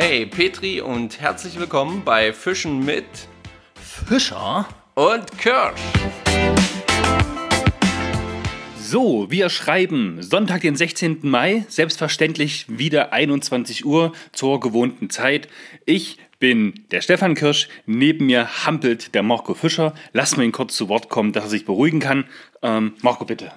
[0.00, 3.04] Hey Petri und herzlich willkommen bei Fischen mit
[3.74, 4.68] Fischer?
[4.94, 5.80] und Kirsch.
[8.80, 11.18] So, wir schreiben Sonntag, den 16.
[11.22, 15.48] Mai, selbstverständlich wieder 21 Uhr zur gewohnten Zeit.
[15.84, 19.94] Ich bin der Stefan Kirsch, neben mir hampelt der Marco Fischer.
[20.12, 22.26] Lass mir ihn kurz zu Wort kommen, dass er sich beruhigen kann.
[22.62, 23.50] Ähm, Marco, bitte.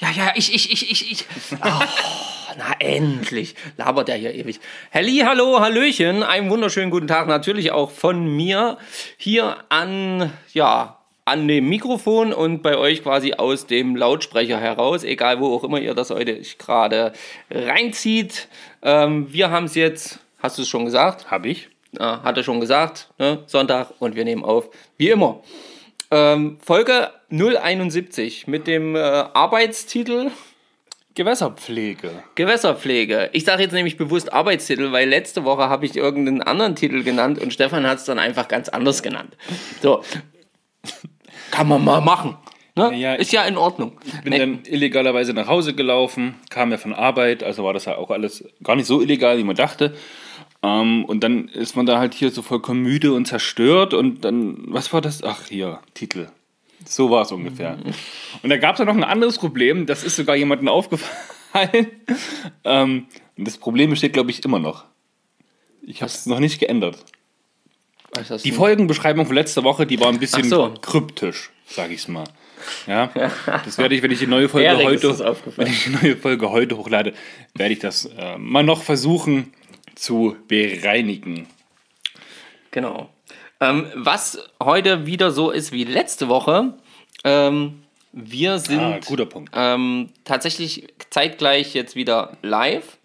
[0.00, 1.26] Ja, ja, ich, ich, ich, ich, ich.
[1.62, 1.68] Oh,
[2.56, 3.54] na endlich.
[3.76, 4.60] Labert er hier ewig.
[4.92, 6.22] Halli, hallo, hallöchen.
[6.22, 8.78] Einen wunderschönen guten Tag natürlich auch von mir
[9.16, 15.40] hier an, ja, an dem Mikrofon und bei euch quasi aus dem Lautsprecher heraus, egal
[15.40, 17.12] wo auch immer ihr das heute gerade
[17.50, 18.48] reinzieht.
[18.82, 21.30] Ähm, wir haben es jetzt, hast du es schon gesagt?
[21.30, 21.68] Hab ich.
[21.98, 23.42] Ja, hat er schon gesagt, ne?
[23.46, 24.68] Sonntag und wir nehmen auf,
[24.98, 25.40] wie immer.
[26.10, 30.30] Ähm, Folge 071 mit dem äh, Arbeitstitel
[31.16, 32.10] Gewässerpflege.
[32.34, 33.30] Gewässerpflege.
[33.32, 37.38] Ich sage jetzt nämlich bewusst Arbeitstitel, weil letzte Woche habe ich irgendeinen anderen Titel genannt
[37.40, 39.34] und Stefan hat es dann einfach ganz anders genannt.
[39.82, 40.02] So.
[41.50, 42.36] Kann man mal machen.
[42.76, 42.94] Ne?
[42.94, 43.92] Ja, Ist ja in Ordnung.
[44.22, 47.96] Bin Nee, dann illegalerweise nach Hause gelaufen, kam ja von Arbeit, also war das ja
[47.96, 49.96] auch alles gar nicht so illegal, wie man dachte.
[50.62, 54.58] Ähm, und dann ist man da halt hier so vollkommen müde und zerstört und dann,
[54.66, 55.22] was war das?
[55.24, 56.26] Ach, hier, Titel.
[56.84, 57.78] So war es ungefähr.
[58.42, 61.86] Und da gab es ja noch ein anderes Problem, das ist sogar jemandem aufgefallen.
[62.64, 64.84] ähm, und das Problem besteht, glaube ich, immer noch.
[65.82, 67.04] Ich habe es noch nicht geändert.
[68.44, 68.52] Die?
[68.52, 70.72] Folgenbeschreibung von letzter Woche, die war ein bisschen so.
[70.80, 72.24] kryptisch, sag ich's mal.
[72.86, 73.10] Ja,
[73.64, 75.18] das werde ich, wenn ich die neue Folge heute,
[75.56, 77.12] wenn ich die neue Folge heute hochlade,
[77.54, 79.52] werde ich das äh, mal noch versuchen
[79.94, 81.46] zu bereinigen.
[82.70, 83.10] Genau.
[83.60, 86.74] Ähm, was heute wieder so ist wie letzte Woche,
[87.24, 89.50] ähm, wir sind Ah, guter Punkt.
[89.54, 92.98] ähm, tatsächlich zeitgleich jetzt wieder live.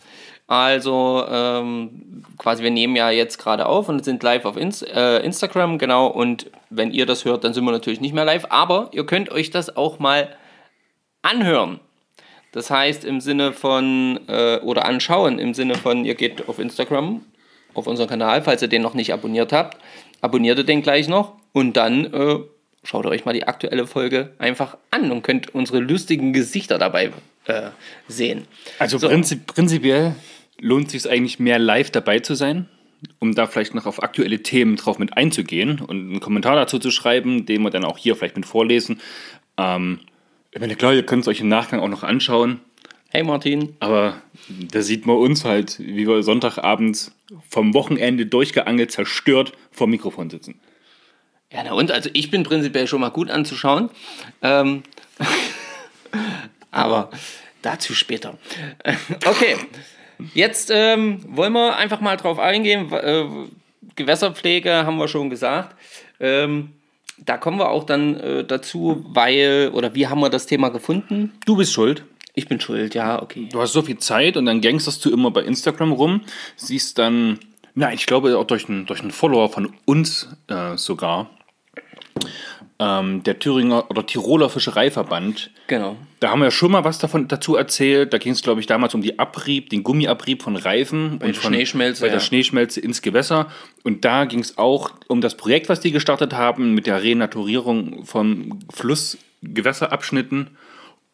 [0.47, 5.19] Also ähm, quasi, wir nehmen ja jetzt gerade auf und sind live auf Ins äh,
[5.19, 6.07] Instagram, genau.
[6.07, 8.47] Und wenn ihr das hört, dann sind wir natürlich nicht mehr live.
[8.49, 10.35] Aber ihr könnt euch das auch mal
[11.21, 11.79] anhören.
[12.51, 17.23] Das heißt im Sinne von, äh, oder anschauen, im Sinne von, ihr geht auf Instagram,
[17.73, 19.77] auf unseren Kanal, falls ihr den noch nicht abonniert habt,
[20.21, 22.39] abonniert ihr den gleich noch und dann äh,
[22.83, 27.11] schaut euch mal die aktuelle Folge einfach an und könnt unsere lustigen Gesichter dabei
[27.45, 27.69] äh,
[28.07, 28.45] sehen.
[28.79, 29.07] Also So.
[29.07, 30.15] prinzip, prinzipiell
[30.59, 32.67] lohnt es sich eigentlich mehr live dabei zu sein,
[33.19, 36.91] um da vielleicht noch auf aktuelle Themen drauf mit einzugehen und einen Kommentar dazu zu
[36.91, 39.01] schreiben, den wir dann auch hier vielleicht mit vorlesen.
[39.57, 39.99] Ähm,
[40.51, 42.59] ich meine, klar, ihr könnt es euch im Nachgang auch noch anschauen.
[43.13, 47.13] Hey Martin, Aber da sieht man uns halt, wie wir Sonntagabends
[47.49, 50.61] vom Wochenende durchgeangelt, zerstört vor dem Mikrofon sitzen.
[51.51, 53.89] Ja, na und, also ich bin prinzipiell schon mal gut anzuschauen.
[54.41, 54.83] Ähm,
[56.71, 57.09] aber
[57.61, 58.37] dazu später.
[59.25, 59.57] Okay,
[60.33, 62.93] jetzt ähm, wollen wir einfach mal drauf eingehen.
[62.93, 63.25] Äh,
[63.97, 65.75] Gewässerpflege haben wir schon gesagt.
[66.21, 66.69] Ähm,
[67.17, 71.33] da kommen wir auch dann äh, dazu, weil, oder wie haben wir das Thema gefunden?
[71.45, 72.05] Du bist schuld.
[72.33, 73.47] Ich bin schuld, ja, okay.
[73.51, 76.21] Du hast so viel Zeit und dann gangsterst du immer bei Instagram rum,
[76.55, 77.39] siehst dann,
[77.75, 81.29] na, ich glaube auch durch einen, durch einen Follower von uns äh, sogar,
[82.81, 85.51] ähm, der Thüringer oder Tiroler Fischereiverband.
[85.67, 85.97] Genau.
[86.19, 88.11] Da haben wir ja schon mal was davon dazu erzählt.
[88.11, 91.37] Da ging es, glaube ich, damals um die Abrieb, den Gummiabrieb von Reifen der und
[91.37, 92.23] von Schneeschmelze, bei der ja.
[92.23, 93.51] Schneeschmelze ins Gewässer.
[93.83, 98.03] Und da ging es auch um das Projekt, was die gestartet haben mit der Renaturierung
[98.05, 100.57] von Flussgewässerabschnitten.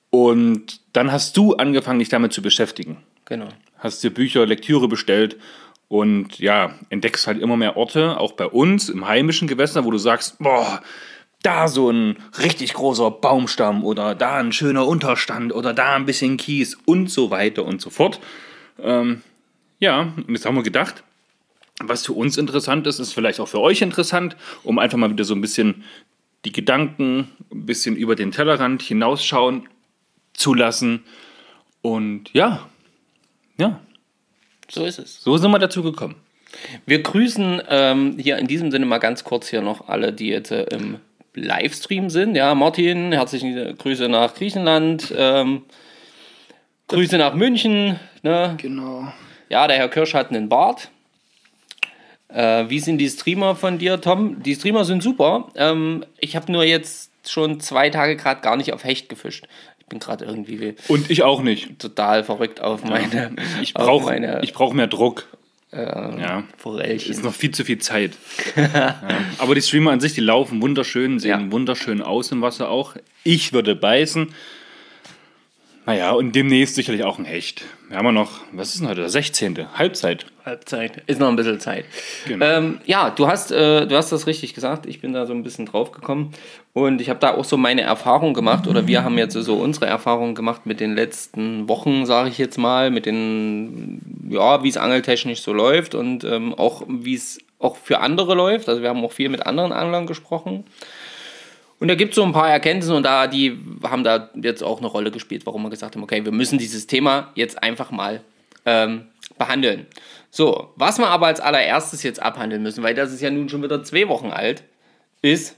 [0.10, 2.98] Und dann hast du angefangen, dich damit zu beschäftigen.
[3.26, 3.50] Genau.
[3.78, 5.38] Hast dir Bücher, Lektüre bestellt
[5.90, 9.98] und ja, entdeckst halt immer mehr Orte, auch bei uns im heimischen Gewässer, wo du
[9.98, 10.82] sagst, boah,
[11.44, 16.38] da so ein richtig großer Baumstamm oder da ein schöner Unterstand oder da ein bisschen
[16.38, 18.20] Kies und so weiter und so fort.
[18.82, 19.22] Ähm,
[19.80, 21.04] ja, und jetzt haben wir gedacht,
[21.80, 25.24] was für uns interessant ist, ist vielleicht auch für euch interessant, um einfach mal wieder
[25.24, 25.84] so ein bisschen
[26.44, 29.68] die Gedanken ein bisschen über den Tellerrand hinausschauen
[30.38, 31.04] zu lassen.
[31.82, 32.68] Und ja,
[33.58, 33.82] ja,
[34.70, 35.22] So ist es.
[35.22, 36.16] so sind wir dazu gekommen.
[36.86, 40.52] Wir grüßen ähm, hier in diesem Sinne mal ganz kurz hier noch alle, die jetzt
[40.52, 41.00] äh, im
[41.34, 42.36] Livestream sind.
[42.36, 45.14] Ja, Martin, herzliche Grüße nach Griechenland.
[45.16, 45.64] Ähm,
[46.88, 48.00] Grüße nach München.
[48.24, 48.56] Ne?
[48.58, 49.12] Genau.
[49.50, 50.90] Ja, der Herr Kirsch hat einen Bart.
[52.30, 54.42] Äh, wie sind die Streamer von dir, Tom?
[54.42, 55.50] Die Streamer sind super.
[55.56, 59.48] Ähm, ich habe nur jetzt schon zwei Tage gerade gar nicht auf Hecht gefischt.
[59.88, 61.80] Ich bin gerade irgendwie Und ich auch nicht.
[61.80, 64.14] total verrückt auf meine, Ich brauche
[64.54, 65.28] brauch mehr Druck.
[65.72, 66.44] äh, Ja.
[66.58, 67.10] Forellchen.
[67.10, 68.12] Ist noch viel zu viel Zeit.
[68.58, 69.02] ja.
[69.38, 71.52] Aber die Streamer an sich, die laufen wunderschön, sehen Ja.
[71.54, 72.96] wunderschön aus im Wasser auch.
[73.24, 74.34] Ich würde beißen.
[75.86, 77.64] Naja, und demnächst sicherlich auch ein Hecht.
[77.90, 79.78] Wir haben ja noch, was ist denn heute, der 16.
[79.78, 80.26] Halbzeit.
[80.46, 81.04] Halbzeit.
[81.08, 81.86] Ist noch ein bisschen Zeit.
[82.26, 82.46] Genau.
[82.46, 84.86] Ähm, ja, du hast, äh, du hast das richtig gesagt.
[84.86, 86.34] Ich bin da so ein bisschen drauf gekommen.
[86.74, 88.68] Und ich habe da auch so meine Erfahrung gemacht.
[88.68, 92.58] Oder wir haben jetzt so unsere Erfahrungen gemacht mit den letzten Wochen, sage ich jetzt
[92.58, 92.92] mal.
[92.92, 95.96] Mit den, ja, wie es angeltechnisch so läuft.
[95.96, 98.68] Und ähm, auch, wie es auch für andere läuft.
[98.68, 100.66] Also wir haben auch viel mit anderen Anglern gesprochen.
[101.80, 104.80] Und da gibt es so ein paar Erkenntnisse und da, die haben da jetzt auch
[104.80, 108.22] eine Rolle gespielt, warum wir gesagt haben, okay, wir müssen dieses Thema jetzt einfach mal
[108.66, 109.08] ähm,
[109.38, 109.86] behandeln.
[110.32, 113.62] So, was wir aber als allererstes jetzt abhandeln müssen, weil das ist ja nun schon
[113.64, 114.64] wieder zwei Wochen alt,
[115.22, 115.56] ist,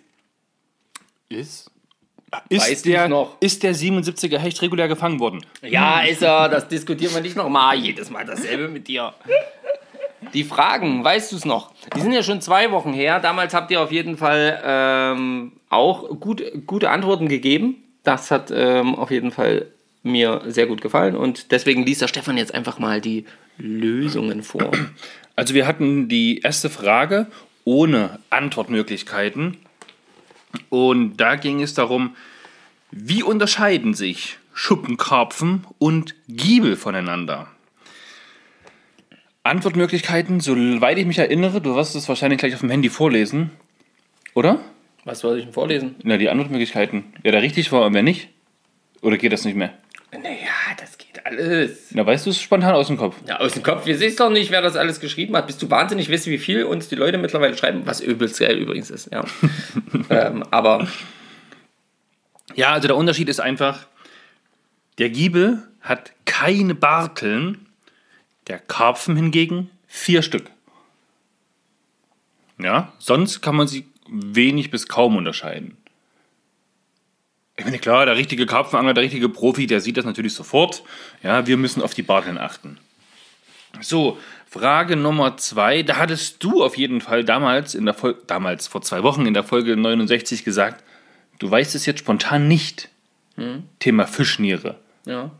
[1.29, 1.71] Ist?
[2.51, 3.37] Weißt Ist der, noch?
[3.39, 5.43] ist der 77er Hecht regulär gefangen worden?
[5.63, 9.13] ja, ist er, das diskutieren wir nicht nochmal, jedes Mal dasselbe mit dir.
[10.33, 11.73] Die Fragen, weißt du es noch?
[11.95, 13.19] Die sind ja schon zwei Wochen her.
[13.19, 17.75] Damals habt ihr auf jeden Fall ähm, auch gut, gute Antworten gegeben.
[18.03, 19.67] Das hat ähm, auf jeden Fall
[20.03, 23.25] mir sehr gut gefallen und deswegen liest der Stefan jetzt einfach mal die
[23.57, 24.71] Lösungen vor.
[25.35, 27.27] Also wir hatten die erste Frage
[27.65, 29.57] ohne Antwortmöglichkeiten.
[30.69, 32.15] Und da ging es darum,
[32.91, 37.47] wie unterscheiden sich Schuppenkarpfen und Giebel voneinander?
[39.43, 43.51] Antwortmöglichkeiten, soweit ich mich erinnere, du wirst es wahrscheinlich gleich auf dem Handy vorlesen,
[44.33, 44.59] oder?
[45.09, 45.95] Was soll ich denn vorlesen?
[46.03, 47.03] Na, die Antwortmöglichkeiten.
[47.23, 48.29] Wer da richtig war und wer nicht?
[49.01, 49.73] Oder geht das nicht mehr?
[50.11, 51.87] Naja, das geht alles.
[51.93, 53.15] Na, weißt du es spontan aus dem Kopf?
[53.27, 53.87] Ja, aus dem Kopf.
[53.87, 55.47] Wir sehen doch nicht, wer das alles geschrieben hat.
[55.47, 57.81] Bist du wahnsinnig, weißt du, wie viel uns die Leute mittlerweile schreiben?
[57.85, 59.25] Was übelst geil übrigens ist, ja.
[60.11, 60.87] ähm, aber
[62.53, 63.87] Ja, also der Unterschied ist einfach,
[64.99, 67.65] der Giebel hat keine Barteln,
[68.47, 70.51] der Karpfen hingegen vier Stück.
[72.59, 75.77] Ja, sonst kann man sie wenig bis kaum unterscheiden.
[77.57, 80.81] Ich meine, klar, der richtige Karpfenangler, der richtige Profi, der sieht das natürlich sofort.
[81.23, 82.77] Ja, wir müssen auf die Barteln achten.
[83.81, 84.17] So,
[84.49, 85.83] Frage Nummer zwei.
[85.83, 89.33] Da hattest du auf jeden Fall damals, in der Fol damals vor zwei Wochen in
[89.33, 90.83] der Folge 69 gesagt,
[91.37, 92.89] du weißt es jetzt spontan nicht.
[93.79, 94.75] Thema Fischniere.
[95.05, 95.31] ja,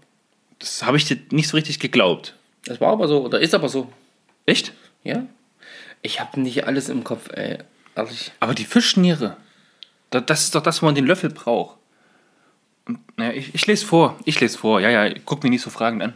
[0.59, 2.33] Das habe ich dir nicht so richtig geglaubt.
[2.63, 3.91] das war aber so, oder ist aber so.
[4.45, 4.71] Echt?
[5.03, 5.25] Ja?
[6.01, 7.57] Ich habe nicht alles im Kopf, ey.
[7.99, 8.31] Ehrlich.
[8.39, 9.37] Aber die Fischniere,
[10.09, 11.77] da- das ist doch das, wo man den Löffel braucht.
[13.17, 14.17] Naja, ich, ich lese vor.
[14.25, 14.79] Ich lese vor.
[14.81, 16.13] Ja, ja, guck mich nicht so fragend an.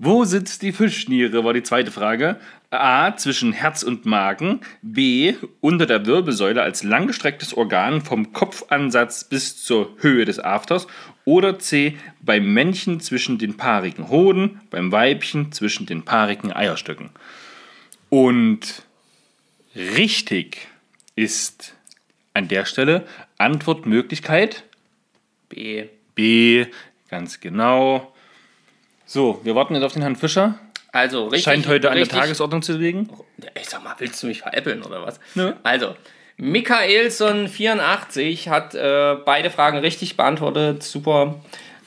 [0.00, 2.38] Wo sitzt die Fischniere, war die zweite Frage.
[2.70, 3.16] A.
[3.16, 4.60] Zwischen Herz und Magen.
[4.82, 5.34] B.
[5.60, 10.86] Unter der Wirbelsäule als langgestrecktes Organ vom Kopfansatz bis zur Höhe des Afters.
[11.24, 11.96] Oder C.
[12.20, 17.10] Beim Männchen zwischen den paarigen Hoden, beim Weibchen zwischen den paarigen Eierstöcken.
[18.08, 18.84] Und
[19.78, 20.68] richtig
[21.16, 21.74] ist
[22.34, 23.06] an der Stelle
[23.38, 24.64] Antwortmöglichkeit
[25.48, 25.86] B.
[26.14, 26.66] B.
[27.08, 28.12] Ganz genau.
[29.06, 30.58] So, wir warten jetzt auf den Herrn Fischer.
[30.92, 31.44] Also, richtig.
[31.44, 33.08] Scheint heute an der Tagesordnung zu liegen.
[33.60, 35.18] Ich sag mal, willst du mich veräppeln oder was?
[35.34, 35.54] Nö.
[35.62, 35.96] Also,
[36.38, 40.82] Michaelson84 hat äh, beide Fragen richtig beantwortet.
[40.82, 41.40] Super.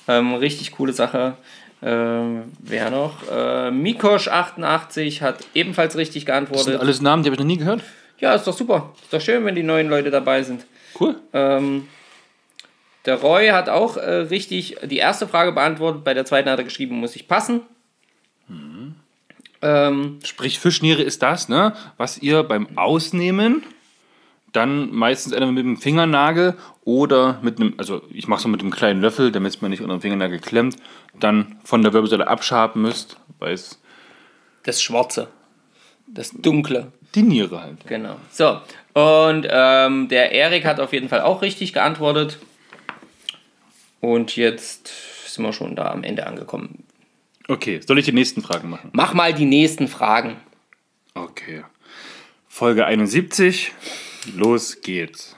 [0.07, 1.37] Ähm, richtig coole Sache.
[1.83, 3.27] Ähm, wer noch?
[3.29, 6.79] Äh, Mikosch88 hat ebenfalls richtig Das sind geantwortet.
[6.79, 7.81] alles Namen, die habe ich noch nie gehört.
[8.19, 8.93] Ja, ist doch super.
[9.01, 10.65] Ist doch schön, wenn die neuen Leute dabei sind.
[10.99, 11.15] Cool.
[11.33, 11.87] Ähm,
[13.05, 16.03] der Roy hat auch äh, richtig die erste Frage beantwortet.
[16.03, 17.61] Bei der zweiten hat er geschrieben, muss ich passen.
[19.63, 23.63] Ähm, Sprich, Fischniere ist das, ne, was ihr beim Ausnehmen
[24.51, 28.71] dann meistens entweder mit dem Fingernagel oder mit einem, also ich mache so mit einem
[28.71, 30.75] kleinen Löffel, damit es mir nicht unter dem Fingernagel klemmt,
[31.19, 33.79] dann von der Wirbelsäule abschaben müsst, weil es
[34.63, 35.27] das Schwarze.
[36.07, 36.91] Das Dunkle.
[37.15, 37.87] die Niere halt.
[37.87, 38.17] Genau.
[38.31, 38.59] So.
[38.93, 42.37] Und ähm, der Erik hat auf jeden Fall auch richtig geantwortet.
[44.01, 44.91] Und jetzt
[45.27, 46.83] sind wir schon da am Ende angekommen.
[47.47, 48.89] Okay, soll ich die nächsten Fragen machen?
[48.93, 50.37] Mach mal die nächsten Fragen.
[51.13, 51.63] Okay.
[52.47, 53.71] Folge 71.
[54.35, 55.35] Los geht's.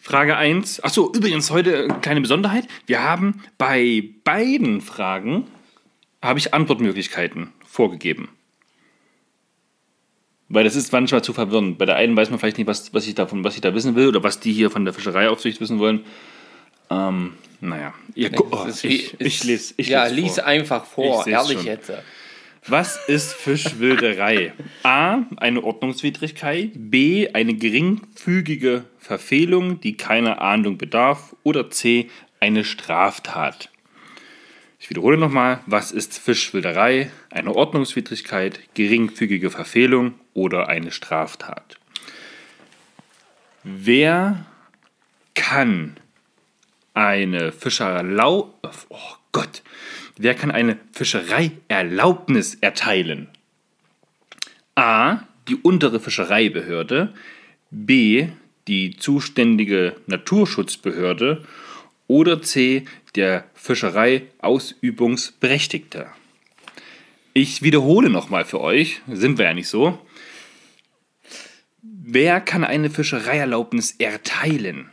[0.00, 0.80] Frage 1.
[0.84, 2.66] Achso, übrigens heute eine kleine Besonderheit.
[2.86, 5.46] Wir haben bei beiden Fragen
[6.22, 8.28] habe ich Antwortmöglichkeiten vorgegeben.
[10.48, 11.76] Weil das ist manchmal zu verwirrend.
[11.78, 13.94] Bei der einen weiß man vielleicht nicht, was, was, ich, davon, was ich da wissen
[13.96, 16.04] will oder was die hier von der Fischereiaufsicht wissen wollen.
[16.90, 20.46] Ähm, naja, ihr, oh, ich, wie- ich lese ich ja, lese lies vor.
[20.46, 21.26] einfach Ich vor.
[21.26, 21.92] Ehrlich jetzt.
[22.70, 24.52] Was ist Fischwilderei?
[24.82, 25.22] A.
[25.36, 26.72] Eine Ordnungswidrigkeit.
[26.74, 27.30] B.
[27.32, 31.34] Eine geringfügige Verfehlung, die keiner Ahndung bedarf.
[31.44, 32.10] Oder C.
[32.40, 33.70] Eine Straftat.
[34.78, 35.60] Ich wiederhole nochmal.
[35.64, 37.10] Was ist Fischwilderei?
[37.30, 41.78] Eine Ordnungswidrigkeit, geringfügige Verfehlung oder eine Straftat?
[43.64, 44.44] Wer
[45.34, 45.96] kann
[46.92, 48.52] eine Fischerlau...
[48.90, 49.62] Oh Gott.
[50.18, 53.28] Wer kann eine Fischereierlaubnis erteilen?
[54.74, 55.20] A.
[55.48, 57.14] Die untere Fischereibehörde.
[57.70, 58.26] B.
[58.66, 61.44] Die zuständige Naturschutzbehörde.
[62.08, 62.84] Oder C.
[63.14, 66.08] Der Fischereiausübungsberechtigte.
[67.32, 70.04] Ich wiederhole nochmal für euch, sind wir ja nicht so.
[71.80, 74.90] Wer kann eine Fischereierlaubnis erteilen?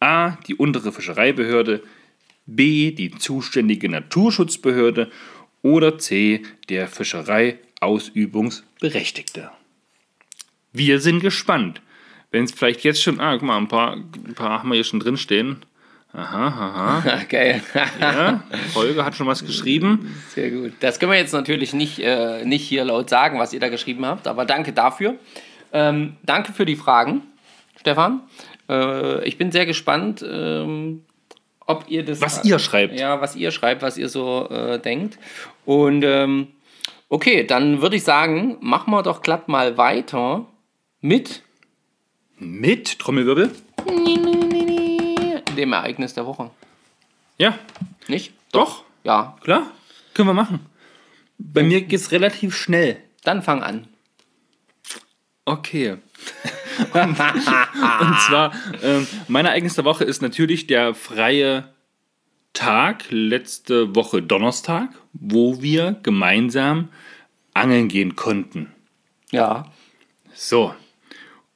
[0.00, 0.30] A.
[0.48, 1.84] Die untere Fischereibehörde.
[2.46, 2.92] B.
[2.92, 5.10] Die zuständige Naturschutzbehörde.
[5.62, 6.42] Oder C.
[6.68, 9.50] Der Fischereiausübungsberechtigte.
[10.72, 11.80] Wir sind gespannt.
[12.30, 14.84] Wenn es vielleicht jetzt schon, ah, guck mal, ein paar, ein paar haben wir hier
[14.84, 15.64] schon drinstehen.
[16.12, 17.22] Aha, aha.
[17.28, 17.62] Geil.
[18.00, 20.14] Ja, Folge hat schon was geschrieben.
[20.28, 20.74] Sehr gut.
[20.80, 24.06] Das können wir jetzt natürlich nicht, äh, nicht hier laut sagen, was ihr da geschrieben
[24.06, 25.16] habt, aber danke dafür.
[25.72, 27.22] Ähm, danke für die Fragen,
[27.80, 28.20] Stefan.
[28.68, 31.02] Äh, ich bin sehr gespannt, ähm,
[31.66, 32.20] ob ihr das.
[32.20, 32.98] Was ihr schreibt.
[32.98, 35.18] Ja, was ihr schreibt, was ihr so äh, denkt.
[35.64, 36.48] Und ähm,
[37.08, 40.46] okay, dann würde ich sagen, machen wir doch glatt mal weiter
[41.00, 41.42] mit
[42.38, 43.50] Mit Trommelwirbel?
[45.56, 46.50] dem Ereignis der Woche.
[47.38, 47.58] Ja,
[48.08, 48.32] Nicht?
[48.52, 48.82] Doch.
[49.04, 49.70] Ja, klar.
[50.14, 50.66] Können wir machen.
[51.38, 52.96] Bei mir geht es relativ schnell.
[53.22, 53.86] dann fang an.
[55.44, 55.96] Okay.
[56.92, 57.16] Und
[58.26, 58.52] zwar,
[58.82, 61.68] ähm, mein Ereignis der Woche ist natürlich der freie
[62.52, 66.88] Tag, letzte Woche Donnerstag, wo wir gemeinsam
[67.52, 68.72] angeln gehen konnten.
[69.30, 69.66] Ja.
[70.34, 70.74] So.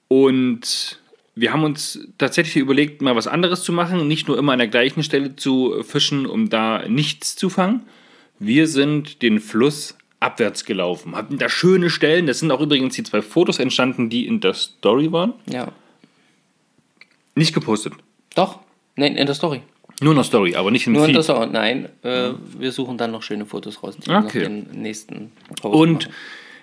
[0.09, 1.01] Und
[1.35, 4.69] wir haben uns tatsächlich überlegt, mal was anderes zu machen, nicht nur immer an der
[4.69, 7.87] gleichen Stelle zu fischen, um da nichts zu fangen.
[8.41, 12.27] Wir sind den Fluss abwärts gelaufen, hatten da schöne Stellen.
[12.27, 15.35] Das sind auch übrigens die zwei Fotos entstanden, die in der Story waren.
[15.47, 15.73] Ja.
[17.35, 17.93] Nicht gepostet.
[18.35, 18.59] Doch.
[18.97, 19.63] Nein, in der Story.
[20.01, 21.17] Nur in der Story, aber nicht im Nur in Feed.
[21.17, 21.49] der Story.
[21.51, 23.97] Nein, äh, wir suchen dann noch schöne Fotos raus.
[23.97, 24.39] die wir Okay.
[24.41, 26.15] noch den nächsten Post Und machen.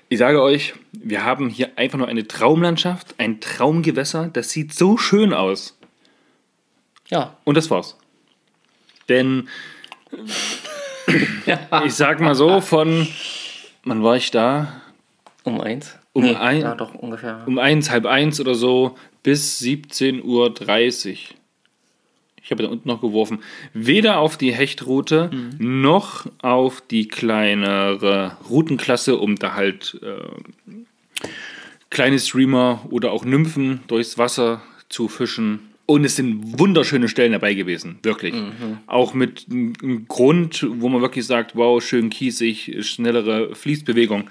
[0.09, 4.29] ich sage euch, wir haben hier einfach nur eine Traumlandschaft, ein Traumgewässer.
[4.31, 5.77] Das sieht so schön aus.
[7.09, 7.38] Ja.
[7.45, 7.97] Und das war's.
[9.07, 9.47] Denn
[11.85, 13.07] ich sag mal so, von
[13.85, 14.81] wann war ich da?
[15.43, 15.97] Um eins?
[16.13, 17.43] Um ein- Ja, doch, ungefähr.
[17.45, 20.53] Um eins, halb eins oder so bis 17.30 Uhr.
[22.43, 23.39] Ich habe da unten noch geworfen.
[23.73, 30.83] Weder auf die Hechtroute noch auf die kleinere Routenklasse, um da halt äh,
[31.89, 35.71] kleine Streamer oder auch Nymphen durchs Wasser zu fischen.
[35.87, 38.33] Und es sind wunderschöne Stellen dabei gewesen, wirklich.
[38.87, 44.29] Auch mit einem Grund, wo man wirklich sagt, wow, schön kiesig, schnellere Fließbewegung.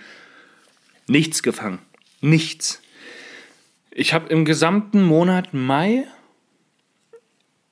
[1.06, 1.78] Nichts gefangen.
[2.20, 2.82] Nichts.
[3.92, 6.04] Ich habe im gesamten Monat Mai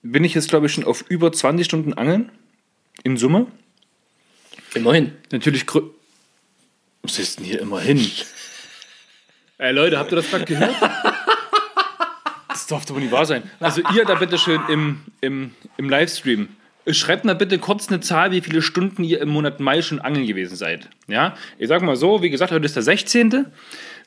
[0.02, 2.30] bin ich jetzt, glaube ich, schon auf über 20 Stunden Angeln
[3.02, 3.46] in Summe.
[4.74, 5.12] Immerhin.
[5.30, 5.66] Natürlich
[7.02, 7.98] Was ist denn hier immerhin?
[9.58, 10.76] Ey Leute, habt ihr das gerade gehört?
[12.72, 13.42] Darf doch wohl nicht wahr sein.
[13.60, 16.48] Also ihr da bitte schön im, im, im Livestream.
[16.90, 20.26] Schreibt mal bitte kurz eine Zahl, wie viele Stunden ihr im Monat Mai schon angeln
[20.26, 20.88] gewesen seid.
[21.06, 23.46] Ja, ich sag mal so, wie gesagt, heute ist der 16.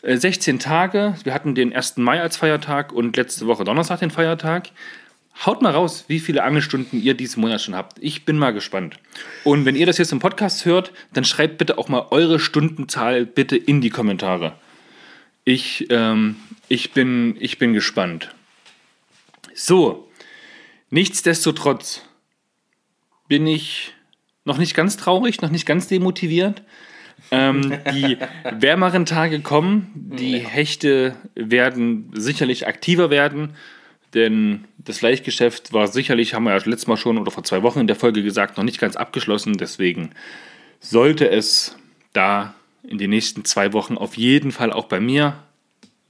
[0.02, 1.16] Äh, 16 Tage.
[1.24, 1.98] Wir hatten den 1.
[1.98, 4.72] Mai als Feiertag und letzte Woche Donnerstag den Feiertag.
[5.46, 7.98] Haut mal raus, wie viele Angelstunden ihr diesen Monat schon habt.
[8.00, 8.98] Ich bin mal gespannt.
[9.44, 13.26] Und wenn ihr das jetzt im Podcast hört, dann schreibt bitte auch mal eure Stundenzahl
[13.26, 14.54] bitte in die Kommentare.
[15.44, 18.32] Ich, ähm, ich, bin, ich bin gespannt.
[19.58, 20.10] So,
[20.90, 22.02] nichtsdestotrotz
[23.30, 23.94] bin ich
[24.44, 26.62] noch nicht ganz traurig, noch nicht ganz demotiviert.
[27.32, 28.18] Ähm, die
[28.52, 33.56] wärmeren Tage kommen, die Hechte werden sicherlich aktiver werden,
[34.14, 37.80] denn das Laichgeschäft war sicherlich, haben wir ja letztes Mal schon oder vor zwei Wochen
[37.80, 39.54] in der Folge gesagt, noch nicht ganz abgeschlossen.
[39.58, 40.12] Deswegen
[40.82, 41.78] sollte es
[42.12, 45.38] da in den nächsten zwei Wochen auf jeden Fall auch bei mir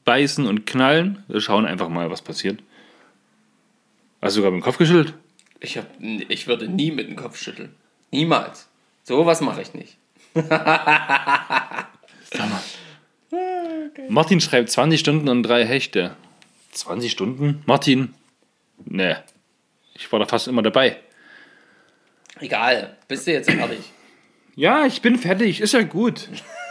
[0.04, 1.24] beißen und knallen.
[1.28, 2.60] Wir schauen einfach mal, was passiert.
[4.26, 5.14] Hast du sogar mit dem Kopf geschüttelt?
[5.60, 7.76] Ich, hab, ich würde nie mit dem Kopf schütteln.
[8.10, 8.68] Niemals.
[9.04, 9.98] So was mache ich nicht.
[14.10, 16.16] Martin schreibt 20 Stunden und drei Hechte.
[16.72, 17.62] 20 Stunden?
[17.68, 18.16] Martin?
[18.84, 19.18] Nee.
[19.94, 20.98] Ich war da fast immer dabei.
[22.40, 22.98] Egal.
[23.08, 23.92] Bist du jetzt fertig?
[24.56, 25.62] Ja, ich bin fertig.
[25.62, 26.30] Ist ja gut.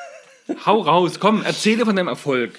[0.66, 1.20] Hau raus.
[1.20, 2.58] Komm, erzähle von deinem Erfolg.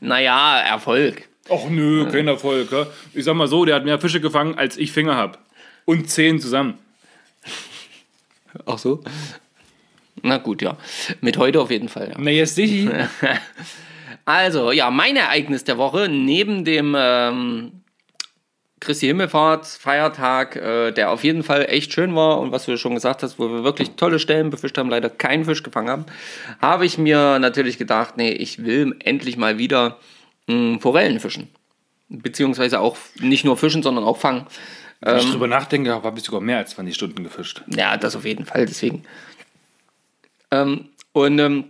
[0.00, 1.26] Naja, Erfolg.
[1.48, 2.72] Och nö, kein Erfolg.
[2.72, 2.86] Ja?
[3.14, 5.38] Ich sag mal so, der hat mehr Fische gefangen, als ich Finger hab.
[5.84, 6.78] Und zehn zusammen.
[8.64, 9.02] Ach so?
[10.22, 10.76] Na gut, ja.
[11.20, 12.16] Mit heute auf jeden Fall, ja.
[12.18, 12.88] Na, jetzt dich.
[14.28, 17.84] Also, ja, mein Ereignis der Woche, neben dem, ähm,
[18.80, 22.94] Christi Himmelfahrt, Feiertag, äh, der auf jeden Fall echt schön war und was du schon
[22.94, 26.06] gesagt hast, wo wir wirklich tolle Stellen befischt haben, leider keinen Fisch gefangen haben,
[26.60, 29.98] habe ich mir natürlich gedacht, nee, ich will endlich mal wieder
[30.46, 31.48] mh, Forellen fischen.
[32.08, 34.46] Beziehungsweise auch nicht nur fischen, sondern auch fangen.
[35.00, 37.62] Wenn ich drüber nachdenke, habe ich sogar mehr als 20 Stunden gefischt.
[37.68, 39.04] Ja, das auf jeden Fall, deswegen.
[40.50, 41.64] Ähm, und ähm,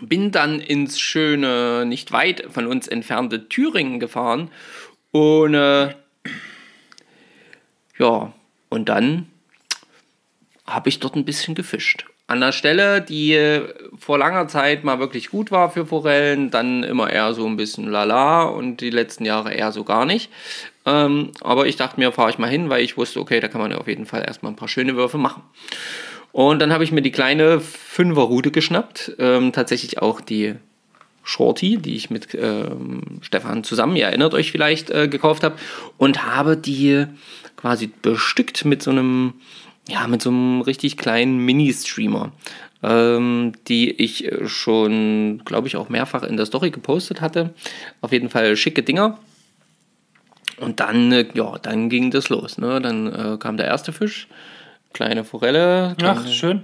[0.00, 4.50] bin dann ins schöne, nicht weit von uns entfernte Thüringen gefahren.
[5.12, 5.94] Und äh,
[7.98, 8.32] ja,
[8.68, 9.28] und dann
[10.66, 12.06] habe ich dort ein bisschen gefischt.
[12.28, 13.62] An der Stelle, die äh,
[13.96, 17.88] vor langer Zeit mal wirklich gut war für Forellen, dann immer eher so ein bisschen
[17.88, 20.30] lala und die letzten Jahre eher so gar nicht.
[20.84, 23.60] Ähm, aber ich dachte mir, fahre ich mal hin, weil ich wusste, okay, da kann
[23.60, 25.42] man ja auf jeden Fall erstmal ein paar schöne Würfe machen.
[26.32, 30.56] Und dann habe ich mir die kleine Fünferrute geschnappt, ähm, tatsächlich auch die
[31.22, 35.56] Shorty, die ich mit ähm, Stefan zusammen, ihr erinnert euch vielleicht, äh, gekauft habe
[35.96, 37.06] und habe die
[37.56, 39.34] quasi bestückt mit so einem,
[39.88, 42.32] ja, mit so einem richtig kleinen Mini-Streamer,
[42.82, 47.54] ähm, die ich schon, glaube ich, auch mehrfach in der Story gepostet hatte.
[48.00, 49.18] Auf jeden Fall schicke Dinger.
[50.58, 52.58] Und dann, äh, ja, dann ging das los.
[52.58, 52.80] Ne?
[52.80, 54.26] Dann äh, kam der erste Fisch,
[54.92, 55.94] kleine Forelle.
[56.00, 56.62] Kam, Ach, schön.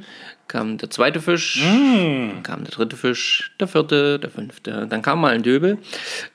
[0.48, 4.86] kam der zweite Fisch, dann kam der dritte Fisch, der vierte, der fünfte.
[4.88, 5.78] Dann kam mal ein Döbel,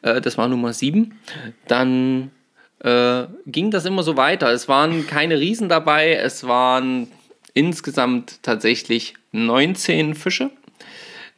[0.04, 1.20] äh, das war Nummer sieben.
[1.68, 2.32] Dann
[2.80, 4.52] äh, ging das immer so weiter.
[4.52, 7.08] Es waren keine Riesen dabei, es waren
[7.54, 10.52] insgesamt tatsächlich 19 Fische.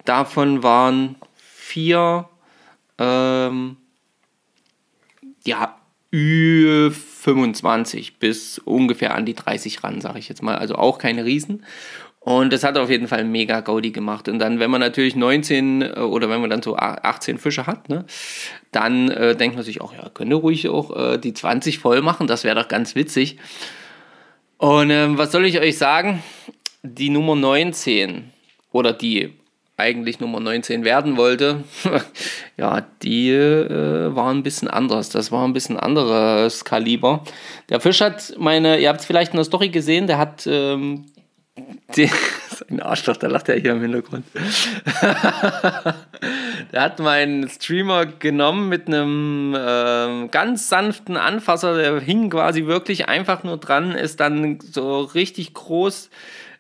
[0.05, 2.27] Davon waren vier
[2.98, 3.77] ähm,
[5.46, 5.77] ja,
[6.12, 10.58] Ü25 bis ungefähr an die 30 ran, sage ich jetzt mal.
[10.58, 11.65] Also auch keine Riesen.
[12.21, 14.27] Und das hat auf jeden Fall mega Gaudi gemacht.
[14.27, 17.89] Und dann, wenn man natürlich 19 äh, oder wenn man dann so 18 Fische hat,
[17.89, 18.05] ne,
[18.71, 22.27] dann äh, denkt man sich auch, ja, könnte ruhig auch äh, die 20 voll machen.
[22.27, 23.38] Das wäre doch ganz witzig.
[24.57, 26.21] Und ähm, was soll ich euch sagen?
[26.83, 28.31] Die Nummer 19
[28.71, 29.33] oder die
[29.77, 31.63] eigentlich Nummer 19 werden wollte,
[32.57, 35.09] ja, die äh, war ein bisschen anders.
[35.09, 37.24] Das war ein bisschen anderes Kaliber.
[37.70, 41.05] Der Fisch hat meine, ihr habt es vielleicht in der Story gesehen, der hat ähm,
[41.95, 42.09] die,
[42.69, 44.25] ein Arschloch, da lacht er hier im Hintergrund.
[46.72, 53.07] der hat meinen Streamer genommen mit einem ähm, ganz sanften Anfasser, der hing quasi wirklich
[53.07, 56.09] einfach nur dran, ist dann so richtig groß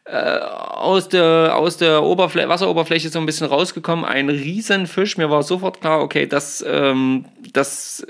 [0.05, 4.05] äh, aus der, aus der Oberfl Wasseroberfläche so ein bisschen rausgekommen.
[4.05, 5.17] Ein Riesenfisch.
[5.17, 8.05] Mir war sofort klar, okay, das, ähm, das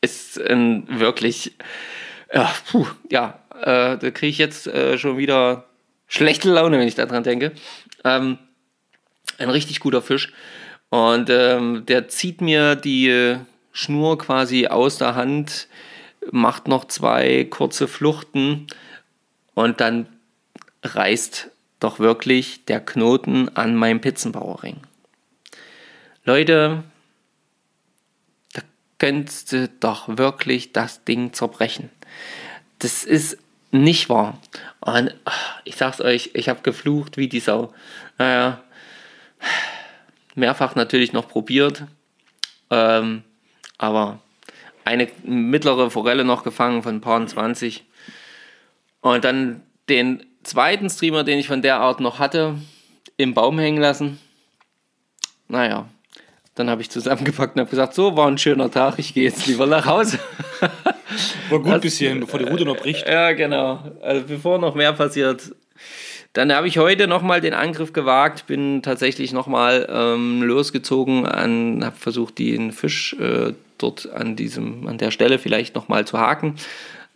[0.00, 1.56] ist ein wirklich,
[2.32, 5.64] ja, puh, ja äh, da kriege ich jetzt äh, schon wieder
[6.12, 7.52] schlechte Laune, wenn ich daran denke.
[8.04, 8.38] Ähm,
[9.38, 10.32] ein richtig guter Fisch.
[10.90, 13.38] Und ähm, der zieht mir die
[13.72, 15.68] Schnur quasi aus der Hand,
[16.30, 18.66] macht noch zwei kurze Fluchten
[19.54, 20.06] und dann
[20.82, 24.76] reißt doch wirklich der Knoten an meinem Pizzenbauerring.
[26.24, 26.84] Leute,
[28.52, 28.60] da
[28.98, 31.88] könntest du doch wirklich das Ding zerbrechen.
[32.80, 33.38] Das ist
[33.72, 34.38] nicht wahr.
[34.80, 35.14] Und
[35.64, 37.74] ich sag's euch, ich habe geflucht wie die Sau.
[38.18, 38.60] Naja,
[40.34, 41.84] mehrfach natürlich noch probiert,
[42.70, 43.24] ähm,
[43.78, 44.20] aber
[44.84, 47.84] eine mittlere Forelle noch gefangen von ein paar 20
[49.00, 52.56] und dann den zweiten Streamer, den ich von der Art noch hatte,
[53.16, 54.18] im Baum hängen lassen.
[55.48, 55.88] Naja,
[56.54, 59.46] dann habe ich zusammengepackt und habe gesagt, so war ein schöner Tag, ich gehe jetzt
[59.46, 60.18] lieber nach Hause.
[61.50, 63.06] War gut bis hierhin, bevor die Route noch bricht.
[63.06, 63.80] Ja, genau.
[64.02, 65.54] Also bevor noch mehr passiert.
[66.32, 72.38] Dann habe ich heute nochmal den Angriff gewagt, bin tatsächlich nochmal ähm, losgezogen, habe versucht,
[72.38, 76.56] den Fisch äh, dort an, diesem, an der Stelle vielleicht nochmal zu haken.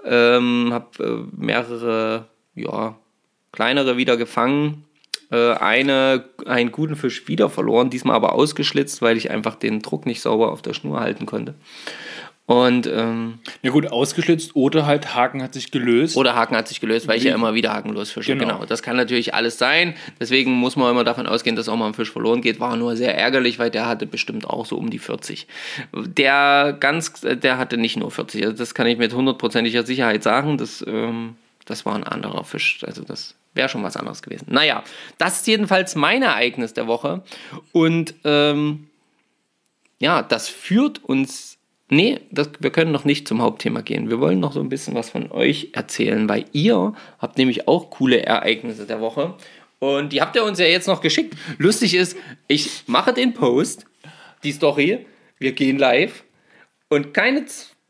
[0.04, 2.96] Ähm, habe äh, mehrere ja,
[3.52, 4.84] kleinere wieder gefangen,
[5.30, 10.06] äh, eine, einen guten Fisch wieder verloren, diesmal aber ausgeschlitzt, weil ich einfach den Druck
[10.06, 11.54] nicht sauber auf der Schnur halten konnte.
[12.46, 16.16] Und ähm, Ja gut, ausgeschlitzt oder halt Haken hat sich gelöst.
[16.16, 18.36] oder Haken hat sich gelöst, weil ich ja immer wieder hakenlos fische.
[18.36, 18.54] Genau.
[18.54, 18.64] Genau.
[18.66, 19.94] Das kann natürlich alles sein.
[20.20, 22.60] Deswegen muss man immer davon ausgehen, dass auch mal ein Fisch verloren geht.
[22.60, 25.48] War nur sehr ärgerlich, weil der hatte bestimmt auch so um die 40.
[25.92, 28.44] Der ganz, der hatte nicht nur 40.
[28.44, 30.56] Also das kann ich mit hundertprozentiger Sicherheit sagen.
[30.56, 32.78] Das, ähm, das war ein anderer Fisch.
[32.86, 34.46] Also das wäre schon was anderes gewesen.
[34.50, 34.84] Naja,
[35.18, 37.24] das ist jedenfalls mein Ereignis der Woche.
[37.72, 38.86] Und ähm,
[39.98, 41.55] ja, das führt uns.
[41.88, 44.10] Nee, das, wir können noch nicht zum Hauptthema gehen.
[44.10, 47.90] Wir wollen noch so ein bisschen was von euch erzählen, weil ihr habt nämlich auch
[47.90, 49.34] coole Ereignisse der Woche.
[49.78, 51.36] Und die habt ihr uns ja jetzt noch geschickt.
[51.58, 52.16] Lustig ist,
[52.48, 53.86] ich mache den Post,
[54.42, 55.06] die Story,
[55.38, 56.24] wir gehen live
[56.88, 57.44] und keine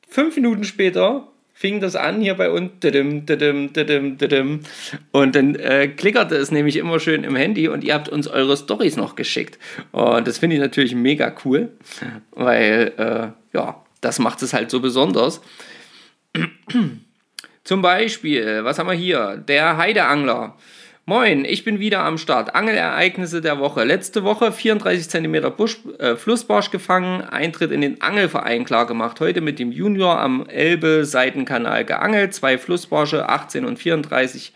[0.09, 2.73] fünf Minuten später fing das an hier bei uns.
[5.13, 8.59] Und dann äh, klickerte es nämlich immer schön im Handy und ihr habt uns eure
[8.59, 9.59] Stories noch geschickt.
[9.93, 11.71] Und das finde ich natürlich mega cool,
[12.33, 15.41] weil äh, ja, das macht es halt so besonders.
[17.65, 19.37] Zum Beispiel, was haben wir hier?
[19.37, 20.57] Der Heideangler.
[21.07, 22.55] Moin, ich bin wieder am Start.
[22.55, 23.83] Angelereignisse der Woche.
[23.85, 29.19] Letzte Woche 34 cm äh, Flussbarsch gefangen, Eintritt in den Angelverein klar gemacht.
[29.21, 32.35] Heute mit dem Junior am Elbe-Seitenkanal geangelt.
[32.35, 34.53] Zwei Flussbarsche, 18 und 34.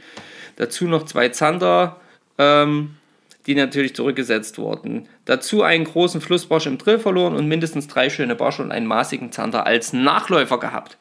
[0.56, 2.00] Dazu noch zwei Zander,
[2.38, 2.96] ähm,
[3.46, 5.08] die natürlich zurückgesetzt wurden.
[5.24, 9.32] Dazu einen großen Flussbarsch im Drill verloren und mindestens drei schöne Barsche und einen maßigen
[9.32, 10.98] Zander als Nachläufer gehabt.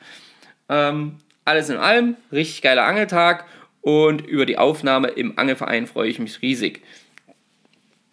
[0.70, 3.46] Ähm, alles in allem, richtig geiler Angeltag
[3.82, 6.84] und über die Aufnahme im Angelverein freue ich mich riesig.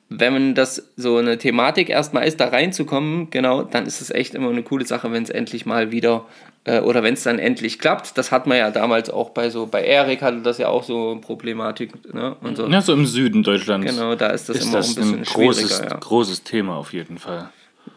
[0.08, 4.50] Wenn das so eine Thematik erstmal ist, da reinzukommen, genau, dann ist es echt immer
[4.50, 6.26] eine coole Sache, wenn es endlich mal wieder
[6.64, 8.16] äh, oder wenn es dann endlich klappt.
[8.16, 11.10] Das hat man ja damals auch bei so, bei Erik hatte das ja auch so
[11.10, 12.14] eine Problematik.
[12.14, 12.36] Ne?
[12.40, 12.68] Und so.
[12.68, 13.90] Ja, so im Süden Deutschlands.
[13.92, 15.90] Genau, da ist das ist immer das ein bisschen ein großes, schwieriger.
[15.90, 15.96] Ja.
[15.98, 17.50] großes Thema auf jeden Fall.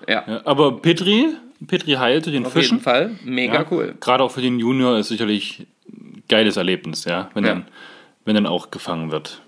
[0.08, 0.24] ja.
[0.28, 1.28] Ja, aber Petri,
[1.68, 2.78] Petri heilte den Auf Fischen.
[2.78, 3.94] jeden Fall, mega Ja, cool.
[4.00, 7.44] Gerade auch für den Junior ist sicherlich ein geiles Erlebnis, ja, wenn.
[7.44, 7.66] Dann,
[8.26, 9.42] wenn dann auch gefangen wird.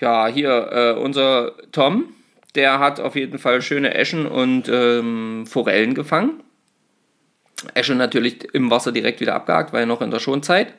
[0.00, 2.14] Ja, hier äh, unser Tom,
[2.54, 6.42] der hat auf jeden Fall schöne Eschen und ähm, Forellen gefangen.
[7.74, 10.74] Esche natürlich im Wasser direkt wieder abgehakt, weil noch in der Schonzeit.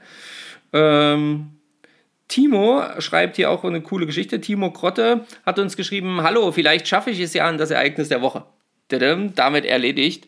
[0.73, 1.57] Ähm,
[2.27, 4.41] Timo schreibt hier auch eine coole Geschichte.
[4.41, 8.21] Timo Krotte hat uns geschrieben: Hallo, vielleicht schaffe ich es ja an das Ereignis der
[8.21, 8.45] Woche.
[8.89, 10.27] Tadam, damit erledigt.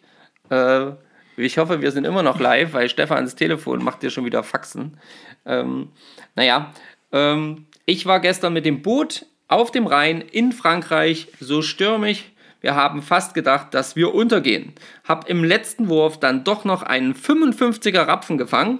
[0.49, 0.91] Äh,
[1.37, 4.97] ich hoffe, wir sind immer noch live, weil Stefans Telefon macht dir schon wieder Faxen.
[5.45, 5.89] Ähm,
[6.35, 6.73] naja,
[7.11, 12.25] ähm, ich war gestern mit dem Boot auf dem Rhein in Frankreich, so stürmisch.
[12.61, 14.73] Wir haben fast gedacht, dass wir untergehen.
[15.03, 18.79] Hab im letzten Wurf dann doch noch einen 55er Rapfen gefangen.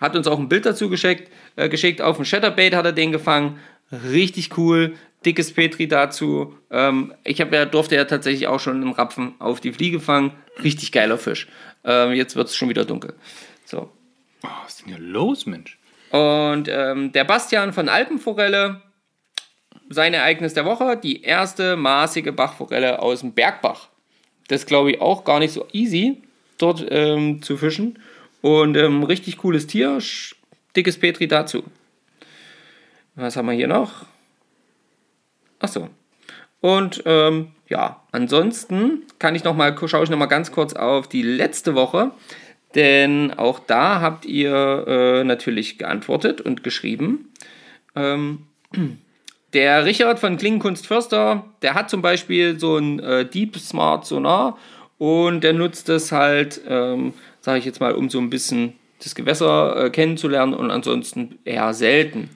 [0.00, 1.30] Hat uns auch ein Bild dazu geschickt.
[1.54, 2.02] Äh, geschickt.
[2.02, 3.60] Auf dem Shatterbait hat er den gefangen.
[3.92, 4.94] Richtig cool.
[5.24, 6.56] Dickes Petri dazu.
[6.70, 10.32] Ähm, ich hab durfte ja tatsächlich auch schon einen Rapfen auf die Fliege fangen.
[10.64, 11.46] Richtig geiler Fisch.
[11.84, 13.14] Ähm, jetzt wird es schon wieder dunkel.
[13.64, 13.92] So.
[14.42, 15.77] Oh, was ist denn hier los, Mensch?
[16.10, 18.82] Und ähm, der Bastian von Alpenforelle,
[19.90, 23.88] sein Ereignis der Woche, die erste maßige Bachforelle aus dem Bergbach.
[24.48, 26.22] Das glaube ich auch gar nicht so easy,
[26.58, 27.98] dort ähm, zu fischen.
[28.40, 29.98] Und ähm, richtig cooles Tier,
[30.76, 31.64] dickes Petri dazu.
[33.14, 34.06] Was haben wir hier noch?
[35.58, 35.88] Achso.
[36.60, 41.08] Und ähm, ja, ansonsten kann ich noch mal, schaue ich noch mal ganz kurz auf
[41.08, 42.12] die letzte Woche,
[42.74, 47.32] denn auch da habt ihr äh, natürlich geantwortet und geschrieben.
[47.96, 48.46] Ähm,
[49.52, 54.58] der Richard von Klingenkunst Förster, der hat zum Beispiel so ein äh, Deep Smart Sonar
[54.98, 59.14] und der nutzt es halt, ähm, sage ich jetzt mal, um so ein bisschen das
[59.14, 62.30] Gewässer äh, kennenzulernen und ansonsten eher selten.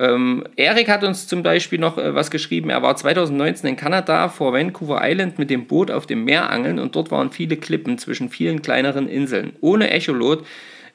[0.00, 2.70] Ähm, Erik hat uns zum Beispiel noch äh, was geschrieben.
[2.70, 6.78] Er war 2019 in Kanada vor Vancouver Island mit dem Boot auf dem Meer angeln
[6.78, 9.52] und dort waren viele Klippen zwischen vielen kleineren Inseln.
[9.60, 10.46] Ohne Echolot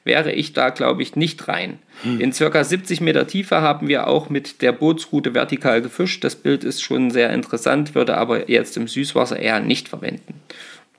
[0.02, 1.78] wäre ich da, glaube ich, nicht rein.
[2.04, 6.22] In circa 70 Meter Tiefe haben wir auch mit der Bootsroute vertikal gefischt.
[6.22, 10.40] Das Bild ist schon sehr interessant, würde aber jetzt im Süßwasser eher nicht verwenden.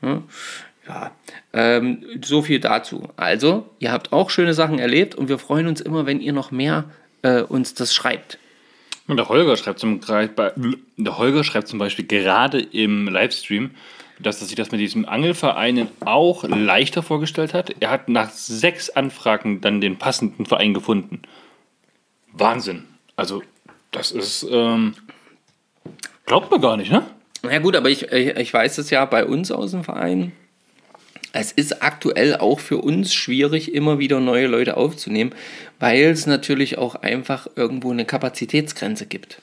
[0.01, 0.23] Hm?
[0.87, 1.11] Ja,
[1.53, 3.07] ähm, so viel dazu.
[3.15, 6.51] Also, ihr habt auch schöne Sachen erlebt und wir freuen uns immer, wenn ihr noch
[6.51, 6.85] mehr
[7.27, 8.39] äh, uns das schreibt.
[9.07, 13.71] Und der Holger schreibt zum, der Holger schreibt zum Beispiel gerade im Livestream,
[14.19, 17.73] dass er sich das mit diesem Angelvereinen auch leichter vorgestellt hat.
[17.79, 21.21] Er hat nach sechs Anfragen dann den passenden Verein gefunden.
[22.33, 22.83] Wahnsinn.
[23.15, 23.43] Also,
[23.91, 24.95] das ist, ähm,
[26.25, 27.05] glaubt man gar nicht, ne?
[27.43, 30.33] Na gut, aber ich, ich ich weiß es ja bei uns aus dem Verein.
[31.39, 35.33] Es ist aktuell auch für uns schwierig, immer wieder neue Leute aufzunehmen,
[35.79, 39.39] weil es natürlich auch einfach irgendwo eine Kapazitätsgrenze gibt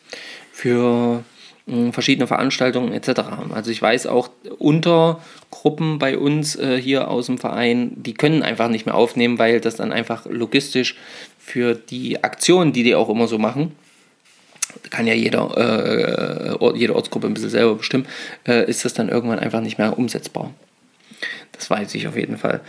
[0.53, 1.23] für
[1.67, 3.21] mh, verschiedene Veranstaltungen etc.
[3.55, 8.69] Also ich weiß auch Untergruppen bei uns äh, hier aus dem Verein, die können einfach
[8.69, 10.97] nicht mehr aufnehmen, weil das dann einfach logistisch
[11.39, 13.71] für die Aktionen, die die auch immer so machen,
[14.91, 18.07] kann ja jeder, äh, jede Ortsgruppe ein bisschen selber bestimmen,
[18.49, 20.51] äh, ist das dann irgendwann einfach nicht mehr umsetzbar.
[21.53, 22.61] Das weiß ich auf jeden Fall.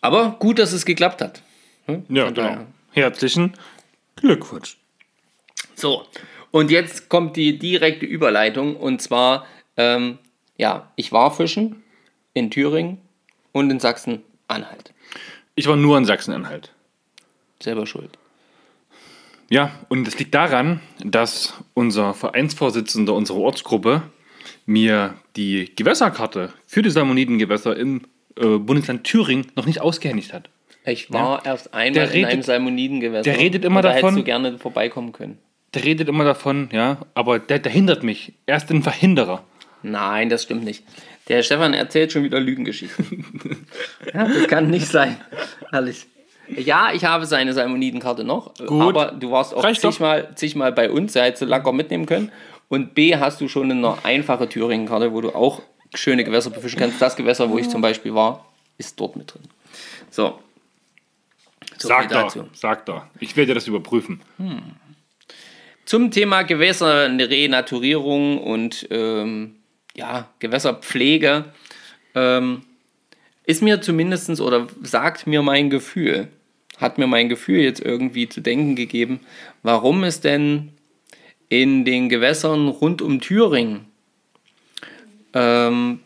[0.00, 1.42] Aber gut, dass es geklappt hat.
[1.86, 2.04] Hm?
[2.08, 2.46] Ja, Von genau.
[2.48, 2.66] daher.
[2.92, 3.54] Herzlichen
[4.16, 4.76] Glückwunsch.
[5.74, 6.06] So,
[6.50, 10.18] und jetzt kommt die direkte Überleitung und zwar, ähm,
[10.56, 11.82] ja, ich war fischen
[12.34, 12.98] in Thüringen
[13.52, 14.92] und in Sachsen-Anhalt.
[15.54, 16.72] Ich war nur in Sachsen-Anhalt.
[17.62, 18.18] Selber schuld.
[19.48, 24.02] Ja, und es liegt daran, dass unser Vereinsvorsitzender unserer Ortsgruppe
[24.70, 28.02] mir die Gewässerkarte für die Salmonidengewässer im
[28.38, 30.48] äh, Bundesland Thüringen noch nicht ausgehändigt hat.
[30.86, 33.22] Ich war erst einmal Der in redet- einem Salmonidengewässer.
[33.24, 35.38] der redet immer Und da davon- hättest du gerne vorbeikommen können.
[35.74, 38.32] Der redet immer davon, ja, aber der, der hindert mich.
[38.46, 39.44] Er ist ein Verhinderer.
[39.82, 40.84] Nein, das stimmt nicht.
[41.28, 43.24] Der Stefan erzählt schon wieder Lügengeschichten.
[44.14, 45.16] ja, das kann nicht sein.
[45.70, 46.06] Herrlich.
[46.48, 48.96] Ja, ich habe seine Salmonidenkarte noch, Gut.
[48.96, 52.32] aber du warst auch Reicht zigmal, zigmal bei uns, er hätte locker mitnehmen können.
[52.70, 55.60] Und B, hast du schon eine einfache Thüringen-Karte, wo du auch
[55.92, 57.02] schöne Gewässer befischen kannst.
[57.02, 58.46] Das Gewässer, wo ich zum Beispiel war,
[58.78, 59.42] ist dort mit drin.
[60.08, 60.38] So.
[61.78, 62.48] So Sag doch, dazu.
[62.52, 63.02] sag doch.
[63.18, 64.20] Ich werde das überprüfen.
[65.84, 69.56] Zum Thema Gewässerrenaturierung und ähm,
[69.96, 71.46] ja, Gewässerpflege
[72.14, 72.62] ähm,
[73.46, 76.28] ist mir zumindest oder sagt mir mein Gefühl,
[76.78, 79.20] hat mir mein Gefühl jetzt irgendwie zu denken gegeben,
[79.64, 80.70] warum es denn
[81.50, 83.90] in den Gewässern rund um Thüringen
[85.34, 86.00] ähm,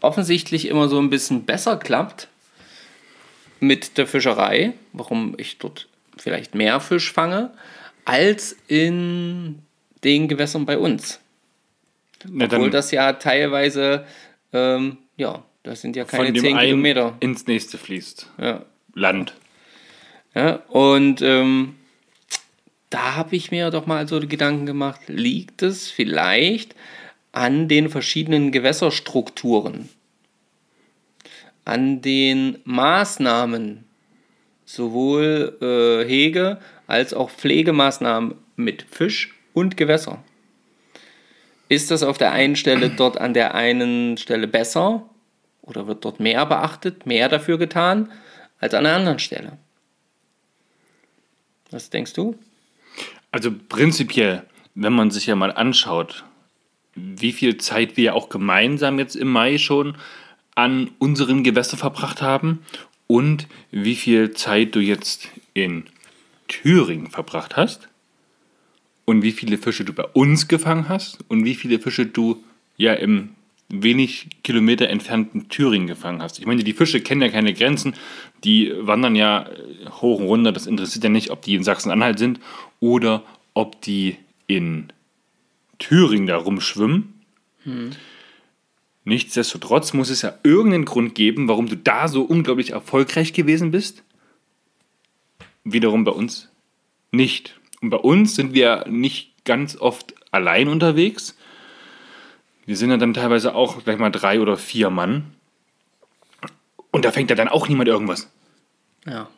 [0.00, 2.28] offensichtlich immer so ein bisschen besser klappt
[3.60, 7.50] mit der Fischerei, warum ich dort vielleicht mehr Fisch fange,
[8.04, 9.60] als in
[10.04, 11.20] den Gewässern bei uns.
[12.28, 14.06] Na, Obwohl das ja teilweise,
[14.52, 17.16] ähm, ja, das sind ja keine von dem 10 einen Kilometer.
[17.20, 18.30] ins nächste fließt.
[18.38, 18.64] Ja.
[18.94, 19.34] Land.
[20.34, 21.76] Ja, und ähm,
[22.94, 26.76] da habe ich mir doch mal so Gedanken gemacht, liegt es vielleicht
[27.32, 29.88] an den verschiedenen Gewässerstrukturen,
[31.64, 33.82] an den Maßnahmen,
[34.64, 40.22] sowohl äh, Hege als auch Pflegemaßnahmen mit Fisch und Gewässer.
[41.68, 45.10] Ist das auf der einen Stelle dort an der einen Stelle besser
[45.62, 48.12] oder wird dort mehr beachtet, mehr dafür getan
[48.60, 49.58] als an der anderen Stelle?
[51.72, 52.38] Was denkst du?
[53.34, 54.44] Also prinzipiell,
[54.76, 56.22] wenn man sich ja mal anschaut,
[56.94, 59.96] wie viel Zeit wir auch gemeinsam jetzt im Mai schon
[60.54, 62.60] an unseren Gewässer verbracht haben
[63.08, 65.82] und wie viel Zeit du jetzt in
[66.46, 67.88] Thüringen verbracht hast
[69.04, 72.44] und wie viele Fische du bei uns gefangen hast und wie viele Fische du
[72.76, 73.30] ja im
[73.68, 76.38] wenig Kilometer entfernten Thüringen gefangen hast.
[76.38, 77.94] Ich meine, die Fische kennen ja keine Grenzen,
[78.44, 80.52] die wandern ja äh, hoch und runter.
[80.52, 82.40] Das interessiert ja nicht, ob die in Sachsen-Anhalt sind
[82.80, 83.22] oder
[83.54, 84.92] ob die in
[85.78, 87.14] Thüringen da rumschwimmen.
[89.04, 94.02] Nichtsdestotrotz muss es ja irgendeinen Grund geben, warum du da so unglaublich erfolgreich gewesen bist.
[95.64, 96.50] Wiederum bei uns
[97.10, 97.58] nicht.
[97.80, 101.36] Und bei uns sind wir nicht ganz oft allein unterwegs.
[102.66, 105.34] Wir sind ja dann teilweise auch gleich mal drei oder vier Mann.
[106.90, 108.30] Und da fängt ja dann auch niemand irgendwas.
[109.06, 109.28] Ja.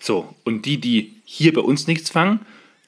[0.00, 2.40] So, und die, die hier bei uns nichts fangen,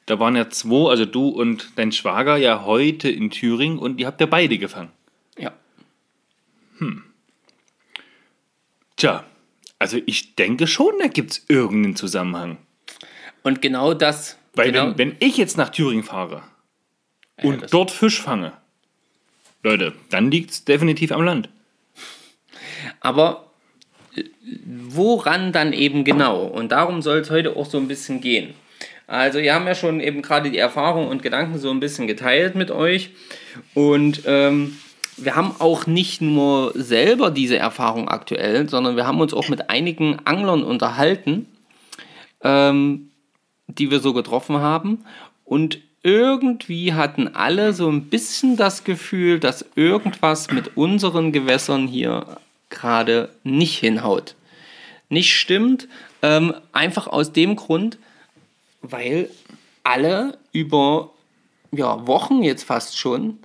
[0.07, 4.07] da waren ja zwei, also du und dein Schwager, ja heute in Thüringen und ihr
[4.07, 4.91] habt ja beide gefangen.
[5.39, 5.53] Ja.
[8.97, 9.25] Tja,
[9.79, 12.59] also ich denke schon, da gibt es irgendeinen Zusammenhang.
[13.43, 14.37] Und genau das.
[14.55, 16.43] Weil genau, wenn, wenn ich jetzt nach Thüringen fahre
[17.43, 18.53] und das- dort Fisch fange,
[19.67, 21.49] Leute, dann liegt es definitiv am Land.
[23.01, 23.51] Aber
[24.15, 24.23] äh,
[24.65, 26.45] woran dann eben genau?
[26.45, 28.55] Und darum soll es heute auch so ein bisschen gehen.
[29.09, 32.55] Also, wir haben ja schon eben gerade die Erfahrung und Gedanken so ein bisschen geteilt
[32.55, 33.11] mit euch.
[33.75, 34.79] Und ähm,
[35.17, 39.71] wir haben auch nicht nur selber diese Erfahrung aktuell, sondern wir haben uns auch mit
[39.71, 41.47] einigen Anglern unterhalten,
[42.43, 43.11] ähm,
[43.67, 45.05] die wir so getroffen haben.
[45.45, 52.39] Und irgendwie hatten alle so ein bisschen das Gefühl, dass irgendwas mit unseren Gewässern hier
[52.71, 54.37] gerade nicht hinhaut.
[55.09, 55.89] Nicht stimmt,
[56.23, 57.99] ähm, einfach aus dem Grund,
[58.83, 59.31] weil
[59.83, 61.11] alle über
[61.73, 63.41] ja, Wochen jetzt fast schon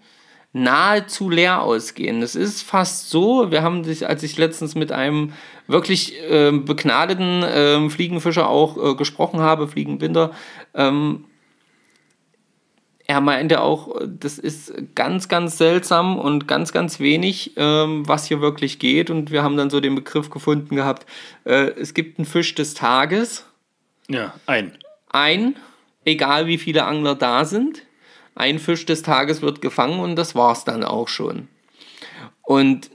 [0.54, 2.22] nahezu leer ausgehen.
[2.22, 5.34] Es ist fast so, wir haben sich, als ich letztens mit einem
[5.66, 10.30] wirklich ähm, begnadeten ähm, Fliegenfischer auch äh, gesprochen habe, Fliegenbinder,
[10.76, 11.26] ähm,
[13.12, 18.40] er meinte auch, das ist ganz, ganz seltsam und ganz, ganz wenig, ähm, was hier
[18.40, 19.10] wirklich geht.
[19.10, 21.06] Und wir haben dann so den Begriff gefunden gehabt,
[21.44, 23.46] äh, es gibt einen Fisch des Tages,
[24.08, 24.78] Ja, ein.
[25.10, 25.58] ein,
[26.06, 27.84] egal wie viele Angler da sind.
[28.34, 31.50] Ein Fisch des Tages wird gefangen und das war's dann auch schon.
[32.44, 32.92] Und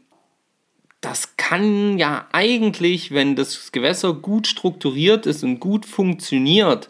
[1.03, 6.89] das kann ja eigentlich, wenn das Gewässer gut strukturiert ist und gut funktioniert,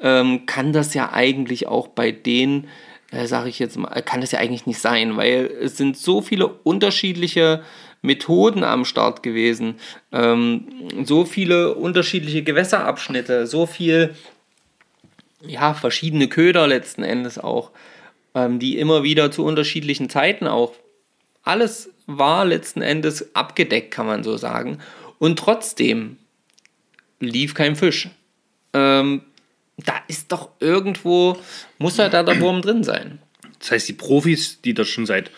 [0.00, 2.68] ähm, kann das ja eigentlich auch bei denen,
[3.10, 6.20] äh, sage ich jetzt mal, kann das ja eigentlich nicht sein, weil es sind so
[6.20, 7.62] viele unterschiedliche
[8.02, 9.76] Methoden am Start gewesen,
[10.12, 10.66] ähm,
[11.04, 14.14] so viele unterschiedliche Gewässerabschnitte, so viel
[15.40, 17.70] ja, verschiedene Köder letzten Endes auch,
[18.34, 20.72] ähm, die immer wieder zu unterschiedlichen Zeiten auch
[21.42, 24.78] alles war letzten Endes abgedeckt, kann man so sagen.
[25.18, 26.18] Und trotzdem
[27.20, 28.10] lief kein Fisch.
[28.72, 29.22] Ähm,
[29.84, 31.36] da ist doch irgendwo,
[31.78, 33.18] muss ja da der Wurm drin sein.
[33.58, 35.30] Das heißt, die Profis, die dort schon seit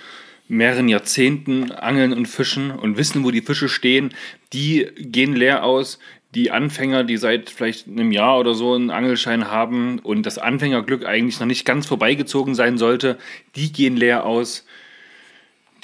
[0.48, 4.14] mehreren Jahrzehnten angeln und fischen und wissen, wo die Fische stehen,
[4.52, 5.98] die gehen leer aus.
[6.34, 11.04] Die Anfänger, die seit vielleicht einem Jahr oder so einen Angelschein haben und das Anfängerglück
[11.06, 13.18] eigentlich noch nicht ganz vorbeigezogen sein sollte,
[13.56, 14.66] die gehen leer aus.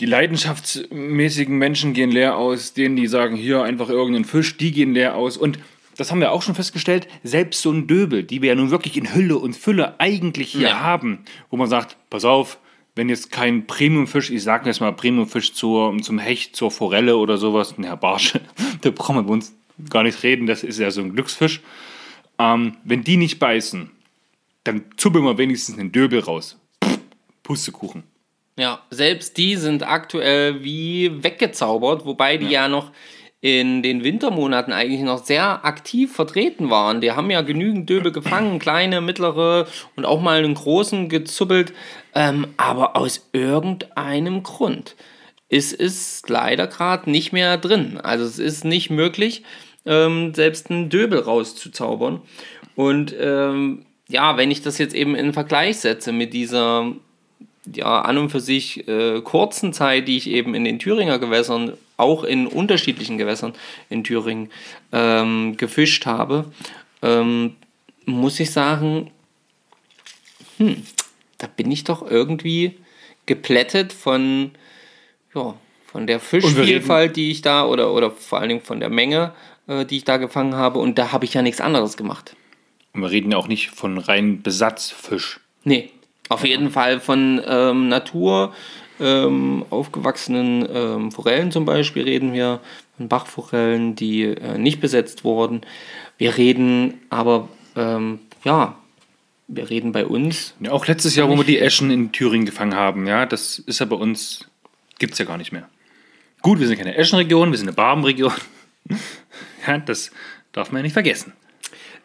[0.00, 4.92] Die leidenschaftsmäßigen Menschen gehen leer aus, denen, die sagen, hier einfach irgendeinen Fisch, die gehen
[4.92, 5.36] leer aus.
[5.36, 5.58] Und
[5.96, 8.96] das haben wir auch schon festgestellt, selbst so ein Döbel, die wir ja nun wirklich
[8.96, 10.80] in Hülle und Fülle eigentlich hier Ja.
[10.80, 12.58] haben, wo man sagt, pass auf,
[12.96, 17.38] wenn jetzt kein Premiumfisch, ich sage jetzt mal Premiumfisch zur, zum Hecht, zur Forelle oder
[17.38, 18.40] sowas, na Barsche,
[18.82, 19.54] da brauchen wir bei uns
[19.90, 21.60] gar nicht reden, das ist ja so ein Glücksfisch.
[22.38, 23.90] Ähm, wenn die nicht beißen,
[24.64, 26.58] dann zuppeln wir wenigstens einen Döbel raus.
[27.42, 28.04] Pustekuchen.
[28.56, 32.92] Ja, selbst die sind aktuell wie weggezaubert, wobei die ja, noch
[33.44, 37.02] in den Wintermonaten eigentlich noch sehr aktiv vertreten waren.
[37.02, 41.74] Die haben ja genügend Döbel gefangen, kleine, mittlere und auch mal einen großen gezuppelt.
[42.14, 44.96] Ähm, aber aus irgendeinem Grund
[45.50, 48.00] ist es leider gerade nicht mehr drin.
[48.02, 49.42] Also es ist nicht möglich,
[49.84, 52.22] ähm, selbst einen Döbel rauszuzaubern.
[52.76, 56.94] Und ähm, ja, wenn ich das jetzt eben in Vergleich setze mit dieser
[57.74, 61.74] ja, an und für sich äh, kurzen Zeit, die ich eben in den Thüringer Gewässern,
[61.96, 63.52] auch in unterschiedlichen Gewässern
[63.88, 64.50] in Thüringen
[64.92, 66.52] ähm, gefischt habe,
[67.02, 67.56] ähm,
[68.06, 69.10] muss ich sagen,
[70.58, 70.82] hm,
[71.38, 72.76] da bin ich doch irgendwie
[73.26, 74.52] geplättet von,
[75.34, 75.54] ja,
[75.86, 79.32] von der Fischvielfalt, die ich da, oder, oder vor allen Dingen von der Menge,
[79.66, 80.78] äh, die ich da gefangen habe.
[80.78, 82.36] Und da habe ich ja nichts anderes gemacht.
[82.92, 85.40] Und wir reden ja auch nicht von rein Besatzfisch.
[85.64, 85.90] Nee,
[86.28, 88.54] auf jeden Fall von ähm, Natur
[89.00, 92.60] ähm, aufgewachsenen ähm, Forellen zum Beispiel reden wir,
[92.96, 95.62] von Bachforellen, die äh, nicht besetzt wurden.
[96.18, 98.76] Wir reden aber, ähm, ja,
[99.48, 100.54] wir reden bei uns.
[100.60, 103.80] Ja, auch letztes Jahr, wo wir die Eschen in Thüringen gefangen haben, ja, das ist
[103.80, 104.48] ja bei uns,
[104.98, 105.68] gibt es ja gar nicht mehr.
[106.42, 108.32] Gut, wir sind keine Eschenregion, wir sind eine Barbenregion.
[109.66, 110.12] ja, das
[110.52, 111.32] darf man ja nicht vergessen.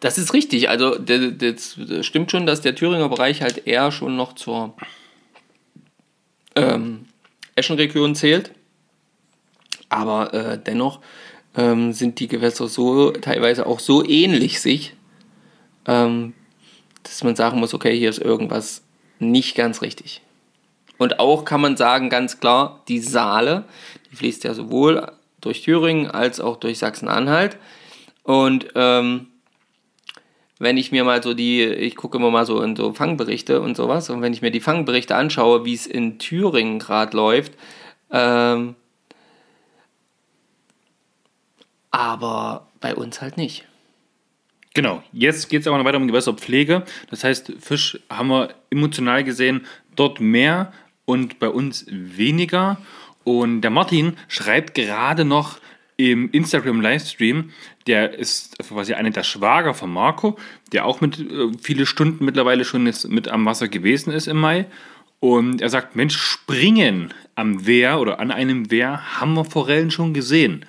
[0.00, 4.34] Das ist richtig, also das stimmt schon, dass der Thüringer Bereich halt eher schon noch
[4.34, 4.74] zur
[6.56, 7.06] ähm,
[7.54, 8.52] Eschenregion zählt.
[9.88, 11.00] Aber äh, dennoch
[11.56, 14.94] ähm, sind die Gewässer so teilweise auch so ähnlich sich,
[15.86, 16.34] ähm,
[17.02, 18.82] dass man sagen muss, okay, hier ist irgendwas
[19.18, 20.22] nicht ganz richtig.
[20.98, 23.64] Und auch kann man sagen, ganz klar, die Saale,
[24.10, 25.10] die fließt ja sowohl
[25.40, 27.56] durch Thüringen als auch durch Sachsen-Anhalt.
[28.22, 29.28] Und ähm,
[30.60, 33.76] wenn ich mir mal so die, ich gucke immer mal so in so Fangberichte und
[33.76, 37.54] sowas, und wenn ich mir die Fangberichte anschaue, wie es in Thüringen gerade läuft,
[38.12, 38.76] ähm,
[41.90, 43.66] aber bei uns halt nicht.
[44.74, 46.84] Genau, jetzt geht es aber noch weiter um Gewässerpflege.
[47.08, 50.72] Das heißt, Fisch haben wir emotional gesehen dort mehr
[51.06, 52.76] und bei uns weniger.
[53.24, 55.58] Und der Martin schreibt gerade noch
[56.00, 57.50] im Instagram-Livestream,
[57.86, 60.38] der ist quasi einer der Schwager von Marco,
[60.72, 64.38] der auch mit äh, viele Stunden mittlerweile schon jetzt mit am Wasser gewesen ist im
[64.38, 64.66] Mai.
[65.20, 70.14] Und er sagt, Mensch, springen am Wehr oder an einem Wehr haben wir Forellen schon
[70.14, 70.64] gesehen.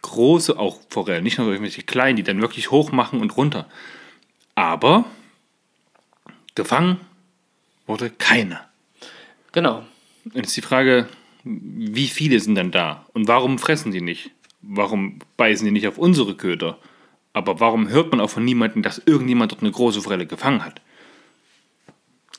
[0.00, 3.68] Große auch Forellen, nicht nur irgendwelche kleinen, die dann wirklich hoch machen und runter.
[4.54, 5.04] Aber
[6.54, 6.98] gefangen
[7.86, 8.66] wurde keiner.
[9.52, 9.84] Genau.
[10.24, 11.08] Und jetzt die Frage,
[11.44, 13.06] wie viele sind denn da?
[13.12, 14.30] Und warum fressen die nicht?
[14.62, 16.78] Warum beißen die nicht auf unsere Köder?
[17.32, 20.80] Aber warum hört man auch von niemandem, dass irgendjemand dort eine große Forelle gefangen hat?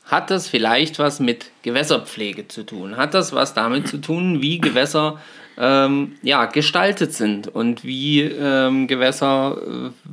[0.05, 2.97] Hat das vielleicht was mit Gewässerpflege zu tun?
[2.97, 5.21] Hat das was damit zu tun, wie Gewässer
[5.57, 10.09] ähm, ja, gestaltet sind und wie ähm, Gewässer äh,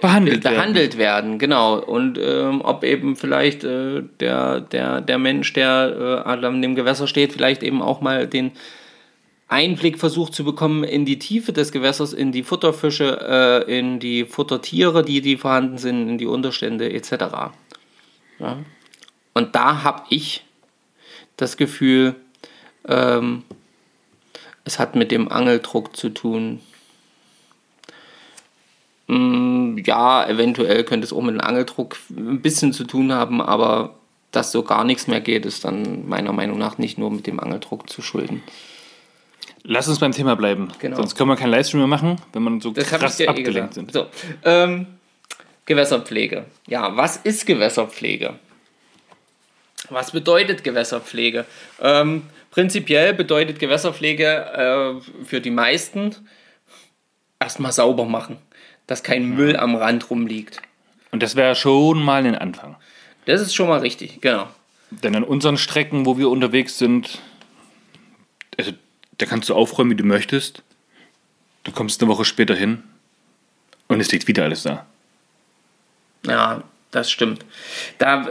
[0.00, 1.78] Behandelt, behandelt werden, genau.
[1.78, 7.06] Und ähm, ob eben vielleicht äh, der, der, der Mensch, der äh, an dem Gewässer
[7.06, 8.52] steht, vielleicht eben auch mal den
[9.48, 14.24] Einblick versucht zu bekommen in die Tiefe des Gewässers, in die Futterfische, äh, in die
[14.24, 17.52] Futtertiere, die, die vorhanden sind, in die Unterstände etc.
[18.40, 18.58] Ja.
[19.34, 20.44] Und da habe ich
[21.36, 22.16] das Gefühl,
[22.88, 23.44] ähm,
[24.64, 26.60] es hat mit dem Angeldruck zu tun.
[29.06, 33.94] Mm, Ja, eventuell könnte es auch mit dem Angeldruck ein bisschen zu tun haben, aber
[34.32, 37.38] dass so gar nichts mehr geht, ist dann meiner Meinung nach nicht nur mit dem
[37.38, 38.42] Angeldruck zu schulden.
[39.68, 40.68] Lass uns beim Thema bleiben.
[40.78, 40.96] Genau.
[40.96, 43.74] Sonst können wir keinen Livestream mehr machen, wenn man so Das krass dir eh abgelenkt
[43.74, 43.74] gesagt.
[43.74, 43.92] sind.
[43.92, 44.06] So,
[44.44, 44.86] ähm,
[45.64, 46.44] Gewässerpflege.
[46.68, 48.34] Ja, was ist Gewässerpflege?
[49.90, 51.44] Was bedeutet Gewässerpflege?
[51.80, 56.14] Ähm, prinzipiell bedeutet Gewässerpflege äh, für die meisten
[57.40, 58.38] erstmal sauber machen,
[58.86, 60.62] dass kein Müll am Rand rumliegt.
[61.10, 62.76] Und das wäre schon mal ein Anfang.
[63.24, 64.46] Das ist schon mal richtig, genau.
[64.90, 67.18] Denn an unseren Strecken, wo wir unterwegs sind,
[68.56, 68.72] also,
[69.18, 70.62] da kannst du aufräumen, wie du möchtest.
[71.64, 72.82] Du kommst eine Woche später hin
[73.88, 74.86] und es liegt wieder alles da.
[76.24, 77.44] Ja, das stimmt.
[77.98, 78.28] Da,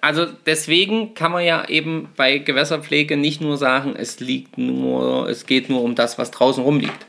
[0.00, 5.46] also deswegen kann man ja eben bei Gewässerpflege nicht nur sagen, es liegt nur, es
[5.46, 7.06] geht nur um das, was draußen rumliegt.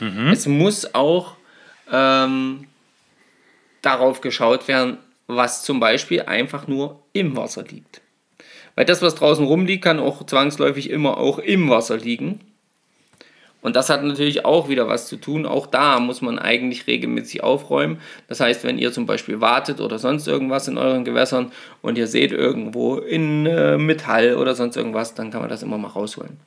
[0.00, 0.28] Mhm.
[0.28, 1.36] Es muss auch
[1.90, 2.66] ähm,
[3.82, 8.00] darauf geschaut werden, was zum Beispiel einfach nur im Wasser liegt.
[8.76, 12.40] Weil das, was draußen rumliegt, kann auch zwangsläufig immer auch im Wasser liegen.
[13.62, 15.44] Und das hat natürlich auch wieder was zu tun.
[15.44, 17.98] Auch da muss man eigentlich regelmäßig aufräumen.
[18.28, 21.50] Das heißt, wenn ihr zum Beispiel wartet oder sonst irgendwas in euren Gewässern
[21.82, 25.78] und ihr seht irgendwo in äh, Metall oder sonst irgendwas, dann kann man das immer
[25.78, 26.38] mal rausholen.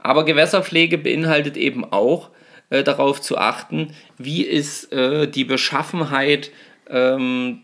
[0.00, 2.28] Aber Gewässerpflege beinhaltet eben auch
[2.68, 6.50] äh, darauf zu achten, wie ist äh, die Beschaffenheit
[6.90, 7.60] ähm,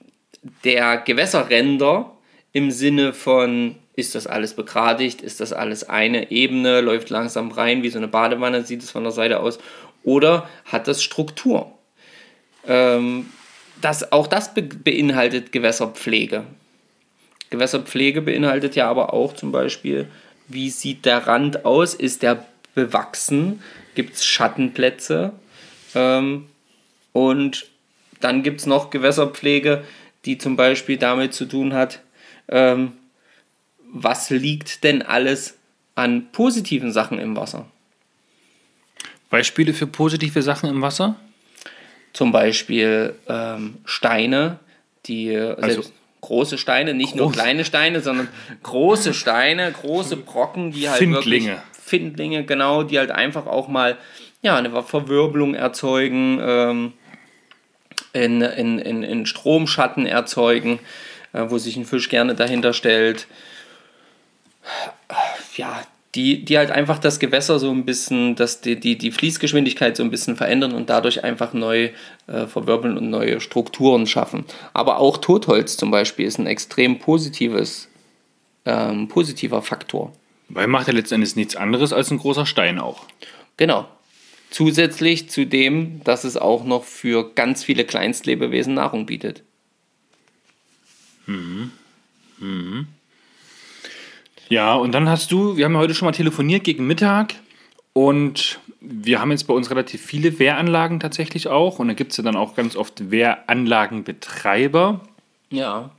[0.65, 2.13] der Gewässerränder
[2.53, 5.23] im Sinne von ist das alles begradigt?
[5.23, 6.83] Ist das alles eine Ebene?
[6.83, 8.63] Läuft langsam rein wie so eine Badewanne?
[8.63, 9.59] Sieht es von der Seite aus?
[10.05, 11.73] Oder hat das Struktur?
[12.67, 13.31] Ähm,
[13.81, 16.45] das, auch das be beinhaltet Gewässerpflege.
[17.51, 20.09] Gewässerpflege beinhaltet ja aber auch zum Beispiel,
[20.49, 21.95] wie sieht der Rand aus?
[21.95, 22.45] Ist der
[22.75, 23.63] bewachsen?
[23.95, 25.33] Gibt es Schattenplätze?
[25.95, 26.47] Ähm,
[27.13, 27.67] und
[28.21, 29.85] dann gibt es noch Gewässerpflege,
[30.27, 32.01] die zum Beispiel damit zu tun hat,
[32.49, 32.93] ähm,
[34.03, 35.57] was liegt denn alles
[35.95, 37.67] an positiven Sachen im Wasser?
[39.31, 41.17] Beispiele für positive Sachen im Wasser?
[42.13, 44.59] Zum Beispiel ähm, Steine,
[45.07, 45.83] die also
[46.21, 47.21] große Steine, nicht groß.
[47.21, 48.29] nur kleine Steine, sondern
[48.63, 51.47] große Steine, große Brocken, die halt Findlinge.
[51.47, 53.97] wirklich Findlinge, genau, die halt einfach auch mal
[54.43, 56.93] ja, eine Verwirbelung erzeugen, ähm,
[58.13, 60.79] in, in, in, in Stromschatten erzeugen,
[61.33, 63.27] äh, wo sich ein Fisch gerne dahinter stellt
[65.57, 65.83] ja,
[66.17, 70.03] die, die halt einfach das Gewässer so ein bisschen, dass die, die, die Fließgeschwindigkeit so
[70.03, 71.91] ein bisschen verändern und dadurch einfach neu
[72.27, 74.47] äh, verwirbeln und neue Strukturen schaffen.
[74.73, 77.89] Aber auch Totholz zum Beispiel ist ein extrem positives,
[78.65, 80.13] ähm, positiver Faktor.
[80.49, 83.05] Weil macht er letztendlich nichts anderes als ein großer Stein auch.
[83.59, 83.87] Genau.
[84.51, 89.43] Zusätzlich zu dem, dass es auch noch für ganz viele Kleinstlebewesen Nahrung bietet.
[91.27, 91.73] Mhm.
[92.39, 92.87] Mhm.
[94.49, 97.35] Ja, und dann hast du, wir haben ja heute schon mal telefoniert gegen Mittag
[97.93, 102.19] und wir haben jetzt bei uns relativ viele Wehranlagen tatsächlich auch und da gibt es
[102.19, 105.01] ja dann auch ganz oft Wehranlagenbetreiber.
[105.51, 105.91] Ja.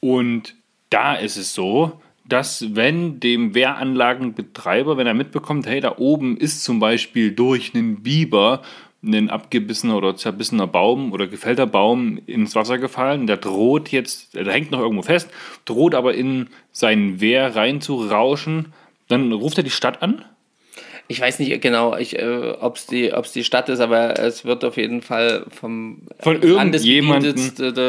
[0.00, 0.54] Und
[0.90, 6.64] da ist es so, dass wenn dem Wehranlagenbetreiber, wenn er mitbekommt, hey, da oben ist
[6.64, 8.62] zum Beispiel durch einen Biber
[9.02, 13.26] ein abgebissener oder zerbissener Baum oder gefällter Baum ins Wasser gefallen.
[13.26, 15.30] Der droht jetzt, der hängt noch irgendwo fest,
[15.64, 18.72] droht aber in seinen Wehr reinzurauschen.
[19.06, 20.24] Dann ruft er die Stadt an.
[21.10, 24.76] Ich weiß nicht genau, äh, ob es die, die Stadt ist, aber es wird auf
[24.76, 27.34] jeden Fall vom Von irgendjemandem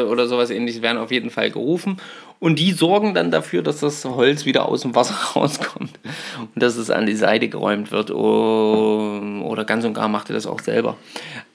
[0.08, 1.98] oder sowas ähnliches werden auf jeden Fall gerufen.
[2.40, 6.00] Und die sorgen dann dafür, dass das Holz wieder aus dem Wasser rauskommt
[6.38, 8.10] und dass es an die Seite geräumt wird.
[8.10, 10.96] Oder ganz und gar macht er das auch selber.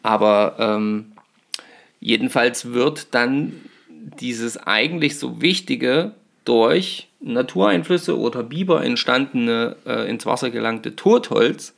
[0.03, 1.13] Aber ähm,
[1.99, 3.53] jedenfalls wird dann
[4.19, 6.11] dieses eigentlich so wichtige
[6.45, 11.73] durch Natureinflüsse oder Biber entstandene, äh, ins Wasser gelangte Totholz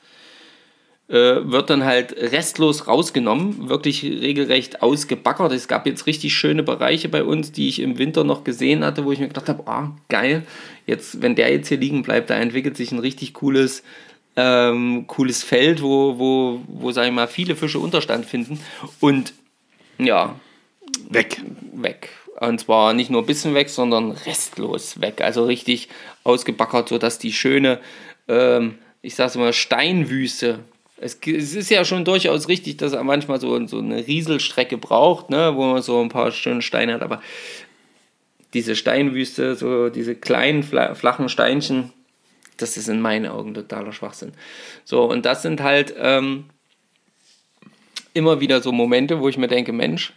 [1.10, 1.14] äh,
[1.50, 5.54] wird dann halt restlos rausgenommen, wirklich regelrecht ausgebackert.
[5.54, 9.06] Es gab jetzt richtig schöne Bereiche bei uns, die ich im Winter noch gesehen hatte,
[9.06, 10.46] wo ich mir gedacht habe, ah, geil,
[10.86, 13.84] jetzt, wenn der jetzt hier liegen bleibt, da entwickelt sich ein richtig cooles,
[14.36, 18.60] ähm, cooles Feld, wo, wo, wo, sag ich mal, viele Fische Unterstand finden.
[19.00, 19.34] Und
[19.98, 20.36] ja.
[21.10, 21.42] Weg.
[21.74, 22.10] Weg.
[22.40, 25.22] Und zwar nicht nur ein bisschen weg, sondern restlos weg.
[25.22, 25.90] Also richtig
[26.24, 27.80] ausgebackert, sodass die schöne,
[28.28, 30.60] ähm, ich sag's mal, Steinwüste
[31.00, 35.30] es, es, ist ja schon durchaus richtig, dass er manchmal so, so eine Rieselstrecke braucht,
[35.30, 37.22] ne, wo man so ein paar schöne Steine hat, aber
[38.54, 41.92] diese Steinwüste, so diese kleinen flachen Steinchen,
[42.58, 44.32] das ist in meinen Augen totaler Schwachsinn.
[44.84, 46.46] So, und das sind halt ähm,
[48.14, 50.14] immer wieder so Momente, wo ich mir denke, Mensch,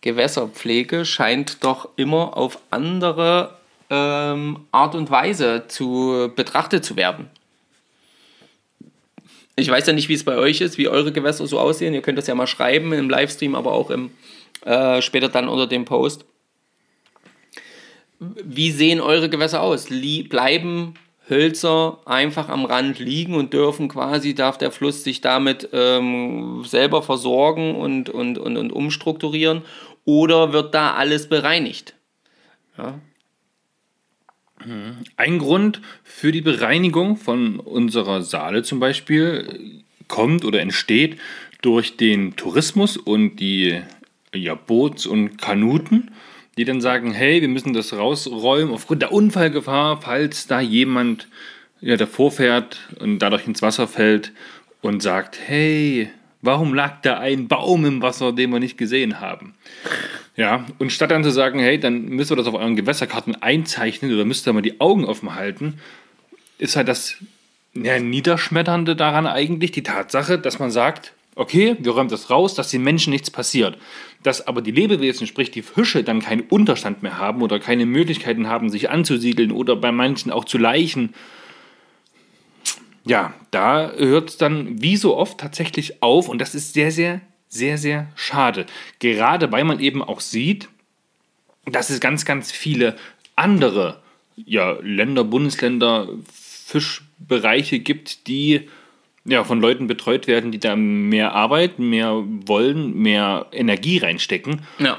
[0.00, 3.58] Gewässerpflege scheint doch immer auf andere
[3.90, 7.28] ähm, Art und Weise zu betrachtet zu werden.
[9.56, 11.94] Ich weiß ja nicht, wie es bei euch ist, wie eure Gewässer so aussehen.
[11.94, 14.10] Ihr könnt das ja mal schreiben im Livestream, aber auch im,
[14.64, 16.24] äh, später dann unter dem Post.
[18.18, 19.90] wie sehen eure Gewässer aus?
[19.90, 20.94] Lie bleiben
[21.28, 27.02] Hölzer einfach am Rand liegen und dürfen quasi, darf der Fluss sich damit ähm, selber
[27.02, 29.62] versorgen und, und, und, und umstrukturieren?
[30.04, 31.94] Oder wird da alles bereinigt?
[32.76, 32.98] Ja.
[35.16, 41.18] Ein Grund für die Bereinigung von unserer Saale zum Beispiel kommt oder entsteht
[41.62, 43.80] durch den Tourismus und die
[44.34, 46.10] ja, Boots und Kanuten,
[46.56, 51.28] die dann sagen, hey, wir müssen das rausräumen aufgrund der Unfallgefahr, falls da jemand
[51.80, 54.32] ja, davor fährt und dadurch ins Wasser fällt
[54.82, 56.10] und sagt, hey,
[56.42, 59.54] warum lag da ein Baum im Wasser, den wir nicht gesehen haben?
[60.36, 64.12] Ja, und statt dann zu sagen, hey, dann müsst ihr das auf euren Gewässerkarten einzeichnen
[64.12, 65.78] oder müsst ihr mal die Augen offen halten,
[66.58, 67.16] ist halt das
[67.74, 72.70] ja, Niederschmetternde daran eigentlich die Tatsache, dass man sagt, okay, wir räumen das raus, dass
[72.70, 73.78] den Menschen nichts passiert.
[74.22, 78.48] Dass aber die Lebewesen, sprich die Fische, dann keinen Unterstand mehr haben oder keine Möglichkeiten
[78.48, 81.14] haben, sich anzusiedeln oder bei manchen auch zu leichen.
[83.04, 87.20] Ja, da hört es dann wie so oft tatsächlich auf und das ist sehr, sehr,
[87.54, 88.66] sehr, sehr schade.
[88.98, 90.68] Gerade weil man eben auch sieht,
[91.66, 92.96] dass es ganz, ganz viele
[93.36, 94.02] andere
[94.36, 98.68] ja, Länder, Bundesländer, Fischbereiche gibt, die
[99.24, 104.62] ja, von Leuten betreut werden, die da mehr Arbeit, mehr wollen, mehr Energie reinstecken.
[104.78, 104.98] Ja.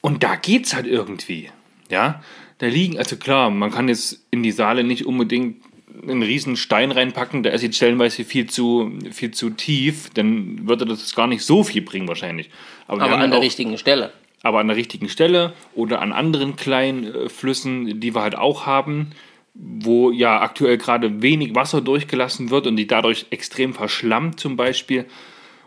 [0.00, 1.50] Und da geht's halt irgendwie.
[1.90, 2.22] Ja,
[2.58, 5.62] da liegen, also klar, man kann jetzt in die Saale nicht unbedingt
[6.02, 10.86] einen riesen Stein reinpacken, der ist jetzt stellenweise viel zu, viel zu tief, dann würde
[10.86, 12.50] das gar nicht so viel bringen wahrscheinlich.
[12.86, 14.12] Aber, aber an der auch, richtigen Stelle.
[14.42, 18.66] Aber an der richtigen Stelle oder an anderen kleinen äh, Flüssen, die wir halt auch
[18.66, 19.10] haben,
[19.54, 25.06] wo ja aktuell gerade wenig Wasser durchgelassen wird und die dadurch extrem verschlammt zum Beispiel.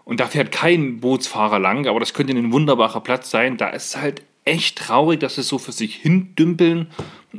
[0.05, 3.57] Und da fährt kein Bootsfahrer lang, aber das könnte ein wunderbarer Platz sein.
[3.57, 6.87] Da ist es halt echt traurig, dass es so für sich hindümpeln,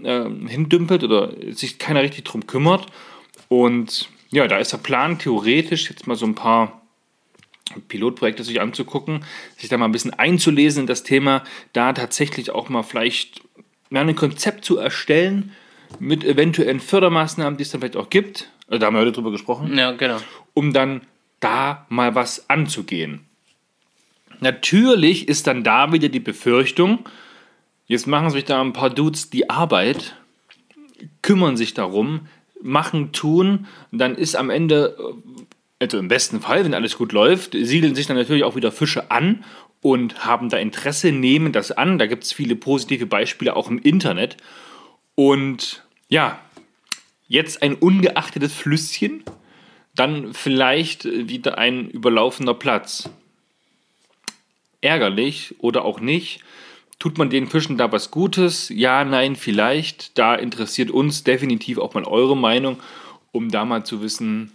[0.03, 2.87] äh, hindümpelt oder sich keiner richtig drum kümmert.
[3.49, 6.83] Und ja, da ist der Plan theoretisch jetzt mal so ein paar
[7.89, 9.25] Pilotprojekte sich anzugucken,
[9.57, 13.43] sich da mal ein bisschen einzulesen in das Thema, da tatsächlich auch mal vielleicht
[13.91, 15.53] ja, ein Konzept zu erstellen,
[15.99, 19.31] mit eventuellen Fördermaßnahmen, die es dann vielleicht auch gibt, also da haben wir heute drüber
[19.31, 20.19] gesprochen, ja, genau.
[20.55, 21.03] um dann
[21.41, 23.27] da mal was anzugehen.
[24.41, 27.01] Natürlich ist dann da wieder die Befürchtung,
[27.87, 30.17] jetzt machen sich da ein paar Dudes die Arbeit,
[31.23, 32.29] kümmern sich darum,
[32.63, 34.97] machen, tun, dann ist am Ende,
[35.79, 39.11] also im besten Fall, wenn alles gut läuft, siedeln sich dann natürlich auch wieder Fische
[39.11, 39.45] an
[39.81, 41.99] und haben da Interesse, nehmen das an.
[41.99, 44.37] Da gibt es viele positive Beispiele auch im Internet.
[45.17, 46.41] Und ja,
[47.27, 49.25] jetzt ein ungeachtetes Flüsschen,
[49.95, 53.11] dann vielleicht wieder ein überlaufender Platz.
[54.81, 56.41] Ärgerlich oder auch nicht.
[57.03, 58.69] Tut man den Fischen da was Gutes?
[58.69, 60.17] Ja, nein, vielleicht.
[60.17, 62.79] Da interessiert uns definitiv auch mal eure Meinung,
[63.33, 64.53] um da mal zu wissen,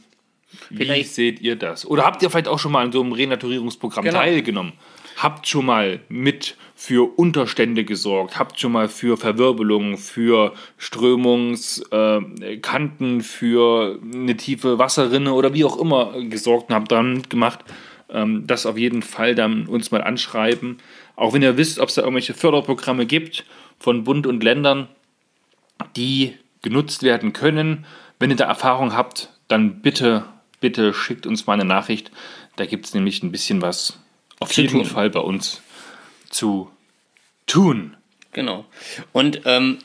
[0.69, 1.85] wie seht ihr das?
[1.85, 4.19] Oder habt ihr vielleicht auch schon mal an so einem Renaturierungsprogramm genau.
[4.19, 4.71] teilgenommen?
[5.17, 13.23] Habt schon mal mit für Unterstände gesorgt, habt schon mal für Verwirbelungen, für Strömungskanten, äh,
[13.23, 17.65] für eine tiefe Wasserrinne oder wie auch immer gesorgt und habt dann gemacht.
[18.09, 20.77] Ähm, das auf jeden Fall dann uns mal anschreiben.
[21.17, 23.43] Auch wenn ihr wisst, ob es da irgendwelche Förderprogramme gibt
[23.79, 24.87] von Bund und Ländern,
[25.95, 27.85] die genutzt werden können.
[28.19, 30.25] Wenn ihr da Erfahrung habt, dann bitte,
[30.61, 32.11] bitte schickt uns mal eine Nachricht.
[32.55, 33.99] Da gibt es nämlich ein bisschen was
[34.39, 35.61] auf jeden Fall bei uns
[36.29, 36.69] zu
[37.47, 37.97] tun.
[38.33, 38.65] Genau.
[39.11, 39.79] Und ähm,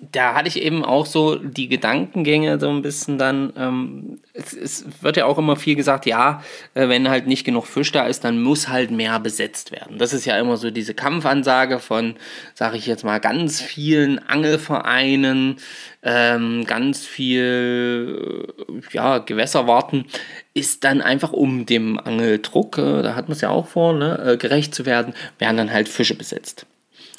[0.00, 3.52] da hatte ich eben auch so die Gedankengänge so ein bisschen dann.
[3.56, 6.42] Ähm, es, es, wird ja auch immer viel gesagt, ja,
[6.74, 9.96] äh, wenn halt nicht genug Fisch da ist, dann muss halt mehr besetzt werden.
[9.96, 12.16] Das ist ja immer so diese Kampfansage von,
[12.54, 15.56] sage ich jetzt mal, ganz vielen Angelvereinen,
[16.02, 20.06] ähm, ganz viel äh, ja, Gewässerwarten,
[20.52, 24.32] ist dann einfach um dem Angeldruck, äh, da hat man es ja auch vor, ne,
[24.32, 26.66] äh, gerecht zu werden, werden dann halt Fische besetzt.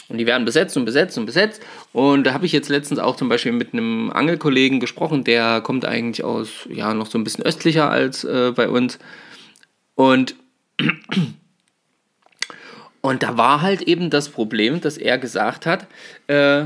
[0.08, 1.62] Und die werden besetzt und besetzt und besetzt.
[1.92, 5.86] Und da habe ich jetzt letztens auch zum Beispiel mit einem Angelkollegen gesprochen, der kommt
[5.86, 9.00] eigentlich aus, ja, noch so ein bisschen östlicher als äh, bei uns.
[9.96, 10.36] Und,
[13.02, 15.88] und da war halt eben das Problem, dass er gesagt hat,
[16.28, 16.66] äh,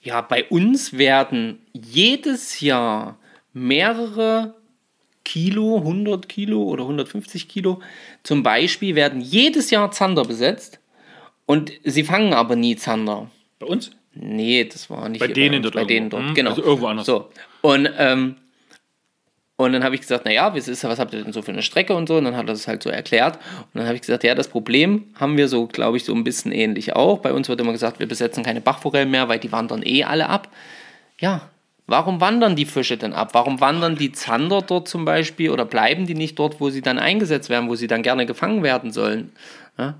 [0.00, 3.18] ja, bei uns werden jedes Jahr
[3.52, 4.54] mehrere
[5.24, 7.80] Kilo, 100 Kilo oder 150 Kilo
[8.24, 10.80] zum Beispiel werden jedes Jahr Zander besetzt
[11.46, 13.30] und sie fangen aber nie Zander.
[13.58, 13.90] Bei uns?
[14.14, 15.74] Nee, das war nicht bei denen dort.
[15.74, 16.34] Bei denen dort, hm?
[16.34, 16.50] genau.
[16.50, 17.06] Also irgendwo anders.
[17.06, 17.30] So.
[17.62, 18.36] Und, ähm,
[19.56, 21.62] Und dann habe ich gesagt, naja, was, ist, was habt ihr denn so für eine
[21.62, 22.16] Strecke und so?
[22.16, 23.36] Und dann hat er das halt so erklärt.
[23.36, 26.24] Und dann habe ich gesagt, ja, das Problem haben wir so, glaube ich, so ein
[26.24, 27.20] bisschen ähnlich auch.
[27.20, 30.28] Bei uns wird immer gesagt, wir besetzen keine Bachforellen mehr, weil die wandern eh alle
[30.28, 30.48] ab.
[31.20, 31.48] Ja,
[31.86, 33.34] warum wandern die Fische denn ab?
[33.34, 36.98] Warum wandern die Zander dort zum Beispiel oder bleiben die nicht dort, wo sie dann
[36.98, 39.30] eingesetzt werden, wo sie dann gerne gefangen werden sollen?
[39.78, 39.94] Ja,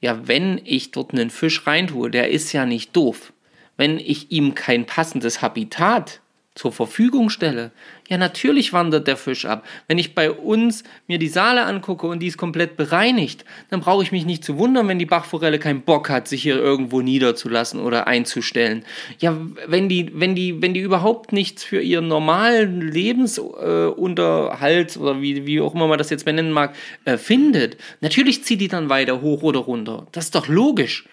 [0.00, 3.32] ja wenn ich dort einen Fisch reintue, der ist ja nicht doof.
[3.76, 6.20] Wenn ich ihm kein passendes Habitat
[6.56, 7.70] zur Verfügung stelle,
[8.08, 9.66] ja natürlich wandert der Fisch ab.
[9.88, 14.02] Wenn ich bei uns mir die Saale angucke und die ist komplett bereinigt, dann brauche
[14.02, 17.78] ich mich nicht zu wundern, wenn die Bachforelle keinen Bock hat, sich hier irgendwo niederzulassen
[17.78, 18.86] oder einzustellen.
[19.18, 19.36] Ja,
[19.66, 25.44] wenn die, wenn die, wenn die überhaupt nichts für ihren normalen Lebensunterhalt äh, oder wie,
[25.44, 29.20] wie auch immer man das jetzt benennen mag, äh, findet, natürlich zieht die dann weiter
[29.20, 30.06] hoch oder runter.
[30.12, 31.04] Das ist doch logisch.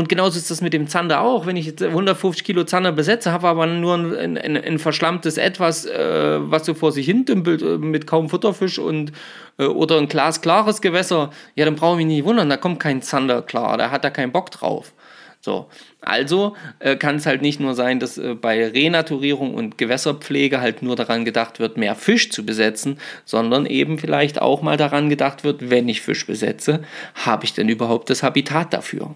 [0.00, 1.44] Und genauso ist das mit dem Zander auch.
[1.44, 5.84] Wenn ich jetzt 150 Kilo Zander besetze, habe aber nur ein, ein, ein verschlammtes Etwas,
[5.84, 9.12] äh, was so vor sich hin dümpelt, äh, mit kaum Futterfisch und,
[9.58, 13.02] äh, oder ein glasklares Gewässer, ja, dann brauche ich mich nicht wundern, da kommt kein
[13.02, 14.94] Zander klar, da hat er keinen Bock drauf.
[15.42, 15.68] So,
[16.00, 20.80] also äh, kann es halt nicht nur sein, dass äh, bei Renaturierung und Gewässerpflege halt
[20.80, 22.96] nur daran gedacht wird, mehr Fisch zu besetzen,
[23.26, 26.84] sondern eben vielleicht auch mal daran gedacht wird, wenn ich Fisch besetze,
[27.14, 29.14] habe ich denn überhaupt das Habitat dafür?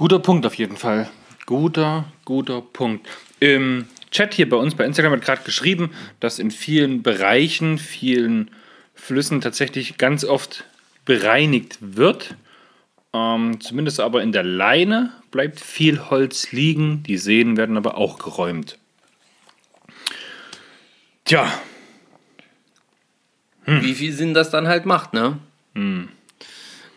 [0.00, 1.10] Guter Punkt auf jeden Fall.
[1.44, 3.06] Guter, guter Punkt.
[3.38, 5.90] Im Chat hier bei uns bei Instagram wird gerade geschrieben,
[6.20, 8.50] dass in vielen Bereichen, vielen
[8.94, 10.64] Flüssen tatsächlich ganz oft
[11.04, 12.34] bereinigt wird.
[13.12, 17.02] Ähm, zumindest aber in der Leine bleibt viel Holz liegen.
[17.02, 18.78] Die Seen werden aber auch geräumt.
[21.26, 21.52] Tja.
[23.64, 23.82] Hm.
[23.82, 25.38] Wie viel Sinn das dann halt macht, ne?
[25.74, 26.08] Hm.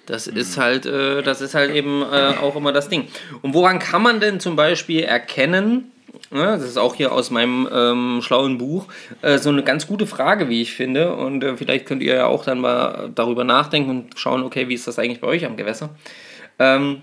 [0.06, 3.08] Das ist halt, äh, das ist halt eben äh, auch immer das Ding.
[3.41, 5.91] Und woran kann man denn zum Beispiel erkennen,
[6.30, 8.88] ne, das ist auch hier aus meinem ähm, schlauen Buch,
[9.22, 11.16] äh, so eine ganz gute Frage, wie ich finde.
[11.16, 14.74] Und äh, vielleicht könnt ihr ja auch dann mal darüber nachdenken und schauen, okay, wie
[14.74, 15.89] ist das eigentlich bei euch am Gewässer?
[16.60, 17.01] Ähm,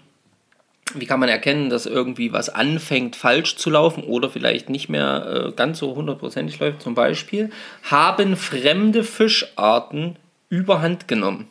[0.94, 5.46] wie kann man erkennen, dass irgendwie was anfängt falsch zu laufen oder vielleicht nicht mehr
[5.48, 6.82] äh, ganz so hundertprozentig läuft?
[6.82, 7.51] Zum Beispiel,
[7.84, 10.16] haben fremde Fischarten
[10.48, 11.48] überhand genommen?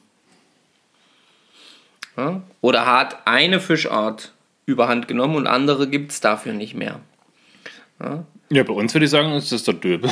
[2.20, 2.42] Ja?
[2.62, 4.34] Oder hat eine Fischart
[4.66, 7.00] überhand genommen und andere gibt es dafür nicht mehr.
[8.02, 8.26] Ja?
[8.50, 10.10] ja, bei uns würde ich sagen, ist das der Döbel.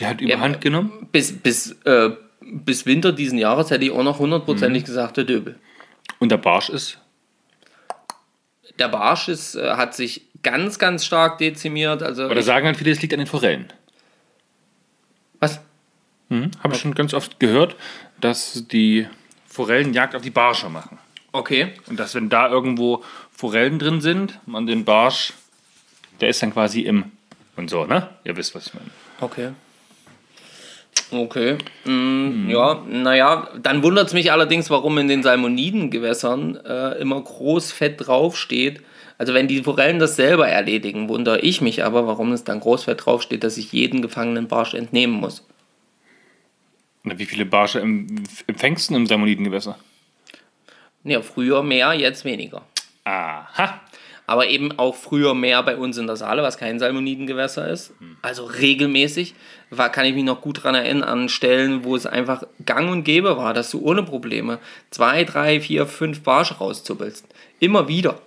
[0.00, 1.08] Der hat überhand ja, genommen.
[1.12, 4.86] Bis, bis, äh, bis Winter diesen Jahres hätte ich auch noch hundertprozentig mhm.
[4.86, 5.56] gesagt, der Döbel.
[6.18, 6.98] Und der Barsch ist?
[8.78, 12.02] Der Barsch ist, äh, hat sich ganz, ganz stark dezimiert.
[12.02, 13.72] Also Oder sagen halt viele, es liegt an den Forellen.
[15.40, 15.60] Was?
[16.28, 17.76] Mhm, Habe ich schon ganz oft gehört,
[18.20, 19.06] dass die
[19.46, 20.98] Forellen Jagd auf die Barsche machen.
[21.36, 21.74] Okay.
[21.86, 25.34] Und dass, wenn da irgendwo Forellen drin sind, man den Barsch,
[26.20, 27.12] der ist dann quasi im
[27.56, 28.08] und so, ne?
[28.24, 28.90] Ihr wisst, was ich meine.
[29.20, 29.50] Okay.
[31.10, 31.58] Okay.
[31.84, 32.50] Mm, hm.
[32.50, 38.06] Ja, naja, dann wundert es mich allerdings, warum in den Salmonidengewässern äh, immer groß Fett
[38.06, 38.80] draufsteht.
[39.18, 43.04] Also wenn die Forellen das selber erledigen, wundere ich mich aber, warum es dann Großfett
[43.06, 45.46] draufsteht, dass ich jeden gefangenen Barsch entnehmen muss.
[47.02, 49.78] Na, wie viele Barsche empfängst du im Salmonidengewässer?
[51.06, 52.62] Ja, früher mehr, jetzt weniger.
[53.04, 53.80] Aha.
[54.26, 57.92] Aber eben auch früher mehr bei uns in der Saale, was kein Salmonidengewässer ist.
[58.22, 59.36] Also regelmäßig.
[59.70, 63.04] War, kann ich mich noch gut daran erinnern, an Stellen, wo es einfach gang und
[63.04, 64.58] gäbe war, dass du ohne Probleme
[64.90, 67.24] zwei, drei, vier, fünf Barsche rauszuppelst.
[67.60, 68.20] Immer wieder.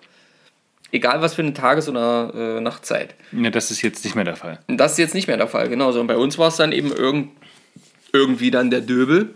[0.92, 3.14] Egal was für eine Tages- oder äh, Nachtzeit.
[3.34, 4.60] Ja, das ist jetzt nicht mehr der Fall.
[4.68, 5.92] Das ist jetzt nicht mehr der Fall, genau.
[5.92, 7.32] So, und bei uns war es dann eben irgend,
[8.14, 9.36] irgendwie dann der Döbel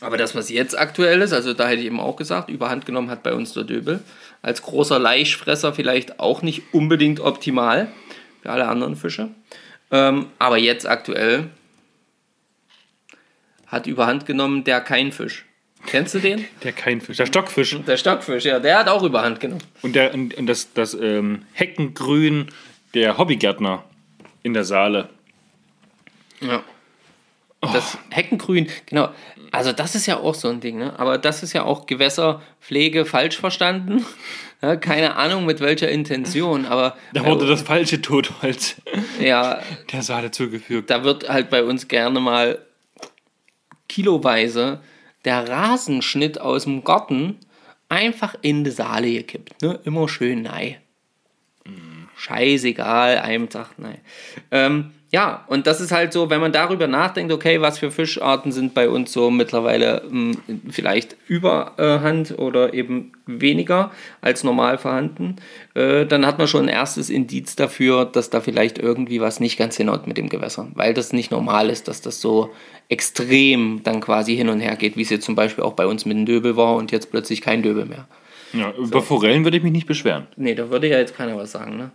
[0.00, 3.10] aber das, was jetzt aktuell ist, also da hätte ich eben auch gesagt, überhand genommen
[3.10, 4.00] hat bei uns der Döbel.
[4.42, 7.88] Als großer Laichfresser vielleicht auch nicht unbedingt optimal
[8.42, 9.28] für alle anderen Fische.
[9.90, 11.50] Ähm, aber jetzt aktuell
[13.66, 15.44] hat überhand genommen der Keinfisch.
[15.86, 16.44] Kennst du den?
[16.62, 17.78] Der Keinfisch, der Stockfisch.
[17.86, 19.62] Der Stockfisch, ja, der hat auch überhand genommen.
[19.82, 22.48] Und, der, und das, das ähm, Heckengrün
[22.94, 23.84] der Hobbygärtner
[24.42, 25.08] in der Saale.
[26.40, 26.62] Ja.
[27.60, 29.10] Das Heckengrün, genau.
[29.52, 30.98] Also das ist ja auch so ein Ding, ne?
[30.98, 34.04] Aber das ist ja auch Gewässerpflege falsch verstanden.
[34.62, 36.96] Ja, keine Ahnung mit welcher Intention, aber.
[37.12, 38.76] Da wurde das falsche Totholz
[39.20, 39.60] ja,
[39.92, 40.90] der Saale zugefügt.
[40.90, 42.58] Da wird halt bei uns gerne mal
[43.88, 44.80] kiloweise
[45.24, 47.38] der Rasenschnitt aus dem Garten
[47.88, 49.60] einfach in die Saale gekippt.
[49.62, 49.80] Ne?
[49.84, 50.76] Immer schön nein.
[51.66, 52.08] Mhm.
[52.16, 53.98] Scheißegal, einem Tag nein.
[54.50, 58.52] Ähm, ja, und das ist halt so, wenn man darüber nachdenkt, okay, was für Fischarten
[58.52, 63.90] sind bei uns so mittlerweile mh, hm, vielleicht überhand oder eben weniger
[64.20, 65.36] als normal vorhanden,
[65.74, 69.58] äh, dann hat man schon ein erstes Indiz dafür, dass da vielleicht irgendwie was nicht
[69.58, 72.50] ganz hinhaut mit dem Gewässer, weil das nicht normal ist, dass das so
[72.88, 76.06] extrem dann quasi hin und her geht, wie es jetzt zum Beispiel auch bei uns
[76.06, 78.06] mit dem Döbel war und jetzt plötzlich kein Döbel mehr.
[78.52, 79.00] Ja, über so.
[79.00, 80.28] Forellen würde ich mich nicht beschweren.
[80.36, 81.76] Nee, da würde ja jetzt keiner was sagen.
[81.76, 81.90] Ne?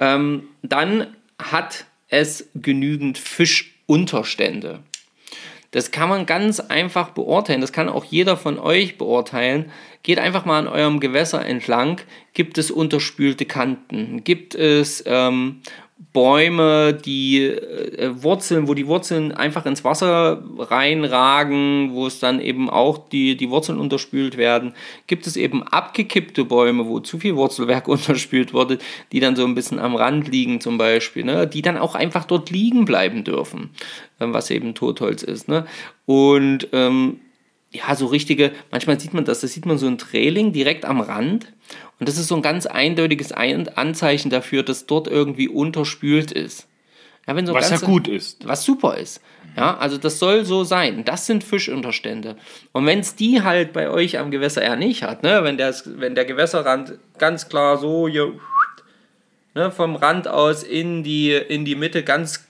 [0.00, 4.80] Ähm, dann hat es genügend Fischunterstände.
[5.70, 7.60] Das kann man ganz einfach beurteilen.
[7.60, 9.70] Das kann auch jeder von euch beurteilen.
[10.02, 12.00] Geht einfach mal an eurem Gewässer entlang.
[12.32, 14.24] Gibt es unterspülte Kanten?
[14.24, 15.60] Gibt es ähm,
[16.18, 22.68] Bäume, die äh, Wurzeln, wo die Wurzeln einfach ins Wasser reinragen, wo es dann eben
[22.68, 24.74] auch die, die Wurzeln unterspült werden,
[25.06, 28.78] gibt es eben abgekippte Bäume, wo zu viel Wurzelwerk unterspült wurde,
[29.12, 32.24] die dann so ein bisschen am Rand liegen zum Beispiel, ne, die dann auch einfach
[32.24, 33.70] dort liegen bleiben dürfen,
[34.18, 35.46] äh, was eben Totholz ist.
[35.46, 35.66] Ne?
[36.04, 37.20] Und ähm,
[37.70, 41.00] ja, so richtige, manchmal sieht man das, da sieht man so ein Trailing direkt am
[41.00, 41.52] Rand
[41.98, 46.68] und das ist so ein ganz eindeutiges Anzeichen dafür, dass dort irgendwie unterspült ist.
[47.26, 48.46] Ja, wenn so was ganze, ja gut ist.
[48.46, 49.20] Was super ist.
[49.56, 51.04] Ja, also das soll so sein.
[51.04, 52.36] Das sind Fischunterstände.
[52.72, 55.74] Und wenn es die halt bei euch am Gewässer eher nicht hat, ne, wenn, der,
[55.84, 58.32] wenn der Gewässerrand ganz klar so hier
[59.54, 62.46] ne, vom Rand aus in die, in die Mitte ganz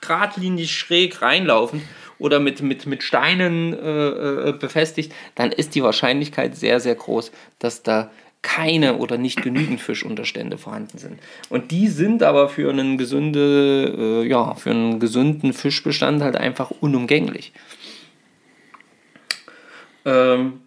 [0.00, 1.82] geradlinig schräg reinlaufen,
[2.18, 7.32] oder mit, mit, mit Steinen äh, äh, befestigt, dann ist die Wahrscheinlichkeit sehr, sehr groß,
[7.58, 8.10] dass da
[8.44, 11.18] keine oder nicht genügend Fischunterstände vorhanden sind.
[11.48, 16.70] Und die sind aber für einen, gesunde, äh, ja, für einen gesunden Fischbestand halt einfach
[16.70, 17.52] unumgänglich.
[20.04, 20.60] Ähm,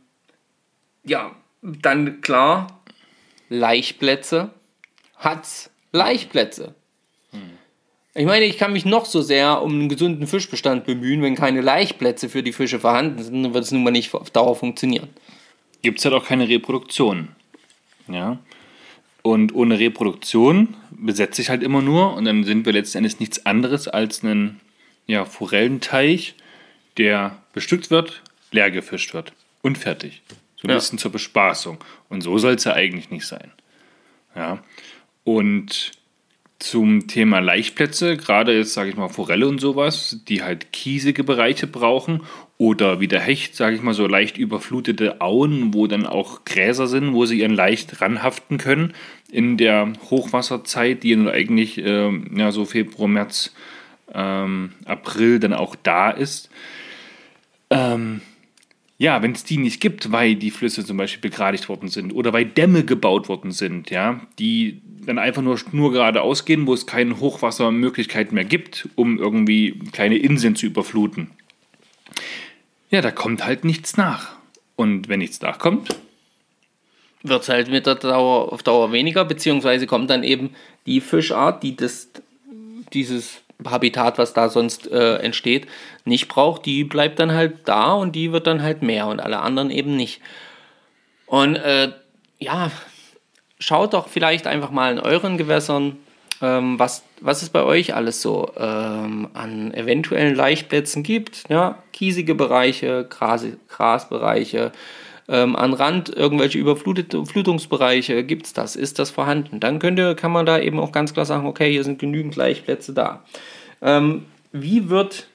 [1.06, 2.82] ja, dann klar,
[3.48, 4.50] Laichplätze
[5.16, 6.76] hat's Laichplätze.
[8.14, 11.62] Ich meine, ich kann mich noch so sehr um einen gesunden Fischbestand bemühen, wenn keine
[11.62, 15.10] Laichplätze für die Fische vorhanden sind, dann wird es nun mal nicht auf Dauer funktionieren.
[15.84, 17.36] Gibt es halt auch keine Reproduktion.
[18.08, 18.40] Ja.
[19.22, 23.46] Und ohne Reproduktion besetze ich halt immer nur und dann sind wir letzten Endes nichts
[23.46, 24.60] anderes als ein
[25.06, 26.36] ja, Forellenteich,
[26.98, 30.22] der bestückt wird, leer gefischt wird und fertig.
[30.56, 30.76] So ein ja.
[30.76, 31.78] bisschen zur Bespaßung.
[32.10, 33.52] Und so soll es ja eigentlich nicht sein.
[34.36, 34.64] Ja.
[35.24, 35.92] Und
[36.60, 41.68] zum Thema Laichplätze, gerade jetzt sage ich mal Forelle und sowas, die halt kiesige Bereiche
[41.68, 42.24] brauchen
[42.58, 46.88] oder wie der Hecht, sage ich mal so leicht überflutete Auen, wo dann auch Gräser
[46.88, 48.94] sind, wo sie ihren leicht ranhaften können
[49.32, 53.54] in der Hochwasserzeit, die nun eigentlich äh, ja, so Februar, März,
[54.14, 56.50] ähm, April dann auch da ist.
[57.70, 58.22] Ähm,
[58.98, 62.34] ja, wenn es die nicht gibt, weil die Flüsse zum Beispiel begradigt worden sind oder
[62.34, 66.88] weil Dämme gebaut worden sind, ja, die dann einfach nur, nur geradeaus gehen, wo es
[66.88, 71.30] keine Hochwassermöglichkeiten mehr gibt, um irgendwie kleine Inseln zu überfluten.
[72.90, 74.36] Ja, da kommt halt nichts nach.
[74.76, 75.90] Und wenn nichts nachkommt,
[77.24, 81.64] wird es halt mit der Dauer auf Dauer weniger, beziehungsweise kommt dann eben die Fischart,
[81.64, 82.10] die das,
[82.94, 85.68] dieses Habitat, was da sonst äh, entsteht,
[86.06, 89.40] nicht braucht, die bleibt dann halt da und die wird dann halt mehr und alle
[89.40, 90.22] anderen eben nicht.
[91.26, 91.92] Und äh,
[92.40, 92.72] ja,
[93.60, 95.98] schaut doch vielleicht einfach mal in euren Gewässern,
[96.42, 101.44] ähm, was, was es bei euch alles so ähm, an eventuellen Laichplätzen gibt.
[101.50, 101.78] Ja?
[101.94, 104.72] Kiesige Bereiche, Gras, Grasbereiche,
[105.28, 109.60] ähm, an Rand irgendwelche Überflutungsbereiche, gibt es das, ist das vorhanden?
[109.60, 112.94] Dann könnte, kann man da eben auch ganz klar sagen, okay, hier sind genügend Laichplätze
[112.94, 113.24] da.
[113.82, 115.28] Ähm, wie wird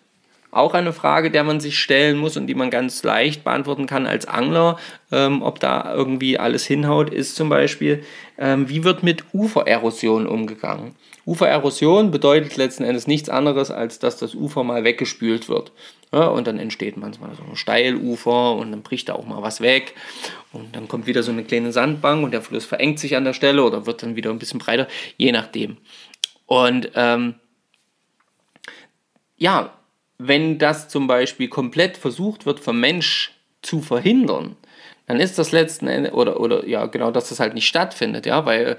[0.53, 4.07] auch eine Frage, der man sich stellen muss und die man ganz leicht beantworten kann
[4.07, 4.78] als Angler,
[5.11, 8.05] ähm, ob da irgendwie alles hinhaut, ist zum Beispiel,
[8.38, 10.94] ähm, wie wird mit Ufererosion umgegangen?
[11.24, 15.72] Ufererosion bedeutet letzten Endes nichts anderes, als dass das Ufer mal weggespült wird.
[16.12, 19.62] Ja, und dann entsteht manchmal so ein Steilufer und dann bricht da auch mal was
[19.62, 19.94] weg.
[20.53, 23.32] Und dann kommt wieder so eine kleine Sandbank und der Fluss verengt sich an der
[23.32, 24.86] Stelle oder wird dann wieder ein bisschen breiter,
[25.16, 25.78] je nachdem.
[26.44, 27.36] Und ähm,
[29.38, 29.72] ja,
[30.26, 34.56] wenn das zum Beispiel komplett versucht wird vom Mensch zu verhindern,
[35.06, 38.46] dann ist das letzten Endes, oder, oder ja, genau, dass das halt nicht stattfindet, ja,
[38.46, 38.78] weil,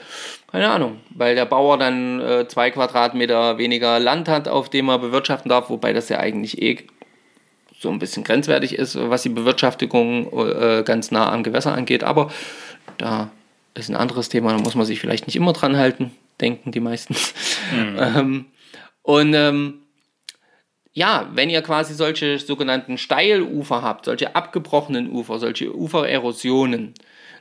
[0.52, 5.00] keine Ahnung, weil der Bauer dann äh, zwei Quadratmeter weniger Land hat, auf dem er
[5.00, 6.88] bewirtschaften darf, wobei das ja eigentlich eh
[7.80, 12.32] so ein bisschen grenzwertig ist, was die Bewirtschaftung äh, ganz nah am Gewässer angeht, aber
[12.98, 13.30] da
[13.74, 16.80] ist ein anderes Thema, da muss man sich vielleicht nicht immer dran halten, denken die
[16.80, 17.16] meisten.
[17.72, 17.98] Mhm.
[18.00, 18.46] ähm,
[19.02, 19.83] und ähm,
[20.94, 26.94] ja, wenn ihr quasi solche sogenannten Steilufer habt, solche abgebrochenen Ufer, solche Ufererosionen,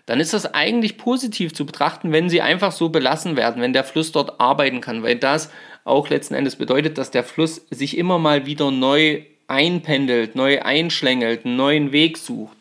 [0.07, 3.85] dann ist das eigentlich positiv zu betrachten, wenn sie einfach so belassen werden, wenn der
[3.85, 5.51] Fluss dort arbeiten kann, weil das
[5.85, 11.45] auch letzten Endes bedeutet, dass der Fluss sich immer mal wieder neu einpendelt, neu einschlängelt,
[11.45, 12.57] einen neuen Weg sucht.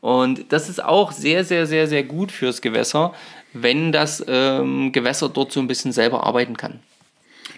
[0.00, 3.14] Und das ist auch sehr, sehr, sehr, sehr gut fürs Gewässer,
[3.54, 6.80] wenn das ähm, Gewässer dort so ein bisschen selber arbeiten kann.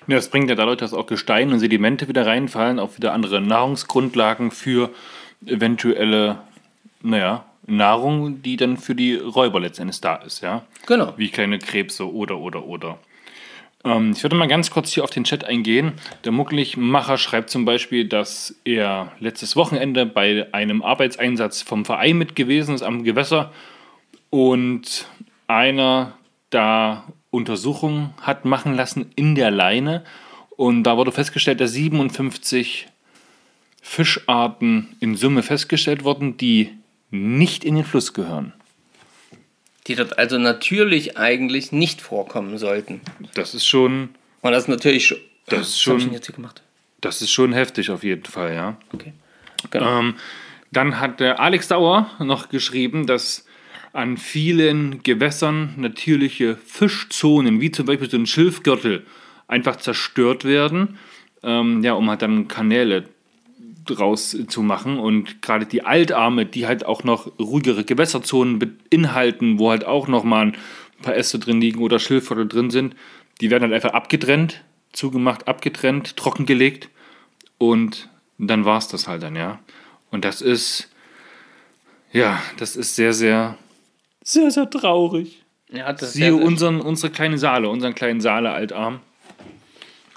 [0.06, 3.40] Ja, das bringt ja dadurch, dass auch Gestein und Sedimente wieder reinfallen, auch wieder andere
[3.40, 4.90] Nahrungsgrundlagen für
[5.44, 6.38] eventuelle,
[7.02, 10.62] naja, Nahrung, die dann für die Räuber letztendlich da ist, ja.
[10.86, 11.14] Genau.
[11.16, 12.98] Wie kleine Krebse oder, oder, oder.
[13.84, 15.94] Ähm, ich würde mal ganz kurz hier auf den Chat eingehen.
[16.24, 22.36] Der Mucklichmacher schreibt zum Beispiel, dass er letztes Wochenende bei einem Arbeitseinsatz vom Verein mit
[22.36, 23.52] gewesen ist am Gewässer
[24.30, 25.08] und
[25.46, 26.12] einer
[26.50, 30.04] da Untersuchungen hat machen lassen in der Leine.
[30.50, 32.88] Und da wurde festgestellt, dass 57
[33.82, 36.72] Fischarten in Summe festgestellt wurden, die
[37.10, 38.52] nicht in den Fluss gehören.
[39.86, 43.00] Die dort also natürlich eigentlich nicht vorkommen sollten.
[43.34, 44.10] Das ist schon.
[44.40, 45.18] Und das ist natürlich schon.
[45.46, 46.12] Das ist schon.
[46.12, 46.62] Jetzt hier gemacht?
[47.00, 48.76] Das ist schon heftig auf jeden Fall, ja.
[48.92, 49.12] Okay.
[49.70, 50.00] Genau.
[50.00, 50.14] Ähm,
[50.72, 53.45] dann hat der Alex Dauer noch geschrieben, dass
[53.96, 59.06] an vielen Gewässern natürliche Fischzonen, wie zum Beispiel so ein Schilfgürtel,
[59.48, 60.98] einfach zerstört werden,
[61.42, 63.08] ähm, ja, um halt dann Kanäle
[63.86, 64.98] draus zu machen.
[64.98, 70.24] Und gerade die Altarme, die halt auch noch ruhigere Gewässerzonen beinhalten, wo halt auch noch
[70.24, 70.56] mal ein
[71.02, 72.94] paar Äste drin liegen oder Schilfgürtel drin sind,
[73.40, 76.88] die werden halt einfach abgetrennt, zugemacht, abgetrennt, trockengelegt
[77.58, 79.58] und dann war es das halt dann, ja.
[80.10, 80.90] Und das ist,
[82.12, 83.56] ja, das ist sehr, sehr,
[84.26, 85.42] sehr, sehr traurig.
[85.70, 89.00] ja, das Siehe ja, unseren, unsere kleine Saale, unseren kleinen Saale-Altarm.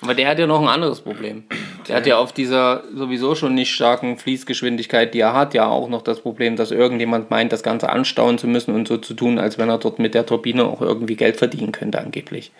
[0.01, 1.43] Aber der hat ja noch ein anderes Problem.
[1.88, 5.89] Der hat ja auf dieser sowieso schon nicht starken Fließgeschwindigkeit, die er hat, ja auch
[5.89, 9.38] noch das Problem, dass irgendjemand meint, das Ganze anstauen zu müssen und so zu tun,
[9.38, 12.51] als wenn er dort mit der Turbine auch irgendwie Geld verdienen könnte, angeblich.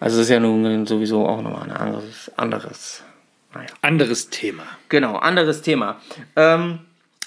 [0.00, 3.02] Also das ist ja nun sowieso auch nochmal ein anderes, anderes.
[3.54, 3.68] Naja.
[3.82, 4.64] Anderes Thema.
[4.88, 6.00] Genau, anderes Thema.
[6.34, 6.80] Ähm,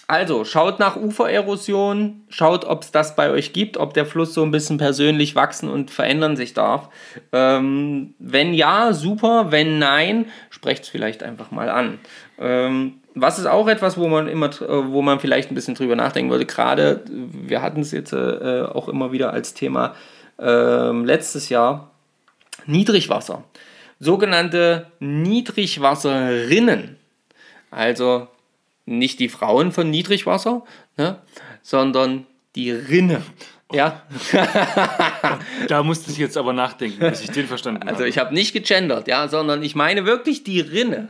[0.09, 4.41] also, schaut nach Ufererosion, schaut, ob es das bei euch gibt, ob der Fluss so
[4.41, 6.87] ein bisschen persönlich wachsen und verändern sich darf.
[7.33, 9.51] Ähm, wenn ja, super.
[9.51, 11.99] Wenn nein, sprecht es vielleicht einfach mal an.
[12.39, 15.97] Ähm, was ist auch etwas, wo man immer, äh, wo man vielleicht ein bisschen drüber
[15.97, 16.45] nachdenken würde.
[16.45, 19.93] Gerade, wir hatten es jetzt äh, auch immer wieder als Thema
[20.39, 21.91] ähm, letztes Jahr.
[22.65, 23.43] Niedrigwasser.
[23.99, 26.95] Sogenannte Niedrigwasserrinnen.
[27.71, 28.29] Also
[28.87, 30.63] nicht die Frauen von Niedrigwasser,
[30.97, 31.21] ne,
[31.61, 32.25] sondern
[32.55, 33.21] die Rinne.
[33.71, 34.03] Ja,
[35.67, 38.09] Da musste ich jetzt aber nachdenken, bis ich den verstanden also habe.
[38.09, 41.09] ich habe nicht gegendert, ja, sondern ich meine wirklich die Rinne,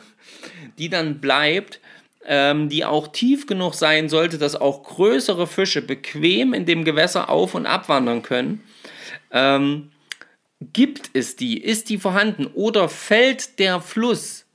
[0.79, 1.79] die dann bleibt,
[2.25, 7.29] ähm, die auch tief genug sein sollte, dass auch größere Fische bequem in dem Gewässer
[7.29, 8.63] auf- und abwandern können.
[9.31, 9.91] Ähm,
[10.59, 11.61] gibt es die?
[11.61, 12.47] Ist die vorhanden?
[12.47, 14.45] Oder fällt der Fluss,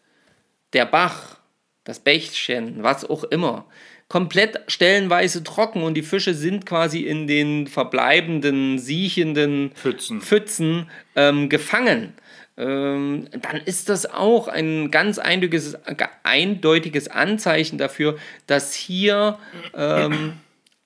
[0.73, 1.39] der Bach,
[1.85, 3.66] das Bächchen, was auch immer,
[4.09, 10.20] komplett stellenweise trocken und die Fische sind quasi in den verbleibenden, siechenden Pfützen.
[10.20, 12.12] Pfützen ähm, gefangen.
[12.59, 15.78] Ähm, dann ist das auch ein ganz eindeutiges,
[16.22, 19.39] eindeutiges Anzeichen dafür, dass hier
[19.74, 20.35] ähm,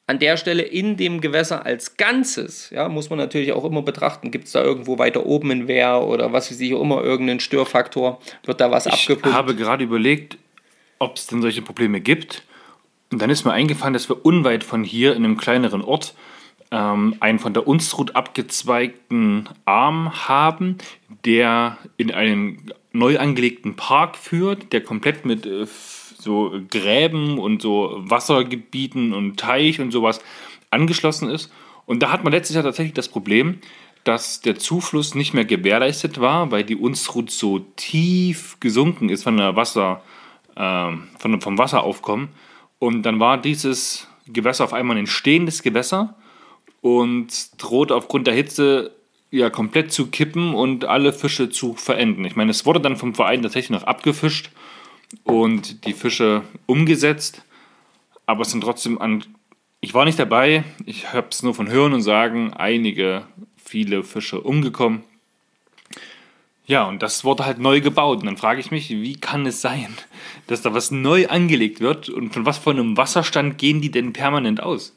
[0.06, 4.30] an der Stelle in dem Gewässer als Ganzes, ja, muss man natürlich auch immer betrachten,
[4.30, 7.40] gibt es da irgendwo weiter oben ein Wehr oder was weiß ich, auch immer irgendeinen
[7.40, 9.36] Störfaktor, wird da was Ich abgepumpt.
[9.36, 10.38] habe gerade überlegt,
[10.98, 12.44] ob es denn solche Probleme gibt.
[13.12, 16.14] Und dann ist mir eingefallen, dass wir unweit von hier in einem kleineren Ort
[16.70, 20.78] ähm, einen von der Unstrut abgezweigten Arm haben,
[21.24, 25.66] der in einen neu angelegten Park führt, der komplett mit äh,
[26.18, 30.20] so Gräben und so Wassergebieten und Teich und sowas
[30.70, 31.52] angeschlossen ist.
[31.84, 33.58] Und da hat man letztes Jahr tatsächlich das Problem,
[34.02, 39.36] dass der Zufluss nicht mehr gewährleistet war, weil die Unstrut so tief gesunken ist von
[39.36, 40.02] der Wasser,
[40.56, 42.28] ähm, von, vom Wasseraufkommen.
[42.78, 46.16] Und dann war dieses Gewässer auf einmal ein stehendes Gewässer
[46.80, 48.92] und droht aufgrund der Hitze
[49.30, 52.24] ja komplett zu kippen und alle Fische zu verenden.
[52.24, 54.50] Ich meine, es wurde dann vom Verein tatsächlich noch abgefischt
[55.24, 57.42] und die Fische umgesetzt,
[58.24, 59.24] aber es sind trotzdem an.
[59.80, 63.26] Ich war nicht dabei, ich habe es nur von Hören und Sagen, einige,
[63.56, 65.02] viele Fische umgekommen.
[66.66, 68.20] Ja, und das wurde halt neu gebaut.
[68.20, 69.94] Und dann frage ich mich, wie kann es sein,
[70.48, 74.12] dass da was neu angelegt wird und von was von einem Wasserstand gehen die denn
[74.12, 74.96] permanent aus?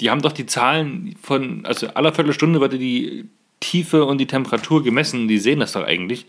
[0.00, 3.28] Die haben doch die Zahlen von, also aller Viertelstunde wird die
[3.60, 6.24] Tiefe und die Temperatur gemessen, die sehen das doch eigentlich.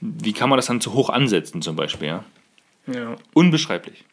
[0.00, 2.08] Wie kann man das dann zu hoch ansetzen zum Beispiel?
[2.08, 2.24] Ja?
[2.92, 3.16] ja.
[3.34, 4.04] Unbeschreiblich.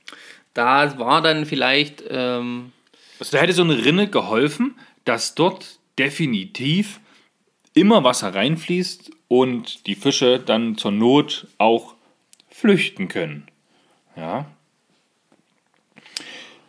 [0.56, 2.72] Da war dann vielleicht, ähm,
[3.20, 7.00] Also da hätte so eine Rinne geholfen, dass dort definitiv
[7.74, 11.96] immer Wasser reinfließt und die Fische dann zur Not auch
[12.50, 13.48] flüchten können.
[14.16, 14.46] Ja.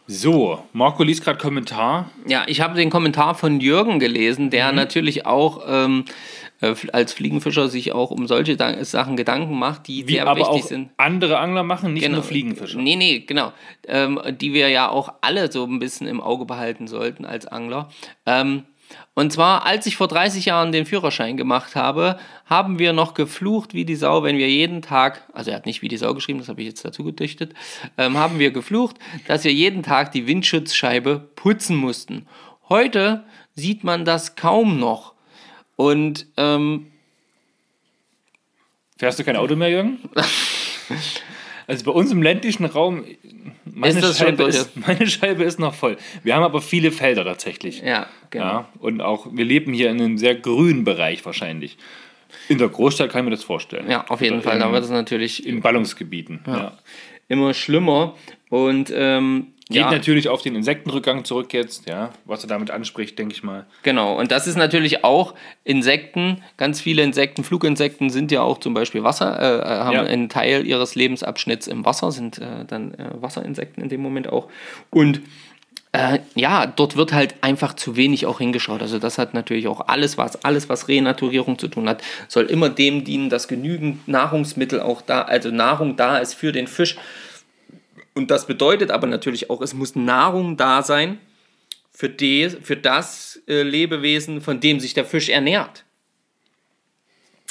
[0.07, 2.11] So, Marco liest gerade Kommentar.
[2.27, 4.77] Ja, ich habe den Kommentar von Jürgen gelesen, der mhm.
[4.77, 6.05] natürlich auch ähm,
[6.61, 10.65] äh, als Fliegenfischer sich auch um solche Sachen Gedanken macht, die Wie sehr aber wichtig
[10.65, 10.91] auch sind.
[10.97, 12.17] Andere Angler machen, nicht Genau.
[12.17, 12.79] nur Fliegenfischer.
[12.79, 13.53] Nee, nee, genau.
[13.87, 17.89] Ähm, die wir ja auch alle so ein bisschen im Auge behalten sollten als Angler.
[18.27, 18.65] Ähm,
[19.15, 23.75] und zwar, als ich vor 30 Jahren den Führerschein gemacht habe, haben wir noch geflucht
[23.75, 26.39] wie die Sau, wenn wir jeden Tag, also er hat nicht wie die Sau geschrieben,
[26.39, 27.55] das habe ich jetzt dazu gedichtet,
[27.99, 32.27] ähm, haben wir geflucht, dass wir jeden Tag die Windschutzscheibe putzen mussten.
[32.69, 33.25] Heute
[33.55, 35.15] sieht man das kaum noch.
[35.77, 36.87] Und ähm,
[38.97, 39.99] Fährst du kein Auto mehr, Jürgen?
[41.71, 43.05] Also bei uns im ländlichen Raum,
[43.65, 45.97] meine, Scheibe ist, meine Scheibe ist noch voll.
[46.23, 47.81] Wir haben aber viele Felder tatsächlich.
[47.83, 48.45] ja, genau.
[48.45, 51.77] Ja, und auch, wir leben hier in einem sehr grünen Bereich wahrscheinlich.
[52.49, 53.91] In der Großstadt kann ich mir das vorstellen.
[53.91, 54.59] Ja, auf jeden Oder Fall.
[54.59, 56.41] Da in- wird es natürlich In Ballungsgebieten.
[56.47, 56.79] Ja.
[57.29, 58.15] immer schlimmer.
[58.51, 63.19] Und ähm, Geht ja, natürlich auf den Insektenrückgang zurück jetzt, ja, was er damit anspricht,
[63.19, 63.67] denke ich mal.
[63.85, 64.19] genau.
[64.19, 66.43] Und das ist natürlich auch Insekten.
[66.57, 70.03] Ganz viele Insekten, Fluginsekten sind ja auch zum Beispiel Wasser, äh, äh, haben Ja.
[70.03, 74.49] einen Teil ihres Lebensabschnitts im Wasser, sind äh, dann äh, Wasserinsekten in dem Moment auch.
[74.91, 75.21] Und
[75.93, 78.81] äh, ja, dort wird halt einfach zu wenig auch hingeschaut.
[78.83, 82.69] Also das hat natürlich auch alles, was alles, was Renaturierung zu tun hat, soll immer
[82.71, 86.97] dem dienen, dass genügend Nahrungsmittel auch da, also Nahrung da ist für den Fisch.
[88.15, 91.19] Und das bedeutet aber natürlich auch, es muss Nahrung da sein
[91.93, 95.85] für, die, für das äh, Lebewesen, von dem sich der Fisch ernährt.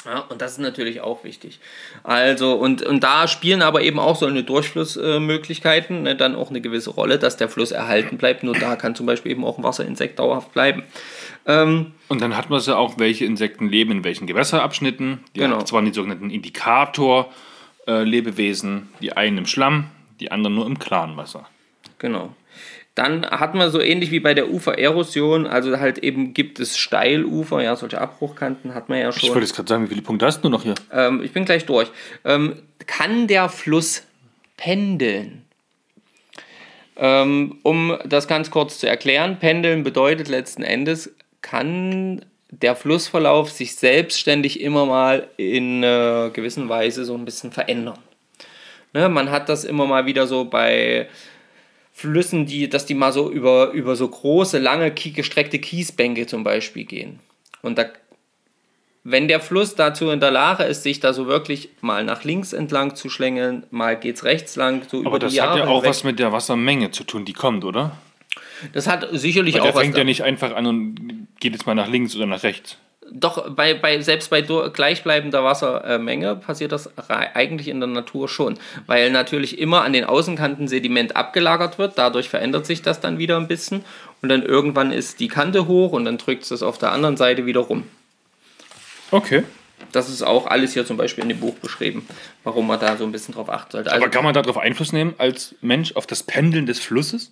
[0.05, 1.59] Ja, und das ist natürlich auch wichtig.
[2.03, 6.61] Also, und, und da spielen aber eben auch so eine Durchflussmöglichkeiten ne, dann auch eine
[6.61, 8.43] gewisse Rolle, dass der Fluss erhalten bleibt.
[8.43, 10.83] Nur da kann zum Beispiel eben auch ein Wasserinsekt dauerhaft bleiben.
[11.45, 15.19] Ähm, Und dann hat man ja auch, welche Insekten leben in welchen Gewässerabschnitten.
[15.35, 15.61] Die Genau.
[15.63, 21.47] zwar die sogenannten Indikator-Lebewesen, die einen im Schlamm, die anderen nur im klaren Wasser.
[21.97, 22.33] Genau.
[22.95, 27.61] Dann hat man so ähnlich wie bei der Ufererosion, also halt eben gibt es Steilufer,
[27.63, 29.29] ja, solche Abbruchkanten hat man ja Ich schon.
[29.29, 30.75] wollte jetzt gerade sagen, wie viele Punkte hast du noch hier?
[30.91, 31.89] Ähm, ich bin gleich durch.
[32.25, 32.55] Ähm,
[32.87, 34.03] kann der Fluss
[34.57, 35.45] pendeln?
[36.97, 43.75] Ähm, um das ganz kurz zu erklären, pendeln bedeutet letzten Endes, kann der Flussverlauf sich
[43.75, 47.99] selbstständig immer mal in äh, gewissen Weise so ein bisschen verändern.
[48.93, 51.07] Ne, man hat das immer mal wieder so bei
[51.93, 56.85] Flüssen, die, dass die mal so über, über so große, lange, gestreckte Kiesbänke zum Beispiel
[56.85, 57.19] gehen.
[57.61, 57.85] Und da,
[59.03, 62.53] wenn der Fluss dazu in der Lage ist, sich da so wirklich mal nach links
[62.53, 65.65] entlang zu schlängeln, mal geht's rechts lang, so Aber über das die Jahre hat ja
[65.67, 65.89] auch hinweg.
[65.89, 67.97] was mit der Wassermenge zu tun, die kommt, oder?
[68.73, 69.81] Das hat sicherlich Weil auch der was.
[69.81, 72.77] fängt da- ja nicht einfach an und geht jetzt mal nach links oder nach rechts.
[73.11, 79.11] Doch, bei, bei, selbst bei gleichbleibender Wassermenge passiert das eigentlich in der Natur schon, weil
[79.11, 83.47] natürlich immer an den Außenkanten Sediment abgelagert wird, dadurch verändert sich das dann wieder ein
[83.47, 83.83] bisschen
[84.21, 87.17] und dann irgendwann ist die Kante hoch und dann drückt es das auf der anderen
[87.17, 87.83] Seite wieder rum.
[89.11, 89.43] Okay.
[89.91, 92.07] Das ist auch alles hier zum Beispiel in dem Buch beschrieben,
[92.43, 93.91] warum man da so ein bisschen drauf achten sollte.
[93.91, 97.31] Also, Aber kann man darauf Einfluss nehmen als Mensch auf das Pendeln des Flusses?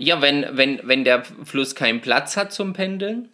[0.00, 3.28] ja, wenn, wenn, wenn der Fluss keinen Platz hat zum Pendeln,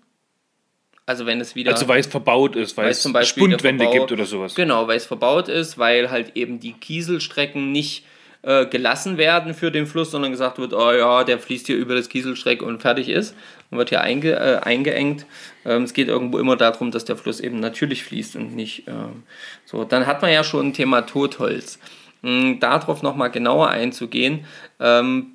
[1.07, 1.73] also wenn es wieder...
[1.73, 4.55] Also weil es verbaut ist, weil, weil es zum Beispiel Spundwände gibt oder sowas.
[4.55, 8.05] Genau, weil es verbaut ist, weil halt eben die Kieselstrecken nicht
[8.43, 11.95] äh, gelassen werden für den Fluss, sondern gesagt wird, oh ja, der fließt hier über
[11.95, 13.35] das Kieselstreck und fertig ist
[13.71, 15.27] und wird hier einge, äh, eingeengt.
[15.65, 19.23] Ähm, es geht irgendwo immer darum, dass der Fluss eben natürlich fließt und nicht ähm,
[19.65, 19.85] so.
[19.85, 21.79] Dann hat man ja schon ein Thema Totholz.
[22.23, 24.45] Ähm, darauf nochmal genauer einzugehen.
[24.81, 25.27] Ähm,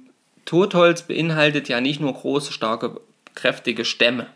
[0.46, 3.00] Totholz beinhaltet ja nicht nur große, starke,
[3.36, 4.28] kräftige Stämme,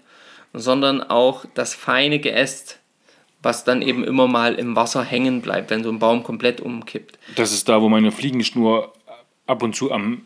[0.55, 2.79] sondern auch das feine Geäst,
[3.41, 7.19] was dann eben immer mal im Wasser hängen bleibt, wenn so ein Baum komplett umkippt.
[7.35, 8.93] Das ist da, wo meine Fliegenschnur
[9.45, 10.25] ab und zu am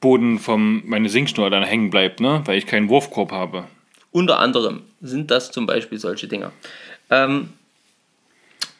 [0.00, 2.42] Boden von meine Singschnur dann hängen bleibt, ne?
[2.44, 3.64] weil ich keinen Wurfkorb habe.
[4.10, 6.52] Unter anderem sind das zum Beispiel solche Dinger.
[7.10, 7.50] Ähm,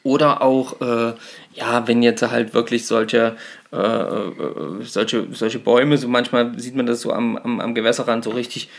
[0.03, 1.13] oder auch, äh,
[1.53, 3.35] ja, wenn jetzt halt wirklich solche,
[3.73, 8.23] äh, äh, solche, solche Bäume, so manchmal sieht man das so am, am, am Gewässerrand
[8.23, 8.69] so richtig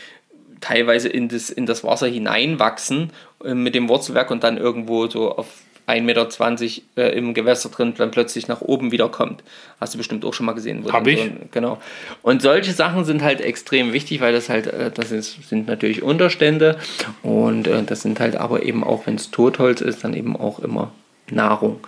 [0.61, 3.11] teilweise in das, in das Wasser hineinwachsen
[3.43, 5.47] äh, mit dem Wurzelwerk und dann irgendwo so auf
[5.89, 6.27] 1,20 Meter
[6.97, 9.43] äh, im Gewässer drin dann plötzlich nach oben wieder kommt.
[9.79, 10.83] Hast du bestimmt auch schon mal gesehen.
[10.83, 11.19] wo Hab dann ich.
[11.19, 11.81] So genau.
[12.21, 16.03] Und solche Sachen sind halt extrem wichtig, weil das halt, äh, das ist, sind natürlich
[16.03, 16.77] Unterstände
[17.23, 20.59] und äh, das sind halt aber eben auch, wenn es Totholz ist, dann eben auch
[20.59, 20.91] immer
[21.31, 21.79] Nahrung.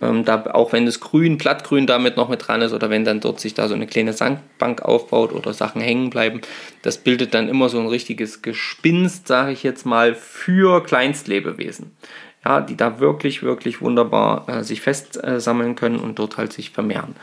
[0.00, 3.20] Ähm, da, auch wenn das Grün, Blattgrün damit noch mit dran ist oder wenn dann
[3.20, 6.40] dort sich da so eine kleine Sandbank aufbaut oder Sachen hängen bleiben,
[6.82, 11.96] das bildet dann immer so ein richtiges Gespinst, sage ich jetzt mal, für Kleinstlebewesen.
[12.44, 17.16] Ja, die da wirklich, wirklich wunderbar äh, sich festsammeln können und dort halt sich vermehren.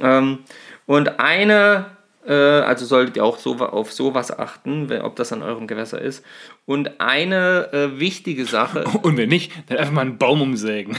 [0.00, 0.40] Ähm,
[0.86, 5.66] und eine äh, also solltet ihr auch so, auf sowas achten, ob das an eurem
[5.66, 6.24] Gewässer ist.
[6.66, 8.84] Und eine äh, wichtige Sache.
[9.02, 10.98] Und wenn nicht, dann einfach mal einen Baum umsägen.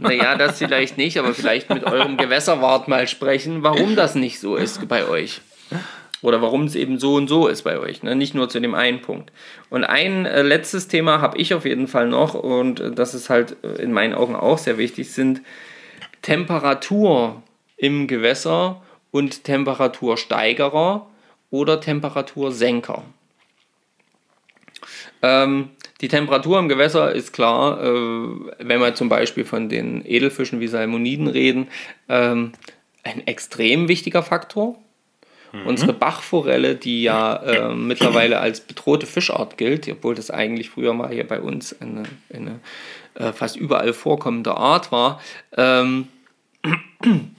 [0.00, 4.56] Naja, das vielleicht nicht, aber vielleicht mit eurem Gewässerwart mal sprechen, warum das nicht so
[4.56, 5.40] ist bei euch.
[6.24, 8.16] Oder warum es eben so und so ist bei euch, ne?
[8.16, 9.30] nicht nur zu dem einen Punkt.
[9.68, 13.28] Und ein äh, letztes Thema habe ich auf jeden Fall noch und äh, das ist
[13.28, 15.42] halt äh, in meinen Augen auch sehr wichtig, sind
[16.22, 17.42] Temperatur
[17.76, 18.82] im Gewässer
[19.14, 21.06] und Temperatursteigerer
[21.52, 23.04] oder Temperatursenker.
[25.22, 25.68] Ähm,
[26.00, 27.94] die Temperatur im Gewässer ist klar, äh,
[28.58, 31.68] wenn wir zum Beispiel von den Edelfischen wie Salmoniden reden,
[32.08, 32.54] ähm,
[33.04, 34.76] ein extrem wichtiger Faktor.
[35.52, 35.66] Mhm.
[35.68, 41.10] Unsere Bachforelle, die ja äh, mittlerweile als bedrohte Fischart gilt, obwohl das eigentlich früher mal
[41.10, 42.02] hier bei uns eine,
[42.32, 42.58] eine
[43.14, 45.20] äh, fast überall vorkommende Art war,
[45.56, 46.08] ähm,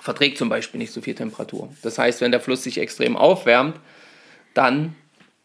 [0.00, 1.72] verträgt zum Beispiel nicht so viel Temperatur.
[1.82, 3.76] Das heißt, wenn der Fluss sich extrem aufwärmt,
[4.54, 4.94] dann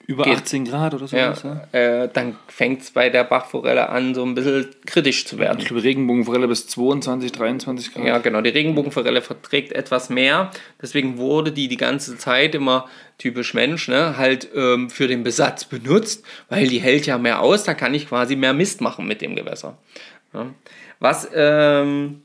[0.08, 1.18] über geht, 18 Grad oder so.
[1.18, 1.34] Ja,
[1.72, 5.60] äh, dann fängt es bei der Bachforelle an, so ein bisschen kritisch zu werden.
[5.60, 8.06] Ich glaube, Regenbogenforelle bis 22, 23 Grad.
[8.06, 8.42] Ja, genau.
[8.42, 10.52] Die Regenbogenforelle verträgt etwas mehr.
[10.82, 12.88] Deswegen wurde die die ganze Zeit immer
[13.18, 17.64] typisch Mensch, ne, halt ähm, für den Besatz benutzt, weil die hält ja mehr aus.
[17.64, 19.78] Da kann ich quasi mehr Mist machen mit dem Gewässer.
[20.34, 20.48] Ja.
[21.00, 22.22] Was ähm,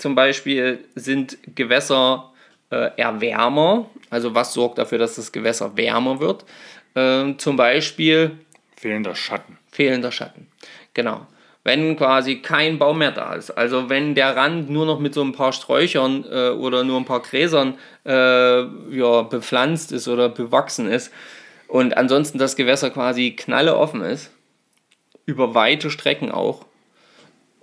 [0.00, 2.32] zum Beispiel sind Gewässer
[2.70, 3.90] äh, Erwärmer.
[4.08, 6.44] Also was sorgt dafür, dass das Gewässer wärmer wird?
[6.94, 8.38] Ähm, zum Beispiel
[8.76, 9.58] fehlender Schatten.
[9.70, 10.48] Fehlender Schatten,
[10.94, 11.26] genau.
[11.62, 15.22] Wenn quasi kein Baum mehr da ist, also wenn der Rand nur noch mit so
[15.22, 17.76] ein paar Sträuchern äh, oder nur ein paar Gräsern
[18.06, 21.12] äh, ja, bepflanzt ist oder bewachsen ist
[21.68, 24.30] und ansonsten das Gewässer quasi knalle offen ist,
[25.26, 26.64] über weite Strecken auch,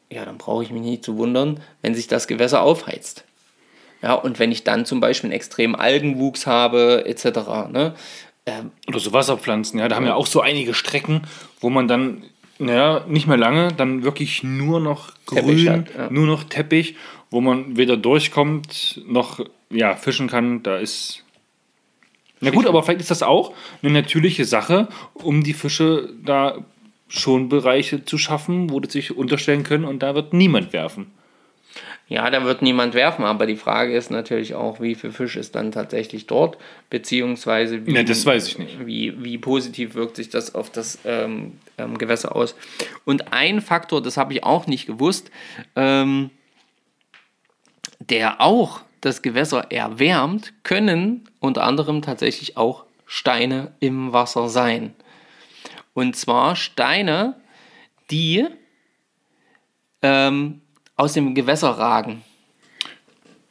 [0.10, 3.26] ja, dann brauche ich mich nicht zu wundern, wenn sich das Gewässer aufheizt.
[4.02, 7.26] Ja, und wenn ich dann zum Beispiel einen extremen Algenwuchs habe, etc.
[7.72, 7.96] Ne?
[8.46, 11.24] Ähm, Oder so Wasserpflanzen, ja, da haben ja auch so einige Strecken,
[11.60, 12.24] wo man dann,
[12.60, 16.10] naja, nicht mehr lange, dann wirklich nur noch grün, hat, ja.
[16.12, 16.96] nur noch Teppich,
[17.32, 19.40] wo man weder durchkommt, noch
[19.70, 20.64] ja, fischen kann.
[20.64, 21.24] Da ist.
[22.40, 26.60] Na gut, aber vielleicht ist das auch eine natürliche Sache, um die Fische da
[27.08, 31.12] schon Bereiche zu schaffen, wo die sich unterstellen können und da wird niemand werfen.
[32.10, 35.56] Ja, da wird niemand werfen, aber die Frage ist natürlich auch, wie viel Fisch ist
[35.56, 36.58] dann tatsächlich dort,
[36.90, 38.86] beziehungsweise wie, ja, das weiß ich nicht.
[38.86, 42.56] Wie, wie positiv wirkt sich das auf das ähm, ähm, Gewässer aus.
[43.04, 45.32] Und ein Faktor, das habe ich auch nicht gewusst,
[45.76, 46.30] ähm,
[48.00, 54.94] der auch das Gewässer erwärmt, können unter anderem tatsächlich auch Steine im Wasser sein.
[55.98, 57.34] Und zwar Steine,
[58.12, 58.46] die
[60.04, 60.62] ähm,
[60.96, 62.22] aus dem Gewässer ragen.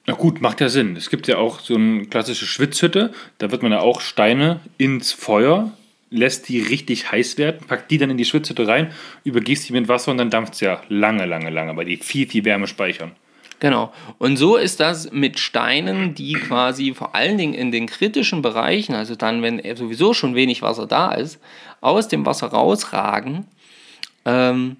[0.06, 0.94] Na gut, macht ja Sinn.
[0.94, 3.12] Es gibt ja auch so eine klassische Schwitzhütte.
[3.38, 5.72] Da wird man ja auch Steine ins Feuer,
[6.10, 8.92] lässt die richtig heiß werden, packt die dann in die Schwitzhütte rein,
[9.24, 12.28] übergießt die mit Wasser und dann dampft es ja lange, lange, lange, weil die viel,
[12.28, 13.10] viel Wärme speichern.
[13.58, 13.92] Genau.
[14.18, 18.94] Und so ist das mit Steinen, die quasi vor allen Dingen in den kritischen Bereichen,
[18.94, 21.40] also dann, wenn sowieso schon wenig Wasser da ist,
[21.80, 23.46] aus dem Wasser rausragen.
[24.26, 24.76] Ähm,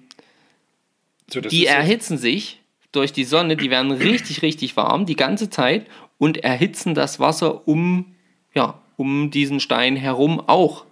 [1.29, 2.59] so, die erhitzen sich
[2.91, 7.67] durch die Sonne, die werden richtig, richtig warm die ganze Zeit und erhitzen das Wasser
[7.67, 8.15] um,
[8.53, 10.85] ja, um diesen Stein herum auch.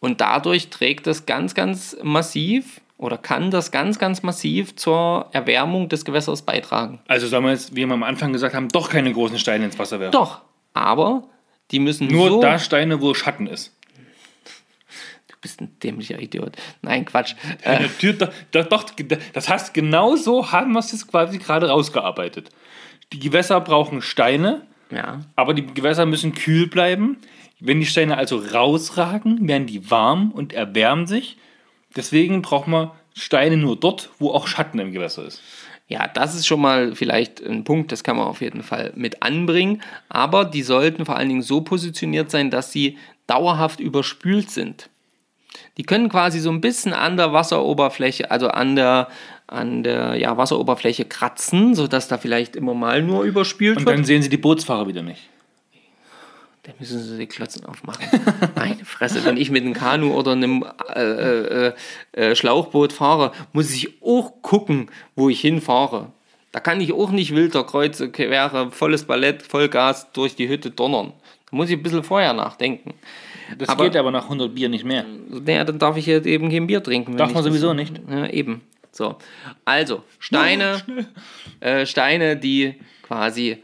[0.00, 5.88] Und dadurch trägt das ganz, ganz massiv oder kann das ganz, ganz massiv zur Erwärmung
[5.88, 7.00] des Gewässers beitragen.
[7.08, 9.76] Also sollen wir jetzt, wie wir am Anfang gesagt haben, doch keine großen Steine ins
[9.76, 10.12] Wasser werfen?
[10.12, 10.40] Doch,
[10.72, 11.24] aber
[11.72, 13.76] die müssen nur so da Steine, wo Schatten ist.
[15.26, 16.54] Du bist ein dämlicher Idiot.
[16.80, 17.34] Nein, Quatsch.
[17.62, 17.88] Äh,
[18.52, 18.84] doch, doch,
[19.32, 22.50] das heißt, genau so haben wir es jetzt quasi gerade rausgearbeitet.
[23.12, 24.62] Die Gewässer brauchen Steine,
[24.92, 25.22] ja.
[25.34, 27.16] aber die Gewässer müssen kühl bleiben.
[27.58, 31.36] Wenn die Steine also rausragen, werden die warm und erwärmen sich.
[31.96, 35.42] Deswegen braucht man Steine nur dort, wo auch Schatten im Gewässer ist.
[35.88, 39.22] Ja, das ist schon mal vielleicht ein Punkt, das kann man auf jeden Fall mit
[39.22, 39.82] anbringen.
[40.08, 44.88] Aber die sollten vor allen Dingen so positioniert sein, dass sie dauerhaft überspült sind.
[45.76, 49.08] Die können quasi so ein bisschen an der Wasseroberfläche, also an der,
[49.46, 53.98] an der ja, Wasseroberfläche kratzen, sodass da vielleicht immer mal nur überspült Und wird.
[53.98, 55.28] dann sehen sie die Bootsfahrer wieder nicht.
[56.62, 58.04] Dann müssen sie die Klotzen aufmachen.
[58.54, 60.64] Meine Fresse, wenn ich mit einem Kanu oder einem
[60.94, 61.72] äh, äh,
[62.12, 66.12] äh, Schlauchboot fahre, muss ich auch gucken, wo ich hinfahre.
[66.52, 71.12] Da kann ich auch nicht wilder Kreuze, quere, volles Ballett, Vollgas durch die Hütte donnern.
[71.50, 72.94] Da muss ich ein bisschen vorher nachdenken.
[73.58, 75.04] Das aber, geht aber nach 100 Bier nicht mehr.
[75.28, 77.16] Naja, dann darf ich jetzt eben kein Bier trinken.
[77.16, 78.00] Darf man sowieso nicht.
[78.08, 78.60] Ja, eben.
[78.92, 79.16] So.
[79.64, 80.82] Also, Steine,
[81.60, 83.58] äh, Steine, die quasi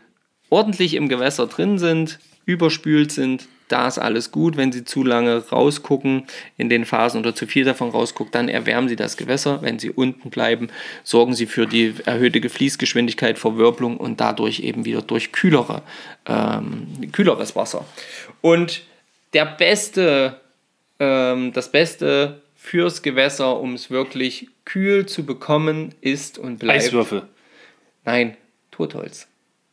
[0.51, 2.19] ordentlich im Gewässer drin sind,
[2.49, 4.57] überspült sind, da ist alles gut.
[4.57, 6.27] Wenn Sie zu lange rausgucken
[6.57, 9.61] in den Phasen oder zu viel davon rausguckt, dann erwärmen Sie das Gewässer.
[9.61, 10.69] Wenn Sie unten bleiben,
[11.05, 15.83] sorgen Sie für die erhöhte Fließgeschwindigkeit, Verwirbelung und dadurch eben wieder durch kühlere,
[16.27, 17.85] ähm, kühleres Wasser.
[18.41, 18.83] Und
[19.35, 20.41] der beste,
[20.99, 26.85] ähm, das Beste fürs Gewässer, um es wirklich kühl zu bekommen, ist und bleibt.
[26.85, 27.23] Eiswürfel.
[28.07, 28.39] Nein,
[28.71, 29.29] Totholz.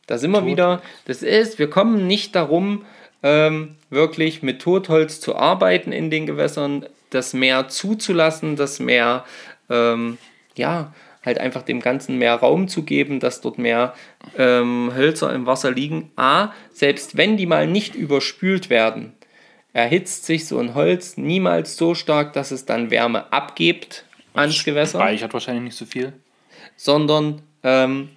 [0.06, 0.82] Da sind wir wieder.
[1.04, 2.84] Das ist, wir kommen nicht darum,
[3.22, 9.24] ähm, wirklich mit Totholz zu arbeiten in den Gewässern, das Meer zuzulassen, das Meer,
[9.70, 10.18] ähm,
[10.54, 10.92] ja,
[11.24, 13.94] halt einfach dem Ganzen mehr Raum zu geben, dass dort mehr
[14.38, 16.12] ähm, Hölzer im Wasser liegen.
[16.14, 19.12] A, selbst wenn die mal nicht überspült werden,
[19.72, 24.04] erhitzt sich so ein Holz niemals so stark, dass es dann Wärme abgibt
[24.34, 25.00] ans Gewässer.
[25.00, 26.12] Speichert wahrscheinlich nicht so viel.
[26.76, 28.10] Sondern ähm,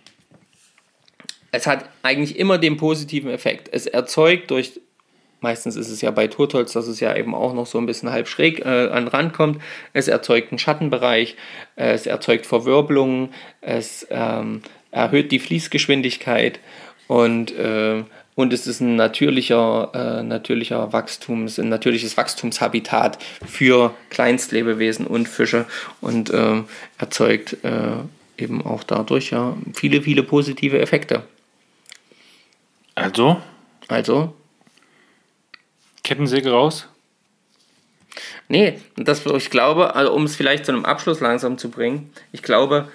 [1.51, 3.69] es hat eigentlich immer den positiven Effekt.
[3.71, 4.79] Es erzeugt durch,
[5.41, 8.11] meistens ist es ja bei Totholz, dass es ja eben auch noch so ein bisschen
[8.11, 9.61] halb schräg äh, an den Rand kommt,
[9.93, 11.35] es erzeugt einen Schattenbereich,
[11.75, 13.29] äh, es erzeugt Verwirbelungen,
[13.61, 14.61] es ähm,
[14.91, 16.59] erhöht die Fließgeschwindigkeit
[17.07, 18.03] und, äh,
[18.35, 25.65] und es ist ein natürlicher, äh, natürlicher Wachstums, ein natürliches Wachstumshabitat für Kleinstlebewesen und Fische
[26.01, 26.65] und ähm,
[26.97, 27.97] erzeugt äh,
[28.37, 31.23] eben auch dadurch ja viele, viele positive Effekte.
[32.99, 33.41] Also?
[33.87, 34.33] Also?
[36.03, 36.87] Kettensäge raus?
[38.47, 42.41] Nee, das, ich glaube, also um es vielleicht zu einem Abschluss langsam zu bringen, ich
[42.41, 42.87] glaube,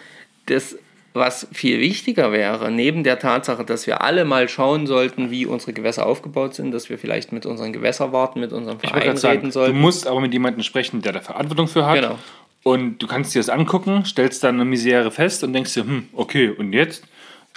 [0.46, 0.76] das,
[1.12, 5.72] was viel wichtiger wäre, neben der Tatsache, dass wir alle mal schauen sollten, wie unsere
[5.72, 9.74] Gewässer aufgebaut sind, dass wir vielleicht mit unseren Gewässerwarten, mit unserem Verein reden sagen, sollten.
[9.74, 11.94] Du musst aber mit jemandem sprechen, der da Verantwortung für hat.
[11.94, 12.18] Genau.
[12.64, 16.08] Und du kannst dir das angucken, stellst dann eine Misere fest und denkst dir, hm,
[16.14, 17.04] okay, und jetzt?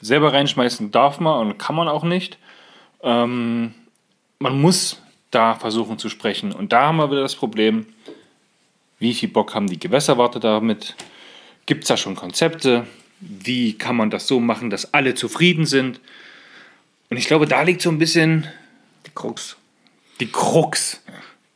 [0.01, 2.37] Selber reinschmeißen darf man und kann man auch nicht.
[3.01, 3.73] Ähm,
[4.39, 5.01] man muss
[5.31, 6.51] da versuchen zu sprechen.
[6.51, 7.85] Und da haben wir wieder das Problem,
[8.99, 10.95] wie viel Bock haben die Gewässerwarte damit?
[11.65, 12.87] Gibt es da schon Konzepte?
[13.19, 15.99] Wie kann man das so machen, dass alle zufrieden sind?
[17.09, 18.47] Und ich glaube, da liegt so ein bisschen
[19.05, 19.57] die Krux.
[20.19, 21.01] Die Krux,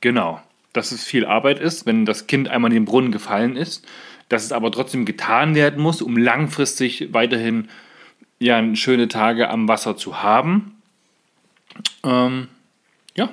[0.02, 0.42] genau.
[0.74, 3.86] Dass es viel Arbeit ist, wenn das Kind einmal in den Brunnen gefallen ist,
[4.30, 7.70] dass es aber trotzdem getan werden muss, um langfristig weiterhin
[8.42, 10.82] ja, schöne Tage am Wasser zu haben.
[12.04, 12.48] Ähm,
[13.16, 13.30] ja,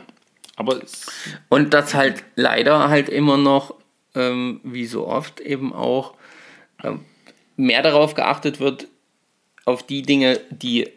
[0.54, 0.80] aber.
[1.48, 3.74] Und dass halt leider halt immer noch,
[4.14, 6.12] ähm, wie so oft, eben auch
[6.84, 7.00] ähm,
[7.56, 8.86] mehr darauf geachtet wird,
[9.64, 10.90] auf die Dinge, die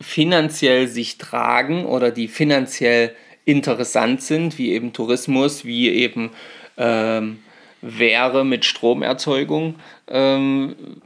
[0.00, 3.14] finanziell sich tragen oder die finanziell
[3.44, 6.30] interessant sind, wie eben Tourismus, wie eben
[6.76, 7.38] ähm,
[7.80, 9.76] Wäre mit Stromerzeugung.
[10.08, 11.01] Ähm,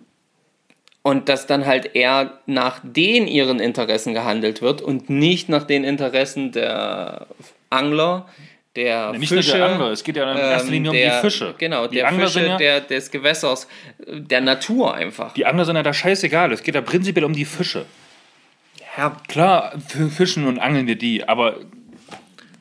[1.07, 5.85] und dass dann halt eher nach den ihren Interessen gehandelt wird und nicht nach den
[5.85, 7.29] Interessen der
[7.71, 8.27] Angler,
[8.75, 11.07] der ja, nicht Fische, nur der Angler, es geht ja in erster Linie ähm, der,
[11.07, 11.55] um die Fische.
[11.59, 13.69] Genau, die der Angler Fische, ja, der, des Gewässers,
[14.05, 15.33] der Natur einfach.
[15.35, 17.87] Die Angler sind ja da scheißegal, es geht ja prinzipiell um die Fische.
[18.99, 19.17] Ja.
[19.29, 21.61] Klar, für fischen und angeln wir die, aber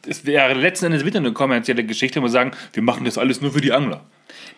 [0.07, 3.41] es wäre letzten Endes wieder eine kommerzielle Geschichte, wenn wir sagen, wir machen das alles
[3.41, 4.06] nur für die Angler.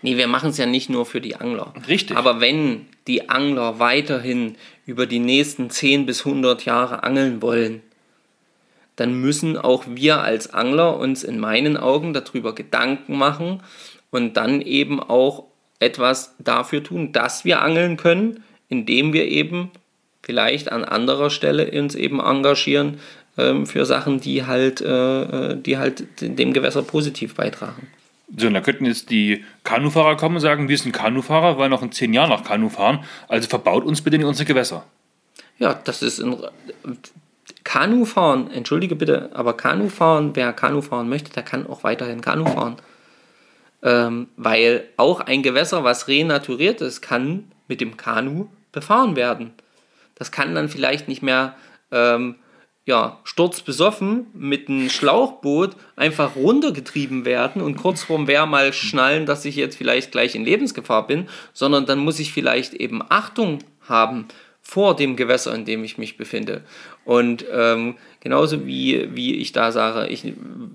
[0.02, 1.74] Nee, wir machen es ja nicht nur für die Angler.
[1.88, 2.16] Richtig.
[2.16, 4.56] Aber wenn die Angler weiterhin
[4.86, 7.82] über die nächsten 10 bis 100 Jahre angeln wollen,
[8.96, 13.62] dann müssen auch wir als Angler uns in meinen Augen darüber Gedanken machen
[14.10, 15.46] und dann eben auch
[15.80, 19.72] etwas dafür tun, dass wir angeln können, indem wir eben
[20.24, 23.00] vielleicht an anderer Stelle uns eben engagieren
[23.38, 27.88] für Sachen, die halt, äh, äh die halt dem Gewässer positiv beitragen.
[28.36, 31.82] So, und da könnten jetzt die Kanufahrer kommen und sagen, wir sind Kanufahrer, wollen noch
[31.82, 33.00] in zehn Jahren nach Kanu fahren,
[33.30, 34.84] also verbaut uns bitte nicht unsere Gewässer.
[35.60, 36.36] Ja, das ist ein
[37.64, 42.76] Kanufahren, entschuldige bitte, aber Kanufahren, wer Kanufahren möchte, der kann auch weiterhin Kanu fahren.
[43.84, 49.54] Ähm, weil auch ein Gewässer, was renaturiert ist, kann mit dem Kanu befahren werden.
[50.16, 51.56] Das kann dann vielleicht nicht mehr
[51.92, 52.36] ähm,
[52.88, 59.44] ja, sturzbesoffen mit einem Schlauchboot einfach runtergetrieben werden und kurz vorm Wehr mal schnallen, dass
[59.44, 64.28] ich jetzt vielleicht gleich in Lebensgefahr bin, sondern dann muss ich vielleicht eben Achtung haben
[64.68, 66.66] vor dem Gewässer, in dem ich mich befinde.
[67.06, 70.26] Und ähm, genauso wie, wie ich da sage, ich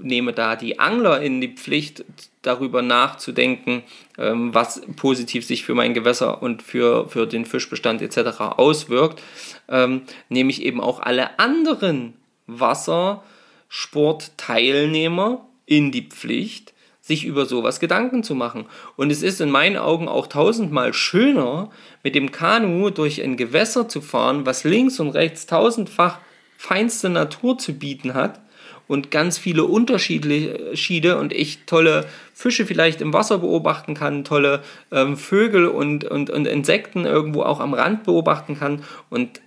[0.00, 2.02] nehme da die Angler in die Pflicht,
[2.40, 3.82] darüber nachzudenken,
[4.16, 8.40] ähm, was positiv sich für mein Gewässer und für, für den Fischbestand etc.
[8.56, 9.20] auswirkt,
[9.68, 12.14] ähm, nehme ich eben auch alle anderen
[12.46, 16.71] Wassersportteilnehmer in die Pflicht,
[17.12, 18.64] sich über sowas Gedanken zu machen.
[18.96, 21.70] Und es ist in meinen Augen auch tausendmal schöner,
[22.02, 26.18] mit dem Kanu durch ein Gewässer zu fahren, was links und rechts tausendfach
[26.56, 28.40] feinste Natur zu bieten hat
[28.88, 35.16] und ganz viele Unterschiede und ich tolle Fische vielleicht im Wasser beobachten kann, tolle ähm,
[35.16, 38.84] Vögel und, und, und Insekten irgendwo auch am Rand beobachten kann.
[39.10, 39.40] Und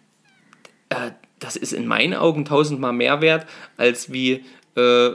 [0.90, 3.48] äh, das ist in meinen Augen tausendmal mehr wert,
[3.78, 4.44] als wie
[4.76, 5.12] äh,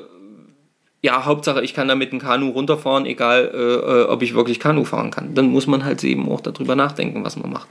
[1.02, 4.60] ja, Hauptsache, ich kann da mit dem Kanu runterfahren, egal äh, äh, ob ich wirklich
[4.60, 5.34] Kanu fahren kann.
[5.34, 7.68] Dann muss man halt eben auch darüber nachdenken, was man macht.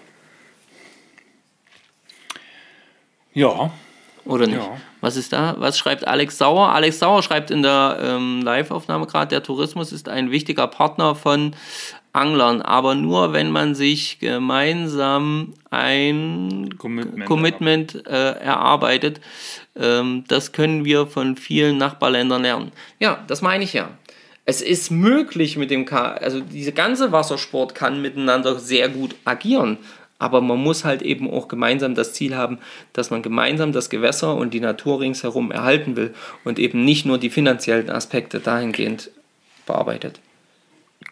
[3.33, 3.71] Ja.
[4.25, 4.57] Oder nicht?
[4.57, 4.77] Ja.
[5.01, 5.55] Was ist da?
[5.59, 6.69] Was schreibt Alex Sauer?
[6.69, 11.55] Alex Sauer schreibt in der ähm, Live-Aufnahme gerade, der Tourismus ist ein wichtiger Partner von
[12.11, 19.21] Anglern, aber nur wenn man sich gemeinsam ein Commitment, Commitment äh, erarbeitet.
[19.79, 22.71] Ähm, das können wir von vielen Nachbarländern lernen.
[22.99, 23.89] Ja, das meine ich ja.
[24.45, 29.77] Es ist möglich mit dem K, also diese ganze Wassersport kann miteinander sehr gut agieren.
[30.17, 32.57] Aber man muss halt eben auch gemeinsam das Ziel haben,
[32.91, 37.17] dass man gemeinsam das Gewässer und die Natur ringsherum erhalten will und eben nicht nur
[37.17, 39.11] die finanziellen Aspekte dahingehend
[39.65, 40.19] bearbeitet.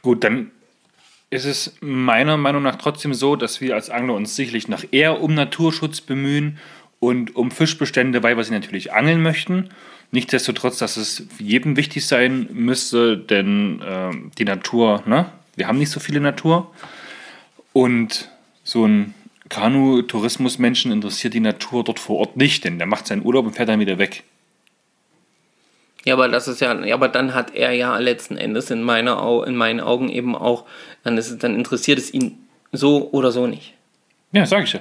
[0.01, 0.51] Gut, dann
[1.29, 5.21] ist es meiner Meinung nach trotzdem so, dass wir als Angler uns sicherlich nach eher
[5.21, 6.57] um Naturschutz bemühen
[6.99, 9.69] und um Fischbestände, weil wir sie natürlich angeln möchten.
[10.11, 15.25] Nichtsdestotrotz, dass es jedem wichtig sein müsste, denn äh, die Natur, ne?
[15.55, 16.71] wir haben nicht so viele Natur.
[17.73, 18.29] Und
[18.63, 19.13] so ein
[19.49, 23.69] Kanu-Tourismus-Menschen interessiert die Natur dort vor Ort nicht, denn der macht seinen Urlaub und fährt
[23.69, 24.23] dann wieder weg.
[26.05, 29.45] Ja, aber das ist ja, ja, aber dann hat er ja letzten Endes in, meiner,
[29.45, 30.65] in meinen Augen eben auch,
[31.03, 32.37] dann, ist, dann interessiert es ihn
[32.71, 33.73] so oder so nicht.
[34.31, 34.79] Ja, sag ich ja.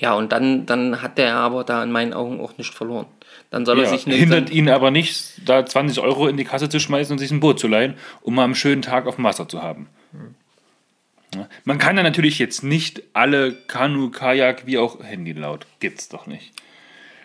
[0.00, 3.06] Ja, und dann, dann hat der aber da in meinen Augen auch nicht verloren.
[3.50, 4.18] Dann soll ja, er sich nicht.
[4.18, 7.40] Hindert ihn aber nicht, da 20 Euro in die Kasse zu schmeißen und sich ein
[7.40, 9.88] Boot zu leihen, um mal einen schönen Tag auf dem Wasser zu haben.
[10.12, 10.34] Hm.
[11.64, 15.66] Man kann ja natürlich jetzt nicht alle Kanu, Kajak, wie auch Handy laut.
[15.78, 16.52] Gibt's doch nicht.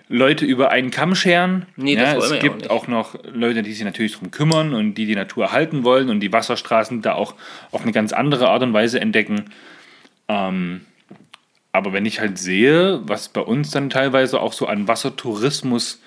[0.08, 1.66] Leute über einen Kamm scheren.
[1.76, 4.96] Nee, das ja, es gibt auch, auch, noch Leute, die sich natürlich darum kümmern und
[4.96, 7.34] die die Natur erhalten wollen und die Wasserstraßen da auch
[7.72, 9.46] auf eine ganz andere Art und Weise entdecken.
[10.28, 10.82] Ähm,
[11.76, 16.02] aber wenn ich halt sehe, was bei uns dann teilweise auch so an Wassertourismus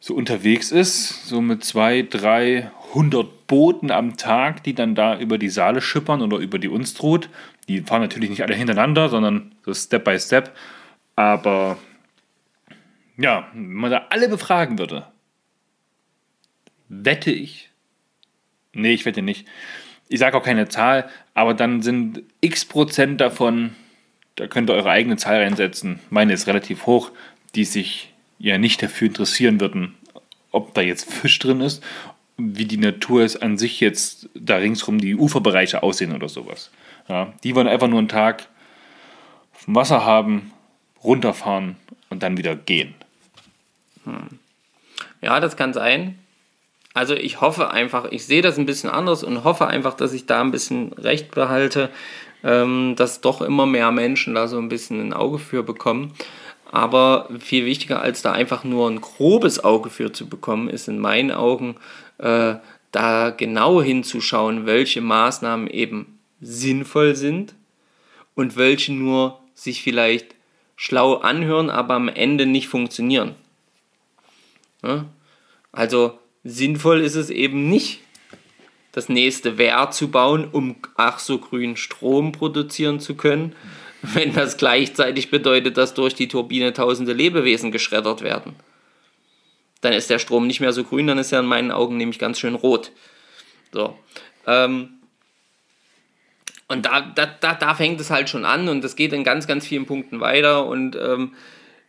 [0.00, 5.36] so unterwegs ist, so mit zwei, drei hundert Booten am Tag, die dann da über
[5.36, 7.28] die Saale schippern oder über die Unstrut.
[7.68, 10.56] Die fahren natürlich nicht alle hintereinander, sondern so Step by Step.
[11.16, 11.76] Aber
[13.18, 15.06] ja, wenn man da alle befragen würde,
[16.88, 17.70] wette ich,
[18.72, 19.46] nee, ich wette nicht,
[20.08, 23.76] ich sage auch keine Zahl, aber dann sind x Prozent davon,
[24.36, 27.10] da könnt ihr eure eigene Zahl reinsetzen, meine ist relativ hoch,
[27.54, 29.94] die sich ja nicht dafür interessieren würden,
[30.50, 31.82] ob da jetzt Fisch drin ist,
[32.36, 36.70] wie die Natur es an sich jetzt da ringsrum die Uferbereiche aussehen oder sowas.
[37.08, 38.48] Ja, die wollen einfach nur einen Tag
[39.66, 40.52] dem Wasser haben,
[41.02, 41.76] runterfahren
[42.10, 42.94] und dann wieder gehen.
[44.04, 44.38] Hm.
[45.20, 46.18] Ja, das kann sein.
[46.94, 50.26] Also ich hoffe einfach, ich sehe das ein bisschen anders und hoffe einfach, dass ich
[50.26, 51.90] da ein bisschen recht behalte,
[52.42, 56.12] ähm, dass doch immer mehr Menschen da so ein bisschen ein Auge für bekommen.
[56.70, 60.98] Aber viel wichtiger als da einfach nur ein grobes Auge für zu bekommen, ist in
[60.98, 61.76] meinen Augen
[62.18, 62.54] äh,
[62.92, 67.54] da genau hinzuschauen, welche Maßnahmen eben sinnvoll sind
[68.34, 70.34] und welche nur sich vielleicht
[70.76, 73.34] schlau anhören, aber am Ende nicht funktionieren.
[75.70, 78.00] Also sinnvoll ist es eben nicht,
[78.92, 83.56] das nächste Wehr zu bauen, um ach so grün Strom produzieren zu können,
[84.02, 88.54] wenn das gleichzeitig bedeutet, dass durch die Turbine tausende Lebewesen geschreddert werden.
[89.80, 92.18] Dann ist der Strom nicht mehr so grün, dann ist er in meinen Augen nämlich
[92.18, 92.92] ganz schön rot.
[93.72, 93.98] So.
[94.46, 94.90] Ähm,
[96.68, 99.46] und da, da, da, da fängt es halt schon an und das geht in ganz,
[99.46, 101.34] ganz vielen Punkten weiter und ähm,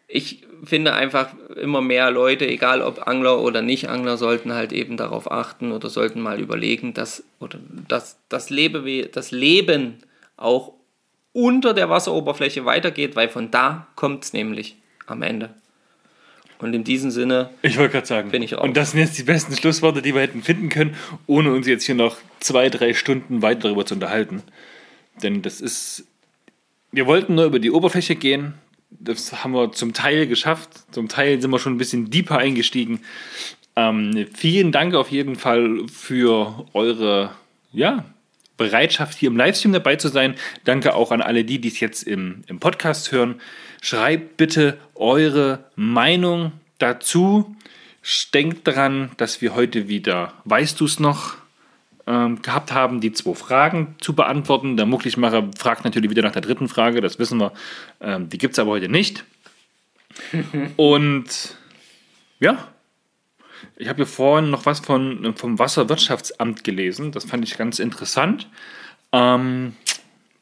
[0.08, 4.98] ich finde einfach immer mehr Leute, egal ob Angler oder nicht Angler, sollten halt eben
[4.98, 9.98] darauf achten oder sollten mal überlegen, dass, oder dass das, Lebewe das Leben
[10.38, 10.73] auch
[11.34, 15.49] unter der Wasseroberfläche weitergeht, weil von da kommt es nämlich am Ende.
[16.60, 17.49] Und in diesem Sinne.
[17.61, 18.31] Ich wollte gerade sagen.
[18.31, 18.64] Bin ich auch.
[18.64, 20.95] Und das sind jetzt die besten Schlussworte, die wir hätten finden können,
[21.27, 24.44] ohne uns jetzt hier noch zwei, drei Stunden weiter darüber zu unterhalten.
[25.22, 26.06] Denn das ist.
[26.91, 28.53] Wir wollten nur über die Oberfläche gehen,
[28.99, 30.70] das haben wir zum Teil geschafft.
[30.91, 33.02] Zum Teil sind wir schon ein bisschen deeper eingestiegen.
[33.76, 37.32] Ähm, vielen Dank auf jeden Fall für eure
[37.72, 38.06] ja,
[38.57, 40.36] Bereitschaft, hier im Livestream dabei zu sein.
[40.64, 43.41] Danke auch an alle die, die es jetzt im, im Podcast hören.
[43.82, 47.56] Schreibt bitte eure Meinung dazu.
[48.34, 51.36] Denkt daran, dass wir heute wieder, weißt du es noch,
[52.08, 54.78] ähm, gehabt haben, die zwei Fragen zu beantworten.
[54.78, 57.54] Der Mucklichmacher fragt natürlich wieder nach der dritten Frage, das wissen wir.
[58.02, 59.24] Ähm, die gibt es aber heute nicht.
[60.78, 61.58] Und
[62.40, 62.68] ja,
[63.78, 67.12] ich habe hier vorhin noch was von, vom Wasserwirtschaftsamt gelesen.
[67.12, 68.50] Das fand ich ganz interessant.
[69.12, 69.74] Ähm,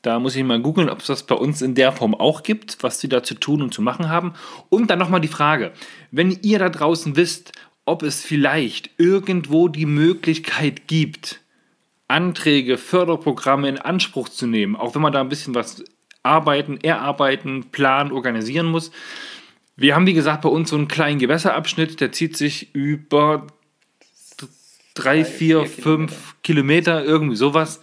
[0.02, 2.82] da muss ich mal googeln, ob es das bei uns in der Form auch gibt,
[2.82, 4.34] was sie da zu tun und zu machen haben.
[4.70, 5.74] Und dann nochmal die Frage,
[6.10, 7.52] wenn ihr da draußen wisst,
[7.86, 11.41] ob es vielleicht irgendwo die Möglichkeit gibt,
[12.12, 15.84] Anträge, Förderprogramme in Anspruch zu nehmen, auch wenn man da ein bisschen was
[16.24, 18.92] arbeiten, erarbeiten, planen, organisieren muss.
[19.76, 23.48] Wir haben, wie gesagt, bei uns so einen kleinen Gewässerabschnitt, der zieht sich über
[24.94, 27.80] drei, vier, fünf Kilometer, irgendwie sowas.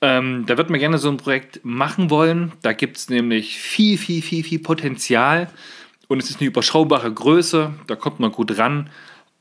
[0.00, 2.52] Ähm, da wird man gerne so ein Projekt machen wollen.
[2.62, 5.50] Da gibt es nämlich viel, viel, viel, viel Potenzial.
[6.08, 7.74] Und es ist eine überschaubare Größe.
[7.86, 8.90] Da kommt man gut ran.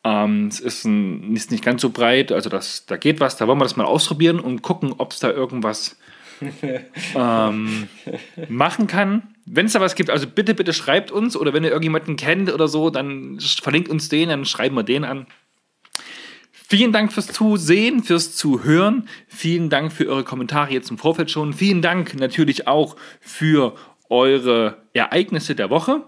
[0.04, 2.32] Ähm, es ist, ein, ist, nicht ganz so breit.
[2.32, 3.38] Also das, da geht was.
[3.38, 5.98] Da wollen wir das mal ausprobieren und gucken, ob es da irgendwas
[7.16, 7.88] ähm,
[8.48, 9.24] machen kann.
[9.46, 11.36] Wenn es da was gibt, also bitte, bitte schreibt uns.
[11.36, 15.04] Oder wenn ihr irgendjemanden kennt oder so, dann verlinkt uns den, dann schreiben wir den
[15.04, 15.28] an.
[16.52, 19.10] Vielen Dank fürs Zusehen, fürs Zuhören.
[19.28, 21.52] Vielen Dank für eure Kommentare jetzt im Vorfeld schon.
[21.52, 23.76] Vielen Dank natürlich auch für
[24.08, 26.04] eure Ereignisse der Woche.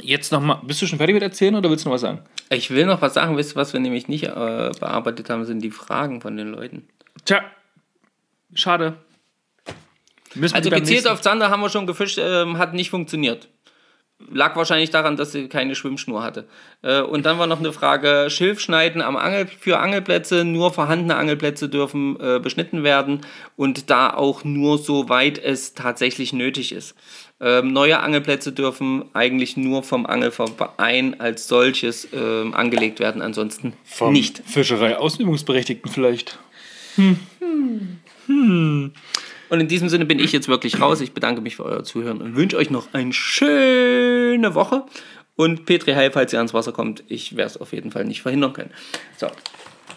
[0.00, 2.20] Jetzt nochmal, bist du schon fertig mit erzählen oder willst du noch was sagen?
[2.48, 3.36] Ich will noch was sagen.
[3.36, 6.88] Wisst ihr, was wir nämlich nicht äh, bearbeitet haben, sind die Fragen von den Leuten.
[7.24, 7.42] Tja,
[8.54, 8.96] schade.
[10.34, 13.48] Müssen also gezielt auf Zander haben wir schon gefischt, äh, hat nicht funktioniert.
[14.30, 16.46] Lag wahrscheinlich daran, dass sie keine Schwimmschnur hatte.
[16.82, 20.44] Äh, und dann war noch eine Frage: Schilfschneiden am Angel für Angelplätze.
[20.44, 23.22] Nur vorhandene Angelplätze dürfen äh, beschnitten werden
[23.56, 26.94] und da auch nur so weit es tatsächlich nötig ist.
[27.42, 34.12] Ähm, neue Angelplätze dürfen eigentlich nur vom Angelverein als solches ähm, angelegt werden, ansonsten vom
[34.12, 34.42] nicht.
[34.44, 36.38] Fischerei-Ausübungsberechtigten vielleicht.
[36.96, 37.18] Hm.
[37.38, 37.98] Hm.
[38.26, 38.92] Hm.
[39.48, 41.00] Und in diesem Sinne bin ich jetzt wirklich raus.
[41.00, 44.84] Ich bedanke mich für euer Zuhören und wünsche euch noch eine schöne Woche.
[45.34, 48.20] Und Petri Heil, falls ihr ans Wasser kommt, ich werde es auf jeden Fall nicht
[48.20, 48.70] verhindern können.
[49.16, 49.28] So.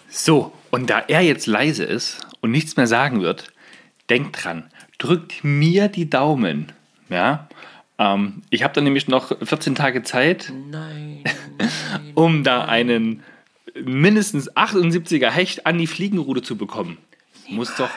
[0.09, 3.51] So, und da er jetzt leise ist und nichts mehr sagen wird,
[4.09, 6.71] denkt dran, drückt mir die Daumen.
[7.13, 7.47] Ja,
[7.99, 11.23] ähm, ich habe dann nämlich noch 14 Tage Zeit, nein,
[11.57, 11.71] nein,
[12.15, 13.21] um da einen
[13.75, 16.97] mindestens 78er Hecht an die Fliegenrude zu bekommen.
[17.49, 17.89] Muss doch,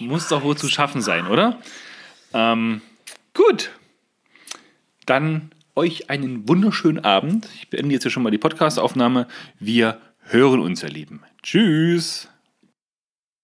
[0.00, 1.60] muss doch wohl zu schaffen sein, oder?
[2.32, 2.80] Ähm,
[3.32, 3.70] gut.
[5.06, 7.48] Dann euch einen wunderschönen Abend.
[7.56, 9.28] Ich beende jetzt hier schon mal die Podcast-Aufnahme.
[9.60, 11.22] Wir hören uns, ihr Lieben.
[11.42, 12.28] Tschüss.